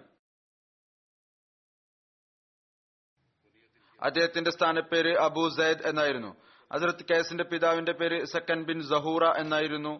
അദ്ദേഹത്തിന്റെ 4.02 4.52
സ്ഥാനപ്പേര് 4.52 5.18
അബു 5.18 5.44
സൈദ് 5.58 5.86
എന്നായിരുന്നു. 5.86 6.32
ഹസരത്ത് 6.74 7.06
കേസിന്റെ 7.12 7.44
പിതാവിന്റെ 7.44 7.92
പേര് 7.92 8.26
സക്കൻ 8.26 8.64
ബിൻ 8.64 8.84
സഹൂറ 8.84 9.24
എന്നായിരുന്നു. 9.38 9.94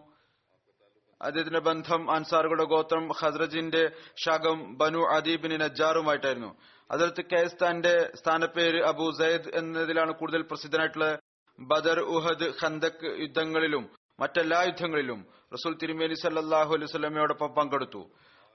അദ്ദേഹത്തിന്റെ 1.22 1.60
ബന്ധം 1.60 2.10
അൻസാറുകളുടെ 2.10 2.64
ഗോത്രം 2.64 3.08
ഹസ്രജിന്റെ 3.20 3.90
ശകം 4.24 4.76
ബനു 4.76 4.98
അദീബിൻ 4.98 5.52
നജാറുമായിട്ടായിരുന്നു 5.60 6.50
അതിർത്ത് 6.90 7.22
കേസ് 7.32 7.54
തന്റെ 7.54 8.10
സ്ഥാനപ്പേര് 8.14 8.82
അബു 8.84 9.12
സയ്ദ് 9.18 9.50
എന്നതിലാണ് 9.54 10.12
കൂടുതൽ 10.12 10.42
പ്രസിദ്ധനായിട്ടുള്ളത് 10.42 11.18
ബദർ 11.60 12.00
ഉഹദ് 12.00 12.48
ഖന്തക് 12.62 13.06
യുദ്ധങ്ങളിലും 13.20 13.90
മറ്റെല്ലാ 14.20 14.62
യുദ്ധങ്ങളിലും 14.62 15.26
റസൂൽ 15.52 15.78
തിരുമേനി 15.82 16.14
സല്ലാഹു 16.14 16.74
അലൈഹി 16.74 16.90
സ്വലമയോടൊപ്പം 16.90 17.48
പങ്കെടുത്തു. 17.48 18.02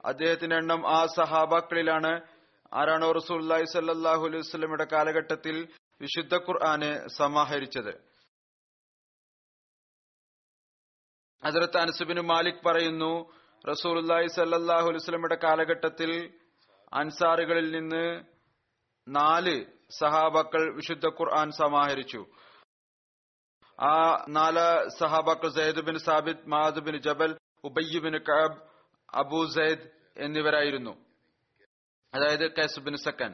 അദ്ദേഹത്തിന്റെ 0.05 0.55
എണ്ണം 0.55 0.81
ആ 0.89 1.05
സഹാബാക്കളിലാണ്. 1.05 2.21
ആരാണോ 2.73 3.11
റസൂൽ 3.11 3.65
സല്ലാഹു 3.65 4.23
അലൈഹി 4.27 4.43
വസ്ലമയുടെ 4.43 4.87
കാലഘട്ടത്തിൽ 4.91 5.67
വിശുദ്ധ 6.01 6.35
ഖുർആാനെ 6.37 7.07
സമാഹരിച്ചത്. 7.07 7.93
ഹസരത്ത് 11.43 11.77
അനസുബിന് 11.77 12.21
മാലിക് 12.21 12.63
പറയുന്നു 12.65 13.11
റസൂലി 13.69 14.01
സല്ലാഹു 14.35 14.87
അലൈഹി 14.89 15.01
വസ്ലമയുടെ 15.01 15.37
കാലഘട്ടത്തിൽ 15.43 16.11
അൻസാറുകളിൽ 16.93 17.67
നിന്ന് 17.71 18.05
നാല് 19.07 19.55
സഹാബാക്കൾ 19.99 20.63
വിശുദ്ധ 20.75 21.05
ഖുർആൻ 21.07 21.51
സമാഹരിച്ചു. 21.51 22.21
ആ 23.79 23.93
നാല് 24.29 24.65
സഹാബാക്കൾ 24.99 25.49
സയ്യിദ് 25.49 25.85
ബിൻ 25.87 25.99
സാബിദ് 25.99 26.43
മഹാദുബിൻ 26.47 26.95
ബിൻ 26.95 27.01
ജബൽ 27.07 27.31
ഉബയ്യു 27.63 27.99
ബിൻ 27.99 28.15
കഅബ് 28.29 28.59
അബൂ 29.13 29.39
സയ്ദ് 29.55 29.87
എന്നിവരായിരുന്നു. 30.17 30.93
അതായത് 32.13 32.45
കൈസുബിൻ 32.57 32.95
സക്കൻ. 33.05 33.31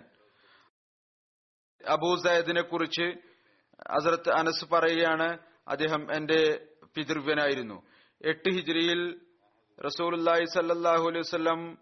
അബൂ 1.88 2.16
സയ്ദിനെ 2.16 2.62
കുറിച്ച് 2.62 3.08
അസറത്ത് 3.88 4.30
അനസ് 4.30 4.66
പറയുകയാണ് 4.74 5.40
അദ്ദേഹം 5.68 6.16
എന്റെ 6.16 6.70
പിതൃവ്യനായിരുന്നു. 6.96 7.88
എട്ട് 8.22 8.50
ഹിജ്രിയിൽ 8.50 9.20
റസൂലി 9.86 10.46
സല്ലാഹു 10.46 11.04
അലൈഹി 11.08 11.20
വസ്ലം 11.20 11.78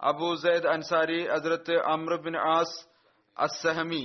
അബൂ 0.00 0.36
സയ്ദ് 0.36 0.66
അൻസാരി 0.66 1.28
ഹസരത്ത് 1.28 1.74
അമ്ര 1.76 2.14
ബിൻ 2.14 2.36
ആസ് 2.36 2.78
അസ്സഹമി 3.38 4.04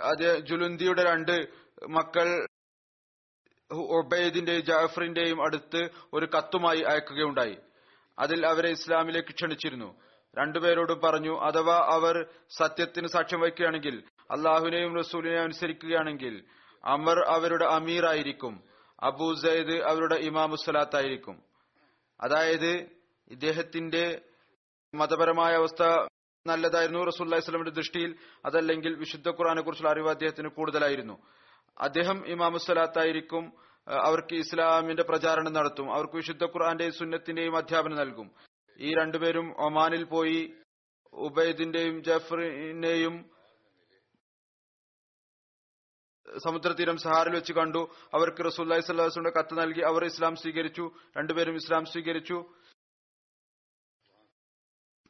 അത് 0.00 0.38
ജുലുന്തിയുടെ 0.38 1.04
രണ്ട് 1.04 1.36
മക്കൾ 1.88 2.28
ഒബൈദിന്റെയും 3.72 4.62
ജാഫറിന്റെയും 4.62 5.42
അടുത്ത് 5.42 5.90
ഒരു 6.12 6.26
കത്തുമായി 6.26 6.80
അയക്കുകയുണ്ടായി. 6.80 7.58
അതിൽ 8.18 8.46
അവരെ 8.46 8.70
ഇസ്ലാമിലേക്ക് 8.70 9.28
ക്ഷണിച്ചിരുന്നു. 9.28 10.00
രണ്ടുപേരോടും 10.38 11.00
പറഞ്ഞു 11.04 11.40
അഥവാ 11.40 11.88
അവർ 11.92 12.26
സത്യത്തിന് 12.58 13.06
സാക്ഷ്യം 13.06 13.40
വയ്ക്കുകയാണെങ്കിൽ 13.40 14.04
അള്ളാഹുവിനെയും 14.30 14.96
റസൂലിനെയും 14.98 15.42
അനുസരിക്കുകയാണെങ്കിൽ 15.42 16.44
അമർ 16.84 17.18
അവരുടെ 17.28 17.64
അമീർ 17.64 18.06
ആയിരിക്കും 18.06 18.62
അബൂ 19.02 19.34
സയ്ദ് 19.34 19.80
അവരുടെ 19.82 20.14
ഇമാമു 20.14 20.56
സലാത്തായിരിക്കും 20.56 21.42
അതായത് 22.20 22.86
ഇദ്ദേഹത്തിന്റെ 23.30 24.22
മതപരമായ 24.94 25.54
അവസ്ഥ 25.54 25.82
നല്ലതായിരുന്നു 26.46 27.04
റസൂല്ലി 27.04 27.40
സ്വലമിന്റെ 27.40 27.70
ദൃഷ്ടിയിൽ 27.70 28.18
അതല്ലെങ്കിൽ 28.46 28.94
വിശുദ്ധ 28.94 29.28
ഖുറാനെ 29.28 29.62
കുറിച്ചുള്ള 29.62 29.90
അറിവ് 29.90 30.08
അദ്ദേഹത്തിന് 30.08 30.48
കൂടുതലായിരുന്നു. 30.48 31.18
അദ്ദേഹം 31.80 32.26
ഇമാമുസലാത്തായിരിക്കും 32.26 33.52
അവർക്ക് 33.86 34.34
ഇസ്ലാമിന്റെ 34.34 35.02
പ്രചാരണം 35.02 35.52
നടത്തും 35.52 35.94
അവർക്ക് 35.94 36.16
വിശുദ്ധ 36.16 36.44
ഖുർആന്റെയും 36.44 36.92
സുന്നത്തിന്റെയും 36.92 37.56
അധ്യാപനം 37.56 37.96
നൽകും. 37.96 38.30
ഈ 38.80 38.94
രണ്ടുപേരും 38.94 39.60
ഒമാനിൽ 39.60 40.04
പോയി 40.04 40.54
ഉബൈദിന്റെയും 41.12 42.04
ജഫറിനെയും 42.04 43.30
സമുദ്രതീരം 46.44 46.96
സഹാറിൽ 46.96 47.34
വെച്ച് 47.34 47.52
കണ്ടു. 47.52 47.94
അവർക്ക് 48.14 48.44
റസൂല്ലി 48.44 48.80
സ്വല്ലാസ്ലിന്റെ 48.80 49.30
കത്ത് 49.30 49.58
നൽകി. 49.58 49.80
അവർ 49.80 50.04
ഇസ്ലാം 50.04 50.36
സ്വീകരിച്ചു. 50.36 50.90
രണ്ടുപേരും 51.18 51.54
ഇസ്ലാം 51.54 51.84
സ്വീകരിച്ചു. 51.84 52.54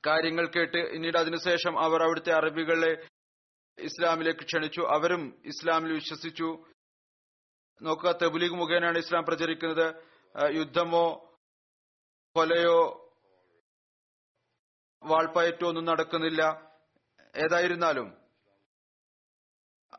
കാര്യങ്ങൾ 0.06 0.46
കേട്ട് 0.46 0.92
പിന്നീട് 0.92 1.18
അതിനുശേഷം 1.18 1.78
അവർ 1.78 2.02
അവിടുത്തെ 2.02 2.32
അറബികളെ 2.32 3.06
ഇസ്ലാമിലേക്ക് 3.78 4.40
ക്ഷണിച്ചു. 4.40 4.80
അവരും 4.80 5.42
ഇസ്ലാമിൽ 5.44 5.92
വിശ്വസിച്ചു. 5.92 6.64
നോക്കുക 7.82 8.12
തെബുലീഗ് 8.12 8.54
മുഖേനയാണ് 8.54 8.98
ഇസ്ലാം 8.98 9.24
പ്രചരിക്കുന്നത്. 9.24 9.94
യുദ്ധമോ 10.56 11.34
കൊലയോ 12.34 13.06
വാൾപ്പയറ്റോ 15.02 15.68
ഒന്നും 15.68 15.84
നടക്കുന്നില്ല. 15.84 16.70
ഏതായിരുന്നാലും 17.36 18.12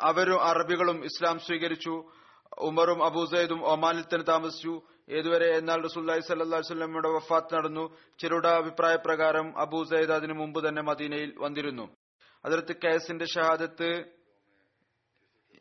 അവരും 0.02 0.42
അറബികളും 0.42 1.06
ഇസ്ലാം 1.06 1.40
സ്വീകരിച്ചു. 1.40 2.12
ഉമറും 2.58 3.06
അബൂസൈദും 3.06 3.66
ഒമാനിൽ 3.66 4.02
തന്നെ 4.02 4.24
താമസിച്ചു. 4.24 4.82
ഏതുവരെ 5.10 5.58
എന്നാൽ 5.58 5.84
റസുല്ലായി 5.84 6.20
സല്ലാ 6.20 6.58
വല്ലമയുടെ 6.58 7.10
വഫാത്ത് 7.10 7.56
നടന്നു. 7.56 7.98
ചിലരുടെ 8.20 8.50
അഭിപ്രായ 8.50 8.96
പ്രകാരം 8.96 9.60
അബൂസൈദ് 9.60 10.12
അതിനു 10.12 10.34
മുമ്പ് 10.34 10.70
തന്നെ 10.70 10.82
മദീനയിൽ 10.82 11.34
വന്നിരുന്നു. 11.38 11.96
അതിർത്ത് 12.46 12.76
കേസിന്റെ 12.84 13.26
ഷഹാദത്ത് 13.26 14.04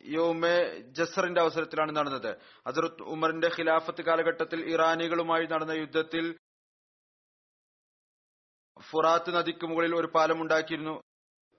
യോമെ 0.05 0.79
ജസറിന്റെ 0.79 1.41
അവസരത്തിലാണ് 1.41 1.95
നടന്നത്. 1.95 2.37
അതിർത്ത് 2.67 3.03
ഉമറിന്റെ 3.03 3.47
ഖിലാഫത്ത് 3.47 4.01
കാലഘട്ടത്തിൽ 4.01 4.73
ഇറാനികളുമായി 4.73 5.45
നടന്ന 5.45 5.71
യുദ്ധത്തിൽ 5.71 6.37
ഫുറാത്ത് 8.89 9.35
നദിക്ക് 9.35 9.65
മുകളിൽ 9.65 9.95
ഒരു 9.95 10.07
പാലം 10.15 10.41
ഉണ്ടാക്കിയിരുന്നു. 10.41 11.01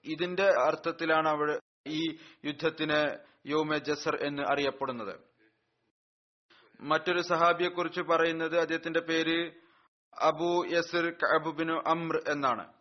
ഇതിന്റെ 0.05 0.47
അർത്ഥത്തിലാണ് 0.67 1.27
അവിടെ 1.27 1.59
ഈ 1.87 2.17
യുദ്ധത്തിന് 2.45 2.99
യോമെ 3.45 3.77
ജസർ 3.77 4.15
എന്ന് 4.27 4.43
അറിയപ്പെടുന്നത്. 4.43 5.15
മറ്റൊരു 6.81 7.21
സഹാബിയെ 7.21 7.69
കുറിച്ച് 7.69 8.01
പറയുന്നത് 8.01 8.59
അദ്ദേഹത്തിന്റെ 8.59 8.99
പേര് 8.99 9.37
അബു 10.21 10.65
യസിർ 10.67 11.05
കഅബുബിൻ 11.23 11.69
അമ്ര 11.87 12.17
എന്നാണ്. 12.31 12.73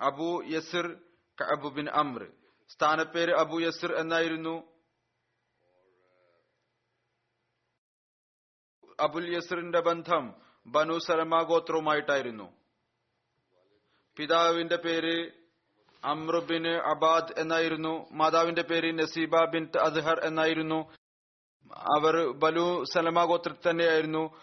അബു 0.00 0.44
യസിർ 0.44 0.86
കബുബിൻ 1.38 1.88
അമ്ര 1.90 2.26
സ്ഥാനപ്പേര് 2.68 3.32
അബു 3.34 3.60
യസിർ 3.60 3.92
എന്നായിരുന്നു. 3.94 4.72
അബുൽ 9.00 9.36
യസിറിന്റെ 9.36 9.80
ബന്ധം 9.80 10.24
ബനു 10.66 10.98
സലമ 10.98 11.42
ഗോത്രവുമായിട്ടായിരുന്നു 11.42 12.52
പിതാവിന്റെ 14.16 14.76
പേര് 14.76 15.30
അമ്രുബിൻ 16.04 16.68
അബാദ് 16.68 17.40
എന്നായിരുന്നു. 17.40 18.08
മാതാവിന്റെ 18.12 18.62
പേര് 18.62 18.98
നസീബ 18.98 19.44
ബിൻ 19.44 19.68
അസ്ഹർ 19.80 20.20
എന്നായിരുന്നു. 20.24 20.92
അവർ 21.74 22.32
ബലു 22.32 22.84
സലമ 22.84 23.24
ഗോത്രത്തിൽ 23.24 23.70
തന്നെയായിരുന്നു. 23.70 24.38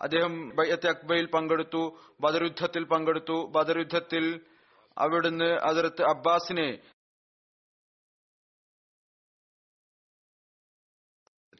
അദ്ദേഹം 0.00 0.48
ബയ്യത്തെ 0.48 0.88
അക്ബയിൽ 0.88 1.26
പങ്കെടുത്തു 1.26 2.00
ബദർ 2.20 2.42
യുദ്ധത്തിൽ 2.42 2.84
പങ്കെടുത്തു. 2.84 3.46
ബദർ 3.46 3.78
യുദ്ധത്തിൽ 3.78 4.46
അവിടുന്ന് 4.98 5.44
അതിർത്ത് 5.44 6.02
അബ്ബാസിനെ 6.02 6.82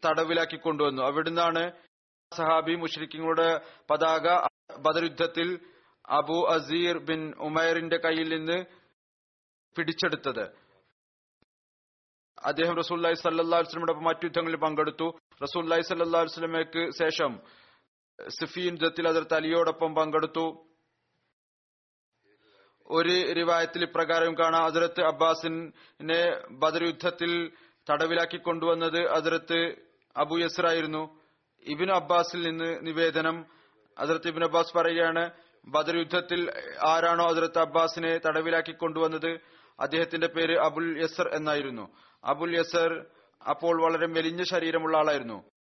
തടവിലാക്കി 0.07 0.57
കൊണ്ടുവന്നു. 0.57 1.03
അവിടുന്നാണ് 1.03 1.86
സഹാബി 2.35 2.75
മുഷ്രിഖിങ്ങളുടെ 2.75 3.61
പതാക 3.91 4.49
ബദരുദ്ധത്തിൽ 4.77 5.61
അബു 6.09 6.47
അസീർ 6.55 6.99
ബിൻ 6.99 7.35
ഉമൈറിന്റെ 7.39 7.97
കയ്യിൽ 7.97 8.37
നിന്ന് 8.37 8.65
പിടിച്ചെടുത്തത്. 9.77 10.57
അദ്ദേഹം 12.45 12.77
റസൂല്ലായി 12.77 13.15
സല്ലാ 13.15 13.59
വസ്ലമയോടൊപ്പം 13.59 14.05
മറ്റു 14.05 14.25
യുദ്ധങ്ങളിൽ 14.25 14.57
പങ്കെടുത്തു. 14.57 15.19
റസൂല്ലായി 15.43 15.81
സല്ലാ 15.81 16.21
വസ്ലമയ്ക്ക് 16.21 16.91
ശേഷം 16.91 17.41
സിഫീൻ 18.29 18.65
യുദ്ധത്തിൽ 18.65 19.09
അതിർത്ത് 19.09 19.35
അലിയോടൊപ്പം 19.35 19.95
പങ്കെടുത്തു. 19.95 20.65
ഒരു 22.87 23.33
റിവായത്തിൽ 23.33 23.83
ഇപ്രകാരം 23.83 24.35
കാണാം. 24.35 24.65
അതിർത്ത് 24.65 25.01
അബ്ബാസിനെ 25.01 26.51
ബദർ 26.51 26.85
യുദ്ധത്തിൽ 26.85 27.53
തടവിലാക്കി 27.91 28.37
കൊണ്ടുവന്നത് 28.37 29.07
അതിർത്ത് 29.07 29.87
അബു 30.17 30.39
യസറായിരുന്നു 30.39 31.16
ഇബിൻ 31.67 31.93
അബ്ബാസിൽ 31.93 32.49
നിന്ന് 32.49 32.79
നിവേദനം 32.83 33.47
അതിർത്ത് 33.99 34.29
ഇബിൻ 34.29 34.45
അബ്ബാസ് 34.45 34.77
പറയുകയാണ് 34.77 35.31
ബദർ 35.67 35.97
യുദ്ധത്തിൽ 35.97 36.53
ആരാണോ 36.87 37.25
അതിർത്ത് 37.25 37.59
അബ്ബാസിനെ 37.59 38.19
തടവിലാക്കി 38.19 38.73
കൊണ്ടുവന്നത്? 38.73 39.41
അദ്ദേഹത്തിന്റെ 39.81 40.27
പേര് 40.27 40.59
അബുൽ 40.59 41.03
യസർ 41.03 41.29
എന്നായിരുന്നു. 41.35 41.97
അബുൽ 42.25 42.59
യസർ 42.59 43.07
അപ്പോൾ 43.49 43.83
വളരെ 43.83 44.07
മെലിഞ്ഞ 44.07 44.43
ശരീരമുള്ള 44.43 44.97
ആളായിരുന്നു. 44.97 45.51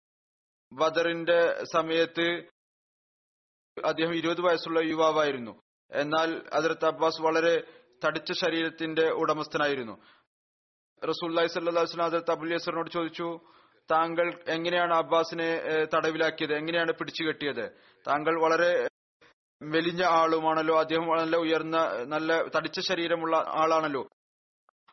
ബദറിന്റെ 0.73 1.65
സമയത്ത് 1.73 2.49
അദ്ദേഹം 3.85 4.15
ഇരുപത് 4.15 4.41
വയസ്സുള്ള 4.41 4.81
യുവാവായിരുന്നു. 4.81 5.61
എന്നാൽ 5.91 6.43
അതിർത്ത് 6.53 6.87
അബ്ബാസ് 6.87 7.23
വളരെ 7.23 7.63
തടിച്ച 8.05 8.33
ശരീരത്തിന്റെ 8.33 9.11
ഉടമസ്ഥനായിരുന്നു. 9.11 10.03
റസൂല്ലായി 11.05 11.47
സല്ലാസ്ലാം 11.47 12.07
അതിർത്ത് 12.07 12.31
അബുൽ 12.31 12.53
യസറിനോട് 12.53 12.91
ചോദിച്ചു 12.91 13.41
താങ്കൾ 13.91 14.41
എങ്ങനെയാണ് 14.49 14.95
അബ്ബാസിനെ 14.95 15.62
തടവിലാക്കിയത്? 15.95 16.53
എങ്ങനെയാണ് 16.53 16.93
പിടിച്ചു 16.93 17.22
കെട്ടിയത്? 17.24 17.76
താങ്കൾ 18.07 18.41
വളരെ 18.41 18.89
മെലിഞ്ഞ 19.62 20.03
ആളുമാണല്ലോ. 20.05 20.80
അദ്ദേഹം 20.80 21.18
നല്ല 21.18 21.37
ഉയർന്ന 21.37 21.76
നല്ല 22.07 22.43
തടിച്ച 22.43 22.80
ശരീരമുള്ള 22.80 23.37
ആളാണല്ലോ. 23.37 24.09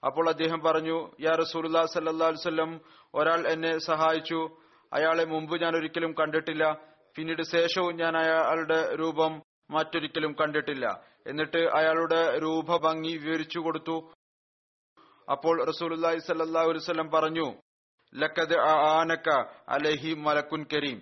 അപ്പോൾ 0.06 0.30
അദ്ദേഹം 0.30 0.60
പറഞ്ഞു 0.60 1.12
യാ 1.20 1.32
റസൂലുല്ലാ 1.32 1.86
സല്ലാ 1.86 2.30
വല്ലം 2.30 2.82
ഒരാൾ 3.16 3.48
എന്നെ 3.48 3.78
സഹായിച്ചു. 3.78 4.58
അയാളെ 4.94 5.26
മുമ്പ് 5.26 5.62
ഞാൻ 5.62 5.76
ഒരിക്കലും 5.76 6.16
കണ്ടിട്ടില്ല. 6.20 6.78
പിന്നീട് 7.18 7.44
ശേഷവും 7.44 7.96
ഞാൻ 7.96 8.18
അയാളുടെ 8.18 8.96
രൂപം 8.96 9.42
മറ്റൊരിക്കലും 9.72 10.36
കണ്ടിട്ടില്ല. 10.42 11.02
എന്നിട്ട് 11.28 11.58
അയാളുടെ 11.58 12.40
രൂപഭംഗി 12.40 13.18
വിവരിച്ചു 13.18 13.60
കൊടുത്തു. 13.60 14.12
അപ്പോൾ 15.32 15.66
റസൂലുല്ലാഹി 15.66 16.20
സല്ലാ 16.20 16.62
അലുസല്ലം 16.62 17.12
പറഞ്ഞു 17.12 17.63
ലക്കത് 18.16 18.58
ആനക്ക 18.60 19.30
അലഹി 19.70 20.14
മലക്കുൻ 20.14 20.66
കരീം. 20.74 21.00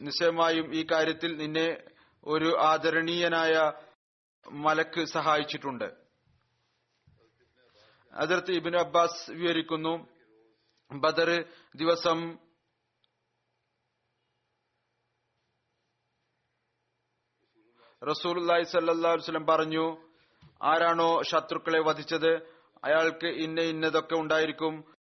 നിശ്ചയമായും 0.00 0.74
ഈ 0.74 0.86
കാര്യത്തിൽ 0.92 1.36
നിന്നെ 1.36 1.84
ഒരു 2.24 2.58
ആദരണീയനായ 2.60 3.72
മലക്ക് 4.50 5.04
സഹായിച്ചിട്ടുണ്ട്. 5.04 5.88
അതിർത്ത് 8.14 8.50
ഇബിൻ 8.50 8.76
അബ്ബാസ് 8.76 9.30
വിവരിക്കുന്നു 9.30 9.94
ബദർ 10.92 11.30
ദിവസം 11.76 12.38
റസൂൽ 18.10 18.62
സല്ലാസ്ലം 18.62 19.46
പറഞ്ഞു 19.46 19.84
ആരാണോ 20.62 21.22
ശത്രുക്കളെ 21.22 21.80
വധിച്ചത് 21.80 22.32
അയാൾക്ക് 22.84 23.26
ഇന്ന 23.26 23.60
ഇന്നതൊക്കെ 23.60 24.14
ഉണ്ടായിരിക്കും. 24.14 24.97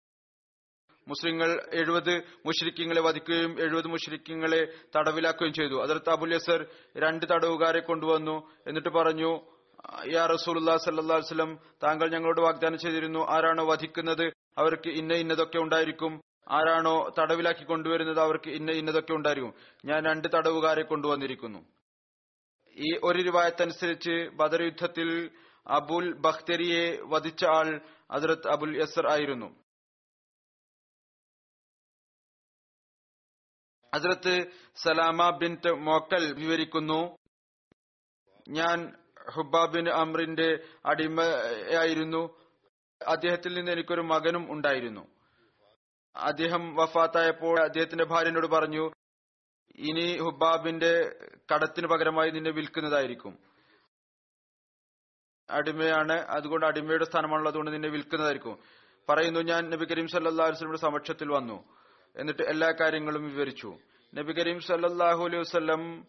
മുസ്ലിങ്ങൾ 1.08 1.70
എഴുപത് 1.74 2.24
മുഷ്രിഖ്യങ്ങളെ 2.46 3.02
വധിക്കുകയും 3.02 3.62
എഴുപത് 3.62 3.88
മുഷ്രിഖ്യങ്ങളെ 3.88 4.74
തടവിലാക്കുകയും 4.96 5.54
ചെയ്തു. 5.54 5.82
അതിർത്ത് 5.84 6.10
അബുൽ 6.10 6.34
യസർ 6.34 6.66
രണ്ട് 6.98 7.26
തടവുകാരെ 7.32 7.80
കൊണ്ടുവന്നു. 7.80 8.50
എന്നിട്ട് 8.68 8.90
പറഞ്ഞു 8.90 9.40
യാ 10.08 10.26
റസൂലുല്ലാ 10.26 10.78
സല്ലാ 10.78 11.16
വസ്ലം 11.16 11.60
താങ്കൾ 11.84 12.10
ഞങ്ങളോട് 12.12 12.42
വാഗ്ദാനം 12.42 12.78
ചെയ്തിരുന്നു. 12.78 13.20
ആരാണോ 13.30 13.66
വധിക്കുന്നത് 13.66 14.32
അവർക്ക് 14.58 14.90
ഇന്ന 14.90 15.14
ഇന്നതൊക്കെ 15.14 15.58
ഉണ്ടായിരിക്കും. 15.58 16.22
ആരാണോ 16.50 17.14
തടവിലാക്കി 17.20 17.64
കൊണ്ടുവരുന്നത് 17.64 18.20
അവർക്ക് 18.20 18.50
ഇന്ന 18.50 18.72
ഇന്നതൊക്കെ 18.72 19.14
ഉണ്ടായിരിക്കും. 19.14 19.54
ഞാൻ 19.86 20.06
രണ്ട് 20.06 20.28
തടവുകാരെ 20.36 20.82
കൊണ്ടുവന്നിരിക്കുന്നു. 20.82 21.60
ഈ 22.78 22.98
ഒരു 23.04 23.20
രൂപായത്തനുസരിച്ച് 23.20 24.30
ബദർ 24.34 24.62
യുദ്ധത്തിൽ 24.62 25.30
അബുൽ 25.68 26.14
ബഖ്തരിയെ 26.14 26.98
വധിച്ച 27.02 27.46
ആൾ 27.46 27.82
ഹസരത്ത് 28.12 28.48
അബുൽ 28.48 28.82
യസർ 28.82 29.12
ആയിരുന്നു. 29.12 29.67
ഹസരത്ത് 33.98 34.48
സലാമ 34.76 35.30
ബിൻ 35.30 35.58
മോക്കൽ 35.78 36.34
വിവരിക്കുന്നു. 36.34 37.18
ഞാൻ 38.50 38.96
ഹുബാബിൻ 39.32 39.90
അമ്രിന്റെ 39.90 40.60
അടിമയായിരുന്നു 40.86 42.40
അദ്ദേഹത്തിൽ 43.08 43.54
നിന്ന് 43.54 43.72
എനിക്കൊരു 43.72 44.02
മകനും 44.02 44.52
ഉണ്ടായിരുന്നു. 44.52 45.08
അദ്ദേഹം 46.16 46.76
വഫാത്തായപ്പോൾ 46.76 47.64
അദ്ദേഹത്തിന്റെ 47.64 48.04
ഭാര്യനോട് 48.04 48.48
പറഞ്ഞു 48.48 48.92
ഇനി 49.76 50.18
ഹുബാബിന്റെ 50.18 51.20
കടത്തിന് 51.54 51.88
പകരമായി 51.88 52.32
നിന്നെ 52.32 52.52
വിൽക്കുന്നതായിരിക്കും. 52.52 53.40
അടിമയാണ് 55.50 56.14
അതുകൊണ്ട് 56.14 56.66
അടിമയുടെ 56.66 57.06
സ്ഥാനമാണല്ലോ 57.06 57.50
അതുകൊണ്ട് 57.50 57.72
നിന്നെ 57.72 57.90
വിൽക്കുന്നതായിരിക്കും. 57.90 58.60
പറയുന്നു 59.10 59.40
ഞാൻ 59.40 59.70
നബി 59.70 59.86
കരീം 59.86 60.08
സല്ലാ 60.08 60.46
വസ്ലമിയുടെ 60.46 60.78
സമക്ഷത്തിൽ 60.78 61.32
വന്നു. 61.32 61.77
എന്നിട്ട് 62.18 62.44
എല്ലാ 62.44 62.72
കാര്യങ്ങളും 62.72 63.30
വിവരിച്ചു. 63.30 63.78
നബി 64.16 64.34
കരീം 64.34 64.60
സല്ലാഹു 64.60 65.26
അലൈഹി 65.26 65.42
വസ്ലം 65.42 66.08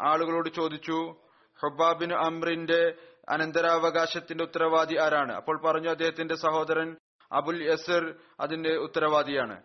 ആളുകളോട് 0.00 0.48
ചോദിച്ചു 0.48 1.16
ഹുബാബിൻ 1.62 2.12
അമ്രിന്റെ 2.12 2.94
അനന്തരാവകാശത്തിന്റെ 3.28 4.44
ഉത്തരവാദി 4.44 4.96
ആരാണ്? 4.96 5.32
അപ്പോൾ 5.32 5.62
പറഞ്ഞു 5.62 5.88
അദ്ദേഹത്തിന്റെ 5.88 6.34
സഹോദരൻ 6.34 6.96
അബുൽ 7.32 7.70
യസർ 7.70 8.14
അതിന്റെ 8.40 8.76
ഉത്തരവാദിയാണ്. 8.76 9.62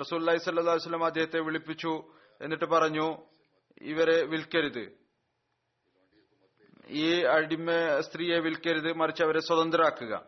റസൂല്ലി 0.00 0.36
സല്ലാ 0.36 0.72
വസ്ലം 0.72 1.04
അദ്ദേഹത്തെ 1.04 1.40
വിളിപ്പിച്ചു 1.40 2.12
എന്നിട്ട് 2.40 2.64
പറഞ്ഞു 2.64 3.18
ഇവരെ 3.82 4.22
വിൽക്കരുത്. 4.22 4.92
ഈ 6.88 7.22
അടിമ 7.22 7.66
സ്ത്രീയെ 8.00 8.38
വിൽക്കരുത് 8.38 8.92
മറിച്ച് 8.92 9.22
അവരെ 9.22 9.40
സ്വതന്ത്രരാക്കുക. 9.40 10.26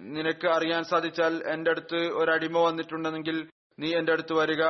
നിനക്ക് 0.00 0.46
അറിയാൻ 0.46 0.84
സാധിച്ചാൽ 0.84 1.48
എന്റെ 1.48 1.70
അടുത്ത് 1.70 1.96
ഒരു 1.96 2.30
അടിമ 2.30 2.58
വന്നിട്ടുണ്ടെങ്കിൽ 2.58 3.50
നീ 3.78 3.92
എന്റെ 3.92 4.12
അടുത്ത് 4.12 4.32
വരിക. 4.32 4.62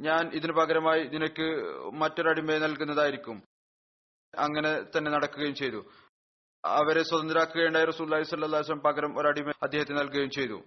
ഞാൻ 0.00 0.30
ഇതിനു 0.34 0.52
പകരമായി 0.52 1.04
നിനക്ക് 1.04 1.42
മറ്റൊരടിമയെ 1.94 2.58
നൽകുന്നതായിരിക്കും. 2.58 3.42
അങ്ങനെ 4.38 4.82
തന്നെ 4.82 5.10
നടക്കുകയും 5.10 5.54
ചെയ്തു. 5.54 5.84
അവരെ 6.64 7.02
സ്വതന്ത്രരാക്കുകയുണ്ടായ 7.02 7.84
റസൂല്ലി 7.84 8.22
സ്വല്ലാസ്ലം 8.22 8.80
പകരം 8.80 9.18
ഒരടിമ 9.18 9.50
അദ്ദേഹത്തിന് 9.62 9.98
നൽകുകയും 9.98 10.30
ചെയ്തു. 10.30 10.62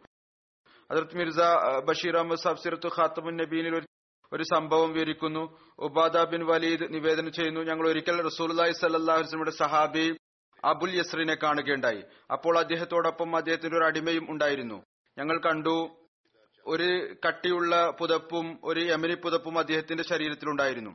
അതിർത്ത് 0.92 1.18
മിർസ 1.18 1.40
ബഷീർ 1.84 2.16
അഹമ്മദ് 2.16 2.40
സബ്സിറത്ത് 2.40 2.88
ഖാത്തമുൻ 2.88 3.38
നബീനിൽ 3.38 3.76
ഒരു 3.76 3.86
ഒരു 4.34 4.44
സംഭവം 4.44 4.94
വിവരിക്കുന്നു. 4.94 5.58
ഉബാദ 5.80 6.24
ബിൻ 6.24 6.46
വലീദ് 6.46 6.94
നിവേദനം 6.94 7.32
ചെയ്യുന്നു. 7.32 7.62
ഞങ്ങൾ 7.62 7.90
ഒരിക്കൽ 7.90 8.22
റസൂലി 8.22 8.72
സല്ലാഹുസ്ലമിയുടെ 8.72 9.52
സഹാബി 9.52 10.18
അബുൽ 10.64 10.98
യസ്രിനെ 10.98 11.36
കാണുകയുണ്ടായി. 11.44 12.04
അപ്പോൾ 12.32 12.60
അദ്ദേഹത്തോടൊപ്പം 12.60 13.36
അദ്ദേഹത്തിന്റെ 13.36 13.78
ഒരു 13.78 13.86
അടിമയും 13.86 14.28
ഉണ്ടായിരുന്നു. 14.30 14.84
ഞങ്ങൾ 15.18 15.40
കണ്ടു. 15.40 16.01
ഒരു 16.66 17.16
കട്ടിയുള്ള 17.28 17.92
പുതപ്പും 18.00 18.60
ഒരു 18.64 18.80
യമനി 18.80 19.14
പുതപ്പും 19.14 19.60
അദ്ദേഹത്തിന്റെ 19.60 20.04
ശരീരത്തിലുണ്ടായിരുന്നു. 20.04 20.92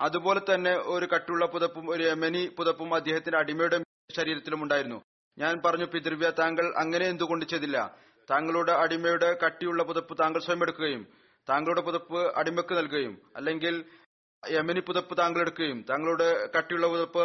അതുപോലെ 0.00 0.40
തന്നെ 0.40 0.76
ഒരു 0.76 1.06
കട്ടിയുള്ള 1.06 1.46
പുതപ്പും 1.46 1.90
ഒരു 1.90 2.02
യമനി 2.02 2.46
പുതപ്പും 2.58 2.94
അദ്ദേഹത്തിന്റെ 2.94 3.38
അടിമയുടെ 3.38 3.78
ശരീരത്തിലും 4.16 4.62
ഉണ്ടായിരുന്നു. 4.62 5.02
ഞാൻ 5.38 5.60
പറഞ്ഞു 5.64 5.84
പിതൃവ്യ 5.84 6.32
താങ്കൾ 6.38 6.74
അങ്ങനെ 6.78 7.06
എന്തുകൊണ്ട് 7.06 7.44
ചെയ്തില്ല? 7.44 7.78
താങ്കളുടെ 8.30 8.72
അടിമയുടെ 8.72 9.38
കട്ടിയുള്ള 9.44 9.82
പുതപ്പ് 9.82 10.18
താങ്കൾ 10.18 10.40
സ്വയം 10.40 10.62
എടുക്കുകയും 10.62 11.06
താങ്കളുടെ 11.50 11.80
പുതപ്പ് 11.80 12.38
അടിമയ്ക്ക് 12.38 12.78
നൽകുകയും 12.78 13.20
അല്ലെങ്കിൽ 13.36 13.84
യമനി 14.50 14.80
പുതപ്പ് 14.80 15.18
താങ്കൾ 15.18 15.40
എടുക്കുകയും 15.40 15.84
താങ്കളുടെ 15.90 16.28
കട്ടിയുള്ള 16.56 16.86
പുതപ്പ് 16.86 17.22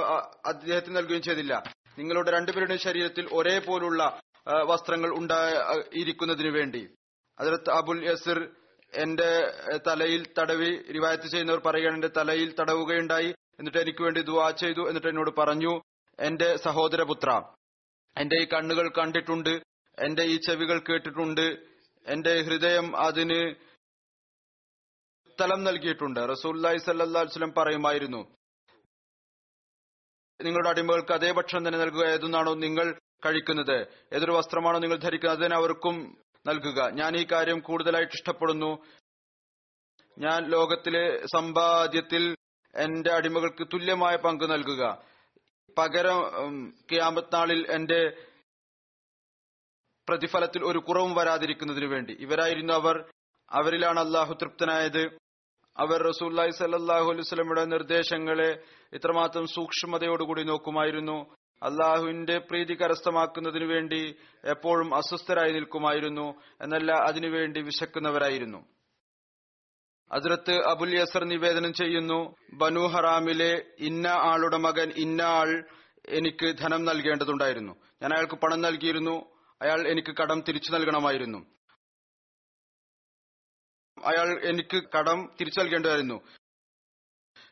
അദ്ദേഹത്തിന് 0.47 0.97
നൽകുകയും 0.97 1.21
ചെയ്തില്ല. 1.21 1.63
നിങ്ങളുടെ 1.97 2.32
രണ്ടുപേരുടെയും 2.32 2.80
ശരീരത്തിൽ 2.80 3.30
ഒരേപോലുള്ള 3.32 4.19
വസ്ത്രങ്ങൾ 4.67 5.09
ഉണ്ടായിരിക്കുന്നതിനു 5.17 6.49
വേണ്ടി. 6.49 6.88
അതിലത്ത് 7.39 7.69
അബുൽ 7.69 8.01
യസിർ 8.07 8.39
എന്റെ 8.93 9.29
തലയിൽ 9.85 10.21
തടവി 10.39 10.71
റിവായത്ത് 10.91 11.27
ചെയ്യുന്നവർ 11.27 11.59
പറയുകയാണ് 11.59 11.95
എന്റെ 11.95 12.11
തലയിൽ 12.17 12.49
തടവുകയുണ്ടായി 12.59 13.29
എന്നിട്ട് 13.59 13.79
എനിക്ക് 13.79 14.01
വേണ്ടി 14.03 14.21
ദുവാ 14.21 14.51
ചെയ്തു 14.61 14.83
എന്നിട്ട് 14.89 15.07
എന്നോട് 15.07 15.31
പറഞ്ഞു 15.39 15.73
എന്റെ 16.19 16.57
സഹോദരപുത്ര 16.57 17.29
എന്റെ 18.17 18.35
ഈ 18.41 18.45
കണ്ണുകൾ 18.53 18.87
കണ്ടിട്ടുണ്ട് 18.89 19.53
എന്റെ 19.97 20.23
ഈ 20.23 20.37
ചെവികൾ 20.37 20.77
കേട്ടിട്ടുണ്ട് 20.79 21.45
എന്റെ 22.05 22.33
ഹൃദയം 22.41 22.87
അതിന് 22.97 23.39
സ്ഥലം 25.37 25.59
നൽകിയിട്ടുണ്ട്. 25.63 26.19
റസൂല്ലായി 26.31 26.77
സല്ലാസ്ലം 26.77 27.51
പറയുമായിരുന്നു 27.57 28.21
നിങ്ങളുടെ 30.39 30.69
അടിമകൾക്ക് 30.69 31.13
അതേ 31.13 31.29
ഭക്ഷണം 31.31 31.63
തന്നെ 31.67 31.79
നൽകുക 31.79 32.03
ഏതെന്നാണോ 32.05 32.51
നിങ്ങൾ 32.53 32.87
കഴിക്കുന്നത് 33.25 33.77
ഏതൊരു 34.13 34.31
വസ്ത്രമാണോ 34.31 34.77
നിങ്ങൾ 34.79 34.97
ധരിക്കുന്നത് 34.97 35.37
അതിന് 35.39 35.55
അവർക്കും 35.55 35.95
നൽകുക. 36.47 36.89
ഞാൻ 36.89 37.17
ഈ 37.17 37.25
കാര്യം 37.31 37.59
കൂടുതലായിട്ട് 37.59 38.13
ഇഷ്ടപ്പെടുന്നു. 38.13 38.77
ഞാൻ 40.17 40.49
ലോകത്തിലെ 40.49 41.25
സമ്പാദ്യത്തിൽ 41.25 42.35
എന്റെ 42.75 43.11
അടിമകൾക്ക് 43.11 43.67
തുല്യമായ 43.73 44.15
പങ്ക് 44.15 44.51
നൽകുക. 44.51 44.97
പകരം 45.77 46.17
ഉം, 46.17 46.73
ഖിയാമത്ത് 46.91 47.35
നാളിൽ 47.35 47.71
എന്റെ 47.71 48.27
പ്രതിഫലത്തിൽ 50.09 50.63
ഒരു 50.63 50.77
കുറവും 50.77 51.15
വരാതിരിക്കുന്നതിനു 51.15 51.85
വേണ്ടി. 51.85 52.17
ഇവരായിരുന്നു 52.19 52.73
അവർ. 52.73 53.11
അവരിലാണ് 53.51 53.99
അള്ളാഹു 53.99 54.33
തൃപ്തനായത്. 54.33 55.07
അവർ 55.77 56.07
റസൂല്ലായി 56.07 56.49
സല്ലാഹു 56.49 57.09
അലൈവലമയുടെ 57.09 57.65
നിർദ്ദേശങ്ങളെ 57.65 58.63
ഇത്രമാത്രം 58.93 59.47
സൂക്ഷ്മതയോടുകൂടി 59.47 60.43
നോക്കുമായിരുന്നു. 60.43 61.35
അള്ളാഹുവിന്റെ 61.64 62.38
പ്രീതി 62.38 62.74
കരസ്ഥമാക്കുന്നതിനു 62.74 63.66
വേണ്ടി 63.66 64.16
എപ്പോഴും 64.45 64.95
അസ്വസ്ഥരായി 64.95 65.51
നിൽക്കുമായിരുന്നു 65.51 66.41
എന്നല്ല 66.62 66.91
അതിനുവേണ്ടി 66.91 67.62
വിശക്കുന്നവരായിരുന്നു. 67.62 68.66
അതിർത്ത് 70.12 70.66
അബുൽ 70.66 70.99
യസർ 70.99 71.24
നിവേദനം 71.24 71.74
ചെയ്യുന്നു 71.74 72.36
ബനു 72.53 72.80
ഹറാമിലെ 72.80 73.66
ഇന്ന 73.80 74.07
ആളുടെ 74.07 74.57
മകൻ 74.57 74.93
ഇന്ന 74.97 75.22
ആൾ 75.22 75.66
എനിക്ക് 76.10 76.57
ധനം 76.57 76.86
നൽകേണ്ടതുണ്ടായിരുന്നു. 76.86 77.74
ഞാൻ 78.01 78.14
അയാൾക്ക് 78.14 78.34
പണം 78.34 78.62
നൽകിയിരുന്നു. 78.62 79.39
അയാൾ 79.62 79.88
എനിക്ക് 79.88 80.18
കടം 80.18 80.41
തിരിച്ചു 80.41 80.72
നൽകണമായിരുന്നു. 80.72 81.45
അയാൾ 84.05 84.39
എനിക്ക് 84.43 84.84
കടം 84.97 85.30
തിരിച്ചു 85.41 85.60
നൽകേണ്ടതായിരുന്നു. 85.60 86.22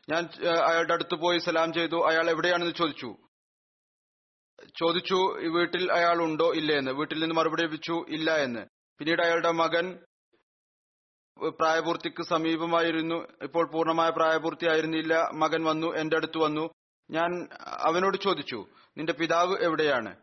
ഞാൻ 0.08 0.28
അയാളുടെ 0.48 0.92
അടുത്ത് 0.92 1.14
പോയി 1.14 1.38
സലാം 1.38 1.72
ചെയ്തു. 1.72 2.08
അയാൾ 2.08 2.30
എവിടെയാണെന്ന് 2.30 2.74
ചോദിച്ചു. 2.74 3.16
ചോദിച്ചു 4.66 5.40
"ഈ 5.40 5.48
വീട്ടിൽ 5.48 5.92
അയാൾ 5.92 6.22
ഉണ്ടോ 6.22 6.52
ഇല്ലേ 6.52 6.78
എന്ന്? 6.78 6.90
വീട്ടിൽ 6.90 7.20
നിന്ന് 7.20 7.34
മറുപടി 7.34 7.62
ലഭിച്ചു 7.62 8.04
ഇല്ല 8.08 8.36
എന്ന്. 8.36 8.66
പിന്നീട് 8.98 9.22
അയാളുടെ 9.22 9.50
മകൻ 9.50 9.98
പ്രായപൂർത്തിക്ക് 11.48 12.22
സമീപമായിരുന്നു. 12.22 13.28
ഇപ്പോൾ 13.42 13.70
പൂർണമായ 13.72 14.10
പ്രായപൂർത്തിയായിരുന്നില്ല 14.10 15.30
മകൻ 15.34 15.64
വന്നു 15.64 15.96
എന്റെ 15.96 16.16
അടുത്ത് 16.16 16.38
വന്നു. 16.38 16.70
ഞാൻ 17.10 17.48
അവനോട് 17.66 18.16
ചോദിച്ചു 18.16 18.66
നിന്റെ 18.96 19.12
പിതാവ് 19.12 19.56
എവിടെയാണ്? 19.60 20.16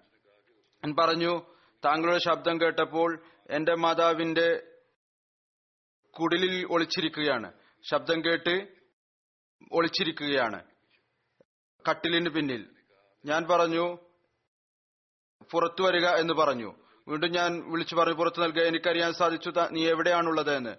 ഞാൻ 0.84 0.96
പറഞ്ഞു 1.00 1.42
താങ്കളുടെ 1.86 2.18
ശബ്ദം 2.18 2.62
കേട്ടപ്പോൾ 2.62 3.24
എന്റെ 3.50 3.76
മാതാവിന്റെ 3.76 4.64
കുടിലിൽ 6.20 6.68
ഒളിച്ചിരിക്കുകയാണ്. 6.72 7.54
ശബ്ദം 7.92 8.26
കേട്ട് 8.26 8.68
ഒളിച്ചിരിക്കുകയാണ് 9.72 10.64
കട്ടിലിന് 11.90 12.30
പിന്നിൽ. 12.30 12.70
ഞാൻ 13.26 13.44
പറഞ്ഞു 13.44 14.05
പുറത്തു 15.56 15.84
വരിക 15.84 16.08
എന്ന് 16.08 16.34
പറഞ്ഞു. 16.34 16.70
വീണ്ടും 17.08 17.32
ഞാൻ 17.32 17.72
വിളിച്ചു 17.72 17.96
പറഞ്ഞു 17.96 18.14
പുറത്തു 18.14 18.42
നൽകുക 18.42 18.62
എനിക്കറിയാൻ 18.62 19.14
സാധിച്ചു 19.14 19.52
നീ 19.72 19.90
എവിടെയാണുള്ളത് 19.90 20.54
എന്ന് 20.56 20.74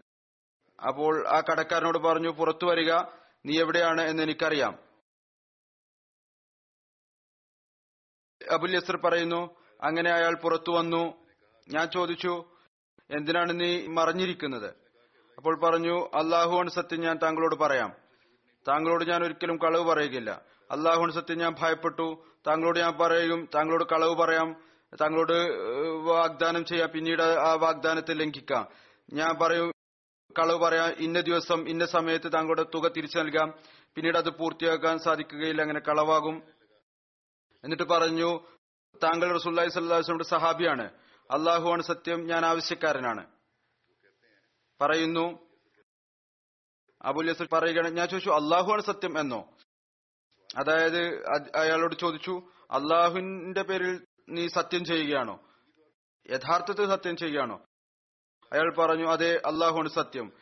അപ്പോൾ 0.86 1.26
ആ 1.28 1.38
കടക്കാരനോട് 1.40 1.98
പറഞ്ഞു 1.98 2.30
പുറത്തു 2.30 2.66
വരിക 2.66 2.92
നീ 3.46 3.60
എവിടെയാണ് 3.60 4.00
എന്ന് 4.00 4.22
എനിക്കറിയാം. 4.22 4.78
അബുൽ 8.50 8.74
യസർ 8.76 8.96
പറയുന്നു 8.96 9.42
അങ്ങനെ 9.82 10.10
അയാൾ 10.10 10.34
പുറത്തു 10.34 10.70
വന്നു. 10.70 11.02
ഞാൻ 11.68 11.86
ചോദിച്ചു 11.88 12.34
എന്തിനാണ് 13.10 13.60
നീ 13.60 13.86
മറിഞ്ഞിരിക്കുന്നത്? 13.86 14.68
അപ്പോൾ 15.36 15.54
പറഞ്ഞു 15.60 15.96
അള്ളാഹുവാണ് 16.14 16.70
സത്യം 16.70 17.00
ഞാൻ 17.00 17.18
താങ്കളോട് 17.22 17.54
പറയാം. 17.54 17.92
താങ്കളോട് 18.68 19.04
ഞാൻ 19.04 19.24
ഒരിക്കലും 19.24 19.56
കളവ് 19.56 19.84
പറയുകയില്ല. 19.84 20.30
അള്ളാഹുവാണ് 20.70 21.12
സത്യം 21.12 21.38
ഞാൻ 21.38 21.54
ഭയപ്പെട്ടു. 21.60 22.08
താങ്കളോട് 22.46 22.78
ഞാൻ 22.78 22.98
പറയും 22.98 23.48
താങ്കളോട് 23.54 23.84
കളവ് 23.84 24.14
പറയാം 24.14 24.48
താങ്കളോട് 25.00 25.36
വാഗ്ദാനം 26.02 26.64
ചെയ്യാം 26.64 26.90
പിന്നീട് 26.90 27.22
ആ 27.22 27.52
വാഗ്ദാനത്തെ 27.52 28.14
ലംഘിക്കാം. 28.14 28.68
ഞാൻ 29.12 29.32
പറയും 29.42 29.72
കളവ് 30.38 30.58
പറയാം 30.58 30.92
ഇന്ന 30.98 31.20
ദിവസം 31.20 31.68
ഇന്ന 31.68 31.86
സമയത്ത് 31.86 32.32
താങ്കളുടെ 32.32 32.64
തുക 32.74 32.88
തിരിച്ചു 32.88 33.18
നൽകാം 33.18 33.54
പിന്നീട് 33.94 34.18
അത് 34.18 34.30
പൂർത്തിയാക്കാൻ 34.30 34.98
സാധിക്കുകയില്ല 34.98 35.62
അങ്ങനെ 35.62 35.80
കളവാകും. 35.80 36.42
എന്നിട്ട് 37.64 37.82
പറഞ്ഞു 37.82 38.40
താങ്കൾ 39.02 39.34
റസൂല്ലായി 39.34 39.68
സ്വല്ലാസ്ലമിന്റെ 39.68 40.24
സഹാബിയാണ്. 40.24 40.90
അള്ളാഹുവാണ് 41.30 41.82
സത്യം 41.82 42.26
ഞാൻ 42.26 42.46
ആവശ്യക്കാരനാണ്. 42.46 43.26
പറയുന്നു 44.80 45.38
അബുൽ 47.02 47.28
യസർ 47.30 47.48
പറയുകയാണ് 47.52 47.88
ഞാൻ 47.88 48.08
ചോദിച്ചു 48.08 48.30
അള്ളാഹുവാണ് 48.30 48.82
സത്യം 48.82 49.20
എന്നോ? 49.20 49.40
അതായത് 50.54 51.28
അയാളോട് 51.56 51.94
ചോദിച്ചു 51.94 52.42
അള്ളാഹുവിന്റെ 52.70 53.62
പേരിൽ 53.62 54.06
നീ 54.28 54.48
സത്യം 54.48 54.84
ചെയ്യുകയാണോ? 54.84 55.40
യഥാർത്ഥത്തിൽ 56.30 56.88
സത്യം 56.88 57.16
ചെയ്യുകയാണോ? 57.16 57.64
അയാൾ 58.52 58.74
പറഞ്ഞു 58.74 59.08
അതെ 59.08 59.36
അള്ളാഹുവാണ് 59.36 59.88
സത്യം. 59.88 60.32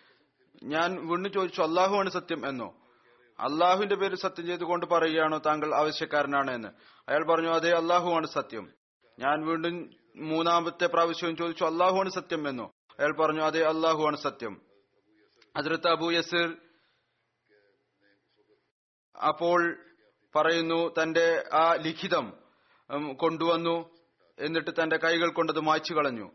ഞാൻ 0.62 1.09
വീണ്ടും 1.09 1.32
ചോദിച്ചു 1.32 1.62
അള്ളാഹുവാണ് 1.62 2.11
സത്യം 2.11 2.48
എന്നോ? 2.48 2.74
അള്ളാഹുവിന്റെ 3.40 3.94
പേരിൽ 3.94 4.16
സത്യം 4.16 4.46
ചെയ്തുകൊണ്ട് 4.46 4.86
പറയുകയാണോ 4.86 5.38
താങ്കൾ 5.38 5.74
ആവശ്യക്കാരനാണ്? 5.74 6.50
എന്ന് 6.50 6.68
അയാൾ 7.09 7.24
പറഞ്ഞു 7.24 7.48
അതെ 7.48 7.70
അള്ളാഹുവാണ് 7.70 8.26
സത്യം. 8.26 8.72
ഞാൻ 9.18 9.46
വീണ്ടും 9.46 9.90
മൂന്നാമത്തെ 10.16 10.86
പ്രാവശ്യവും 10.86 11.36
ചോദിച്ചു 11.36 11.64
അള്ളാഹുവാണ് 11.64 12.09
സത്യം 12.09 12.48
എന്നോ? 12.48 12.70
അയാൾ 12.98 13.12
പറഞ്ഞു 13.12 13.42
അതെ 13.42 13.62
അള്ളാഹുവാണ് 13.62 14.16
സത്യം. 14.16 14.61
അതിർത്ത് 15.57 15.88
അബു 15.88 16.12
യസിർ 16.12 16.57
അപ്പോൾ 19.26 19.84
പറയുന്നു 20.37 20.95
തന്റെ 21.03 21.45
ആ 21.53 21.74
ലിഖിതം 21.74 22.32
കൊണ്ടുവന്നു 23.16 23.91
എന്നിട്ട് 24.39 24.70
തന്റെ 24.82 24.97
കൈകൾ 24.97 25.30
കൊണ്ടത് 25.30 25.61
മായ്ച്ചു 25.61 25.95
കളഞ്ഞു. 25.95 26.30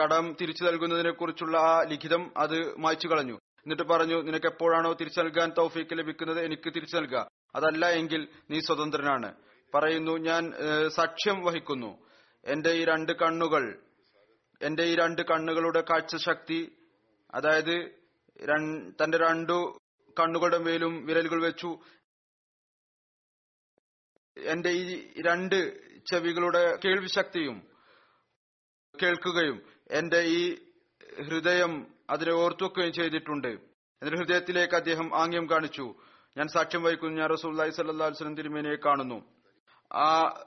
കടം 0.00 0.36
തിരിച്ചു 0.40 0.64
നൽകുന്നതിനെ 0.64 1.10
കുറിച്ചുള്ള 1.10 1.58
ആ 1.58 1.82
ലിഖിതം 1.82 2.32
അത് 2.36 2.76
മായ്ച്ചു 2.76 3.08
കളഞ്ഞു. 3.08 3.32
എന്നിട്ട് 3.32 3.82
പറഞ്ഞു 3.82 4.22
നിനക്ക് 4.22 4.46
എപ്പോഴാണോ 4.46 4.92
തിരിച്ചു 4.92 5.20
നൽകാൻ 5.20 5.52
തൗഫീക്ക് 5.58 5.98
ലഭിക്കുന്നത്? 5.98 6.44
എനിക്ക് 6.44 6.74
തിരിച്ചു 6.74 6.96
നൽകുക 6.96 7.28
അതല്ല 7.54 7.86
എങ്കിൽ 7.86 8.28
നീ 8.50 8.60
സ്വതന്ത്രനാണ്. 8.60 9.34
പറയുന്നു 9.74 10.18
ഞാൻ 10.18 10.52
സാക്ഷ്യം 10.88 11.42
വഹിക്കുന്നു. 11.42 11.98
എന്റെ 12.44 12.70
ഈ 12.70 12.84
രണ്ട് 12.84 13.12
കണ്ണുകൾ 13.12 13.78
എന്റെ 14.62 14.82
ഈ 14.82 14.94
രണ്ട് 14.94 15.22
കണ്ണുകളുടെ 15.22 15.80
കാഴ്ചശക്തി 15.80 16.72
അതായത് 17.34 17.90
രൺ- 18.44 18.92
തന്റെ 19.04 19.18
രണ്ടു 19.18 19.78
കണ്ണുകളുടെ 20.20 20.58
മേലും 20.58 21.06
വിരലുകൾ 21.06 21.42
വെച്ചു 21.42 21.78
എന്റെ 24.36 24.70
ഈ 24.70 25.12
രണ്ട് 25.20 25.58
ചെവികളുടെ 26.06 26.78
കേൾവിശക്തിയും 26.84 27.62
കേൾക്കുകയും 29.02 29.62
എന്റെ 29.90 30.20
ഈ 30.20 30.58
ഹൃദയം 31.24 31.86
അതിനെ 32.10 32.32
ഓർത്തുവെക്കുകയും 32.32 32.92
ചെയ്തിട്ടുണ്ട്. 32.92 33.48
എന്റെ 34.02 34.16
ഹൃദയത്തിലേക്ക് 34.16 34.74
അദ്ദേഹം 34.74 35.22
ആംഗ്യം 35.22 35.50
കാണിച്ചു. 35.50 35.94
ഞാൻ 36.36 36.48
സാക്ഷ്യം 36.48 36.82
വഹിക്കുന്നു. 36.82 37.20
ഞാൻ 37.20 37.30
റസൂല്ലായി 37.30 37.70
സല്ലാസ്ലം 37.70 38.36
തിരുമേനിയെ 38.36 38.74
കാണുന്നു. 38.74 39.24
ആ 39.92 40.40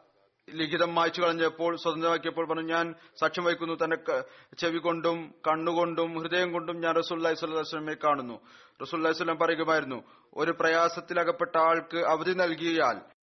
ലിഖിതം 0.49 0.95
മായ്ച്ചു 0.95 1.21
കളഞ്ഞപ്പോൾ 1.21 1.75
സ്വതന്ത്രമാക്കിയപ്പോൾ 1.75 2.49
പറഞ്ഞു 2.49 2.73
ഞാൻ 2.73 2.95
സാക്ഷ്യം 3.19 3.45
വഹിക്കുന്നു. 3.45 3.77
തന്റെ 3.83 4.23
ചെവി 4.59 4.77
കൊണ്ടും 4.77 5.35
കണ്ണുകൊണ്ടും 5.47 6.19
ഹൃദയം 6.19 6.51
കൊണ്ടും 6.51 6.79
ഞാൻ 6.79 6.95
റസൂല്ലായി 6.95 7.35
സ്വല്ലാസ്ലമെ 7.35 7.93
കാണുന്നു. 7.93 8.41
റസൂല്ലായി 8.81 9.13
സ്വലം 9.13 9.37
പറയുകയായിരുന്നു 9.37 10.03
ഒരു 10.33 10.51
പ്രയാസത്തിലകപ്പെട്ട 10.51 11.57
ആൾക്ക് 11.57 11.97
അവധി 11.97 12.31
നൽകിയാൽ 12.31 13.14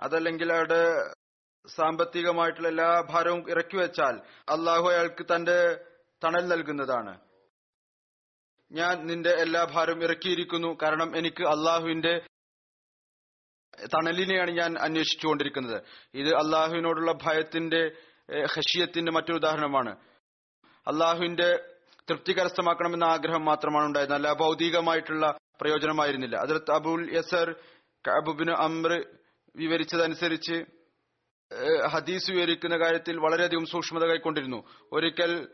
അതല്ലെങ്കിൽ 0.00 0.52
അയാളുടെ 0.52 0.84
സാമ്പത്തികമായിട്ടുള്ള 1.66 2.68
എല്ലാ 2.68 3.00
ഭാരവും 3.10 3.50
ഇറക്കി 3.50 3.76
വെച്ചാൽ 3.76 4.20
അള്ളാഹു 4.48 4.90
അയാൾക്ക് 4.90 5.26
തന്റെ 5.34 5.84
തണൽ 6.24 6.48
നൽകുന്നതാണ്. 6.48 7.20
ഞാൻ 8.72 9.06
നിന്റെ 9.06 9.30
എല്ലാ 9.30 9.64
ഭാരവും 9.64 10.02
ഇറക്കിയിരിക്കുന്നു. 10.02 10.78
കാരണം 10.82 11.16
എനിക്ക് 11.16 11.42
അള്ളാഹുവിന്റെ 11.42 12.20
തണലിനെയാണ് 13.84 14.50
ഞാൻ 14.50 14.78
അന്വേഷിച്ചുകൊണ്ടിരിക്കുന്നത്. 14.78 15.82
ഇത് 16.14 16.28
അള്ളാഹുവിനോടുള്ള 16.28 17.12
ഭയത്തിന്റെ 17.12 17.90
ഹഷിയത്തിന്റെ 18.44 19.12
മറ്റൊരു 19.12 19.36
ഉദാഹരണമാണ്. 19.36 19.96
അള്ളാഹുവിന്റെ 20.86 21.76
തൃപ്തി 22.10 22.32
കരസ്ഥമാക്കണമെന്ന 22.32 23.04
ആഗ്രഹം 23.04 23.44
മാത്രമാണ് 23.44 23.86
ഉണ്ടായിരുന്നത്. 23.86 24.22
അല്ല 24.22 24.32
ഭൗതികമായിട്ടുള്ള 24.32 25.38
പ്രയോജനമായിരുന്നില്ല. 25.60 26.36
അതിർത്ത് 26.36 26.72
അബുൽ 26.72 27.16
യസർ 27.16 27.54
കബുബിന് 28.08 28.50
അമ്ര 28.50 29.02
വിവരിച്ചതനുസരിച്ച് 29.56 30.64
ഹദീസ് 31.86 32.30
വിവരിക്കുന്ന 32.30 32.76
കാര്യത്തിൽ 32.76 33.18
വളരെയധികം 33.18 33.66
സൂക്ഷ്മത 33.66 34.04
കൈക്കൊണ്ടിരുന്നു. 34.04 34.64
ഒരിക്കൽ 34.92 35.48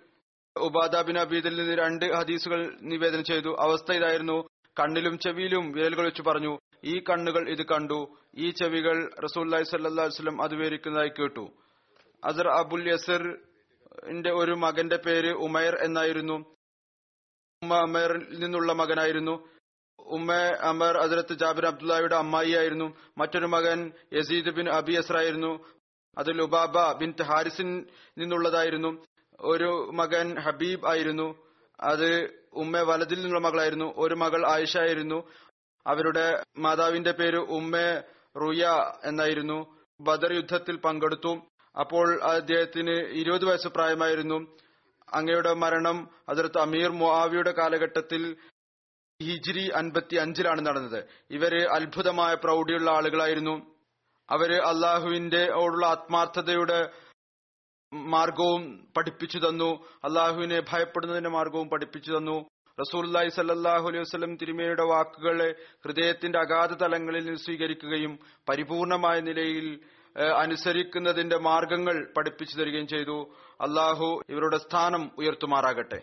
ഉബാദ 0.57 1.07
ബിൻ 1.07 1.19
അബീദിൽ 1.19 1.57
നിന്ന് 1.57 1.75
രണ്ട് 1.83 2.13
ഹദീസുകൾ 2.15 2.79
നിവേദനം 2.83 3.25
ചെയ്തു. 3.25 3.57
അവസ്ഥ 3.61 3.93
ഇതായിരുന്നു. 3.93 4.49
കണ്ണിലും 4.81 5.19
ചെവിയിലും 5.19 5.73
വിരലുകൾ 5.73 6.05
വെച്ച് 6.05 6.23
പറഞ്ഞു 6.23 6.59
ഈ 6.85 6.99
കണ്ണുകൾ 6.99 7.49
ഇത് 7.49 7.63
കണ്ടു. 7.63 8.17
ഈ 8.35 8.51
ചെവികൾ 8.51 9.11
റസൂല്ലി 9.25 9.63
സല്ലാസ്ലം 9.63 10.43
അത് 10.43 10.55
വിവരിക്കുന്നതായി 10.55 11.09
കേട്ടു. 11.09 11.51
അസർ 12.25 12.49
അബുൽ 12.49 12.93
യസറിന്റെ 12.93 14.33
ഒരു 14.33 14.53
മകന്റെ 14.53 14.97
പേര് 14.97 15.33
ഉമൈർ 15.33 15.77
എന്നായിരുന്നു. 15.83 16.55
ഉമ്മ 17.63 17.75
അമേറിൽ 17.75 18.41
നിന്നുള്ള 18.41 18.73
മകനായിരുന്നു. 18.73 19.56
ഉമ്മ 19.99 20.33
അമർ 20.61 20.97
അതിരത്ത് 20.99 21.35
ജാബിർ 21.35 21.67
അബ്ദുള്ളയുടെ 21.67 22.17
അമ്മായിയായിരുന്നു. 22.17 22.97
മറ്റൊരു 23.19 23.47
മകൻ 23.47 23.93
യസീദ് 24.13 24.51
ബിൻ 24.51 24.71
അബി 24.71 24.93
അസ്രായിരുന്നു 24.93 25.65
അത് 26.19 26.31
ഉബാബ 26.31 26.93
ബിൻ 26.99 27.15
ഹാരിസിൻ 27.23 27.87
നിന്നുള്ളതായിരുന്നു. 28.19 29.05
ഒരു 29.41 29.91
മകൻ 29.95 30.41
ഹബീബ് 30.41 30.87
ആയിരുന്നു. 30.87 31.35
അത് 31.81 32.31
ഉമ്മ 32.53 32.79
വലതിൽ 32.79 33.15
നിന്നുള്ള 33.15 33.39
മകളായിരുന്നു. 33.39 33.95
ഒരു 33.97 34.15
മകൾ 34.15 34.51
ആയിഷ 34.53 34.77
ആയിരുന്നു 34.77 35.29
അവരുടെ 35.87 36.43
മാതാവിന്റെ 36.59 37.13
പേര് 37.13 37.37
ഉമ്മ 37.37 37.77
റുയ 38.39 38.67
എന്നായിരുന്നു. 39.05 39.77
ബദർ 40.01 40.33
യുദ്ധത്തിൽ 40.33 40.77
പങ്കെടുത്തു. 40.77 41.43
അപ്പോൾ 41.81 42.23
അദ്ദേഹത്തിന് 42.23 42.91
ഇരുപത് 42.91 43.45
വയസ്സ് 43.45 43.69
പ്രായമായിരുന്നു. 43.69 44.57
അങ്ങയുടെ 45.13 45.53
മരണം 45.55 46.11
അതിർത്ത് 46.29 46.59
അമീർ 46.59 46.91
മുആവിയുടെ 46.91 47.51
കാലഘട്ടത്തിൽ 47.51 48.37
ഹിജ്രി 49.23 49.71
അൻപത്തി 49.71 50.17
അഞ്ചിലാണ് 50.17 50.67
നടന്നത്. 50.67 51.05
ഇവർ 51.31 51.55
അത്ഭുതമായ 51.73 52.35
പ്രൗഢിയുള്ള 52.35 52.91
ആളുകളായിരുന്നു. 52.91 53.75
അവർ 54.31 54.53
അള്ളാഹുവിന്റെ 54.53 55.51
ഓടുള്ള 55.55 55.87
ആത്മാർത്ഥതയുടെ 55.87 56.91
മാർഗവും 57.95 58.89
പഠിപ്പിച്ചു 58.97 59.39
തന്നു. 59.39 59.85
അള്ളാഹുവിനെ 60.05 60.61
ഭയപ്പെടുന്നതിന്റെ 60.61 61.31
മാർഗവും 61.31 61.69
പഠിപ്പിച്ചു 61.69 62.13
തന്നു. 62.13 62.49
റസൂല്ലായി 62.81 63.29
സല്ലാഹു 63.29 63.89
അലൈഹി 63.89 64.01
വസ്ലം 64.01 64.37
തിരുമേനിയുടെ 64.37 64.83
വാക്കുകളെ 64.83 65.55
ഹൃദയത്തിന്റെ 65.85 66.39
അഗാധ 66.39 66.73
തലങ്ങളിൽ 66.73 67.37
സ്വീകരിക്കുകയും 67.37 68.19
പരിപൂർണമായ 68.49 69.21
നിലയിൽ 69.21 69.81
അനുസരിക്കുന്നതിന്റെ 70.37 71.39
മാർഗങ്ങൾ 71.39 72.13
പഠിപ്പിച്ചു 72.17 72.57
തരികയും 72.57 72.87
ചെയ്തു. 72.87 73.35
അള്ളാഹു 73.61 74.23
ഇവരുടെ 74.29 74.59
സ്ഥാനം 74.59 75.11
ഉയർത്തുമാറാകട്ടെ. 75.19 76.03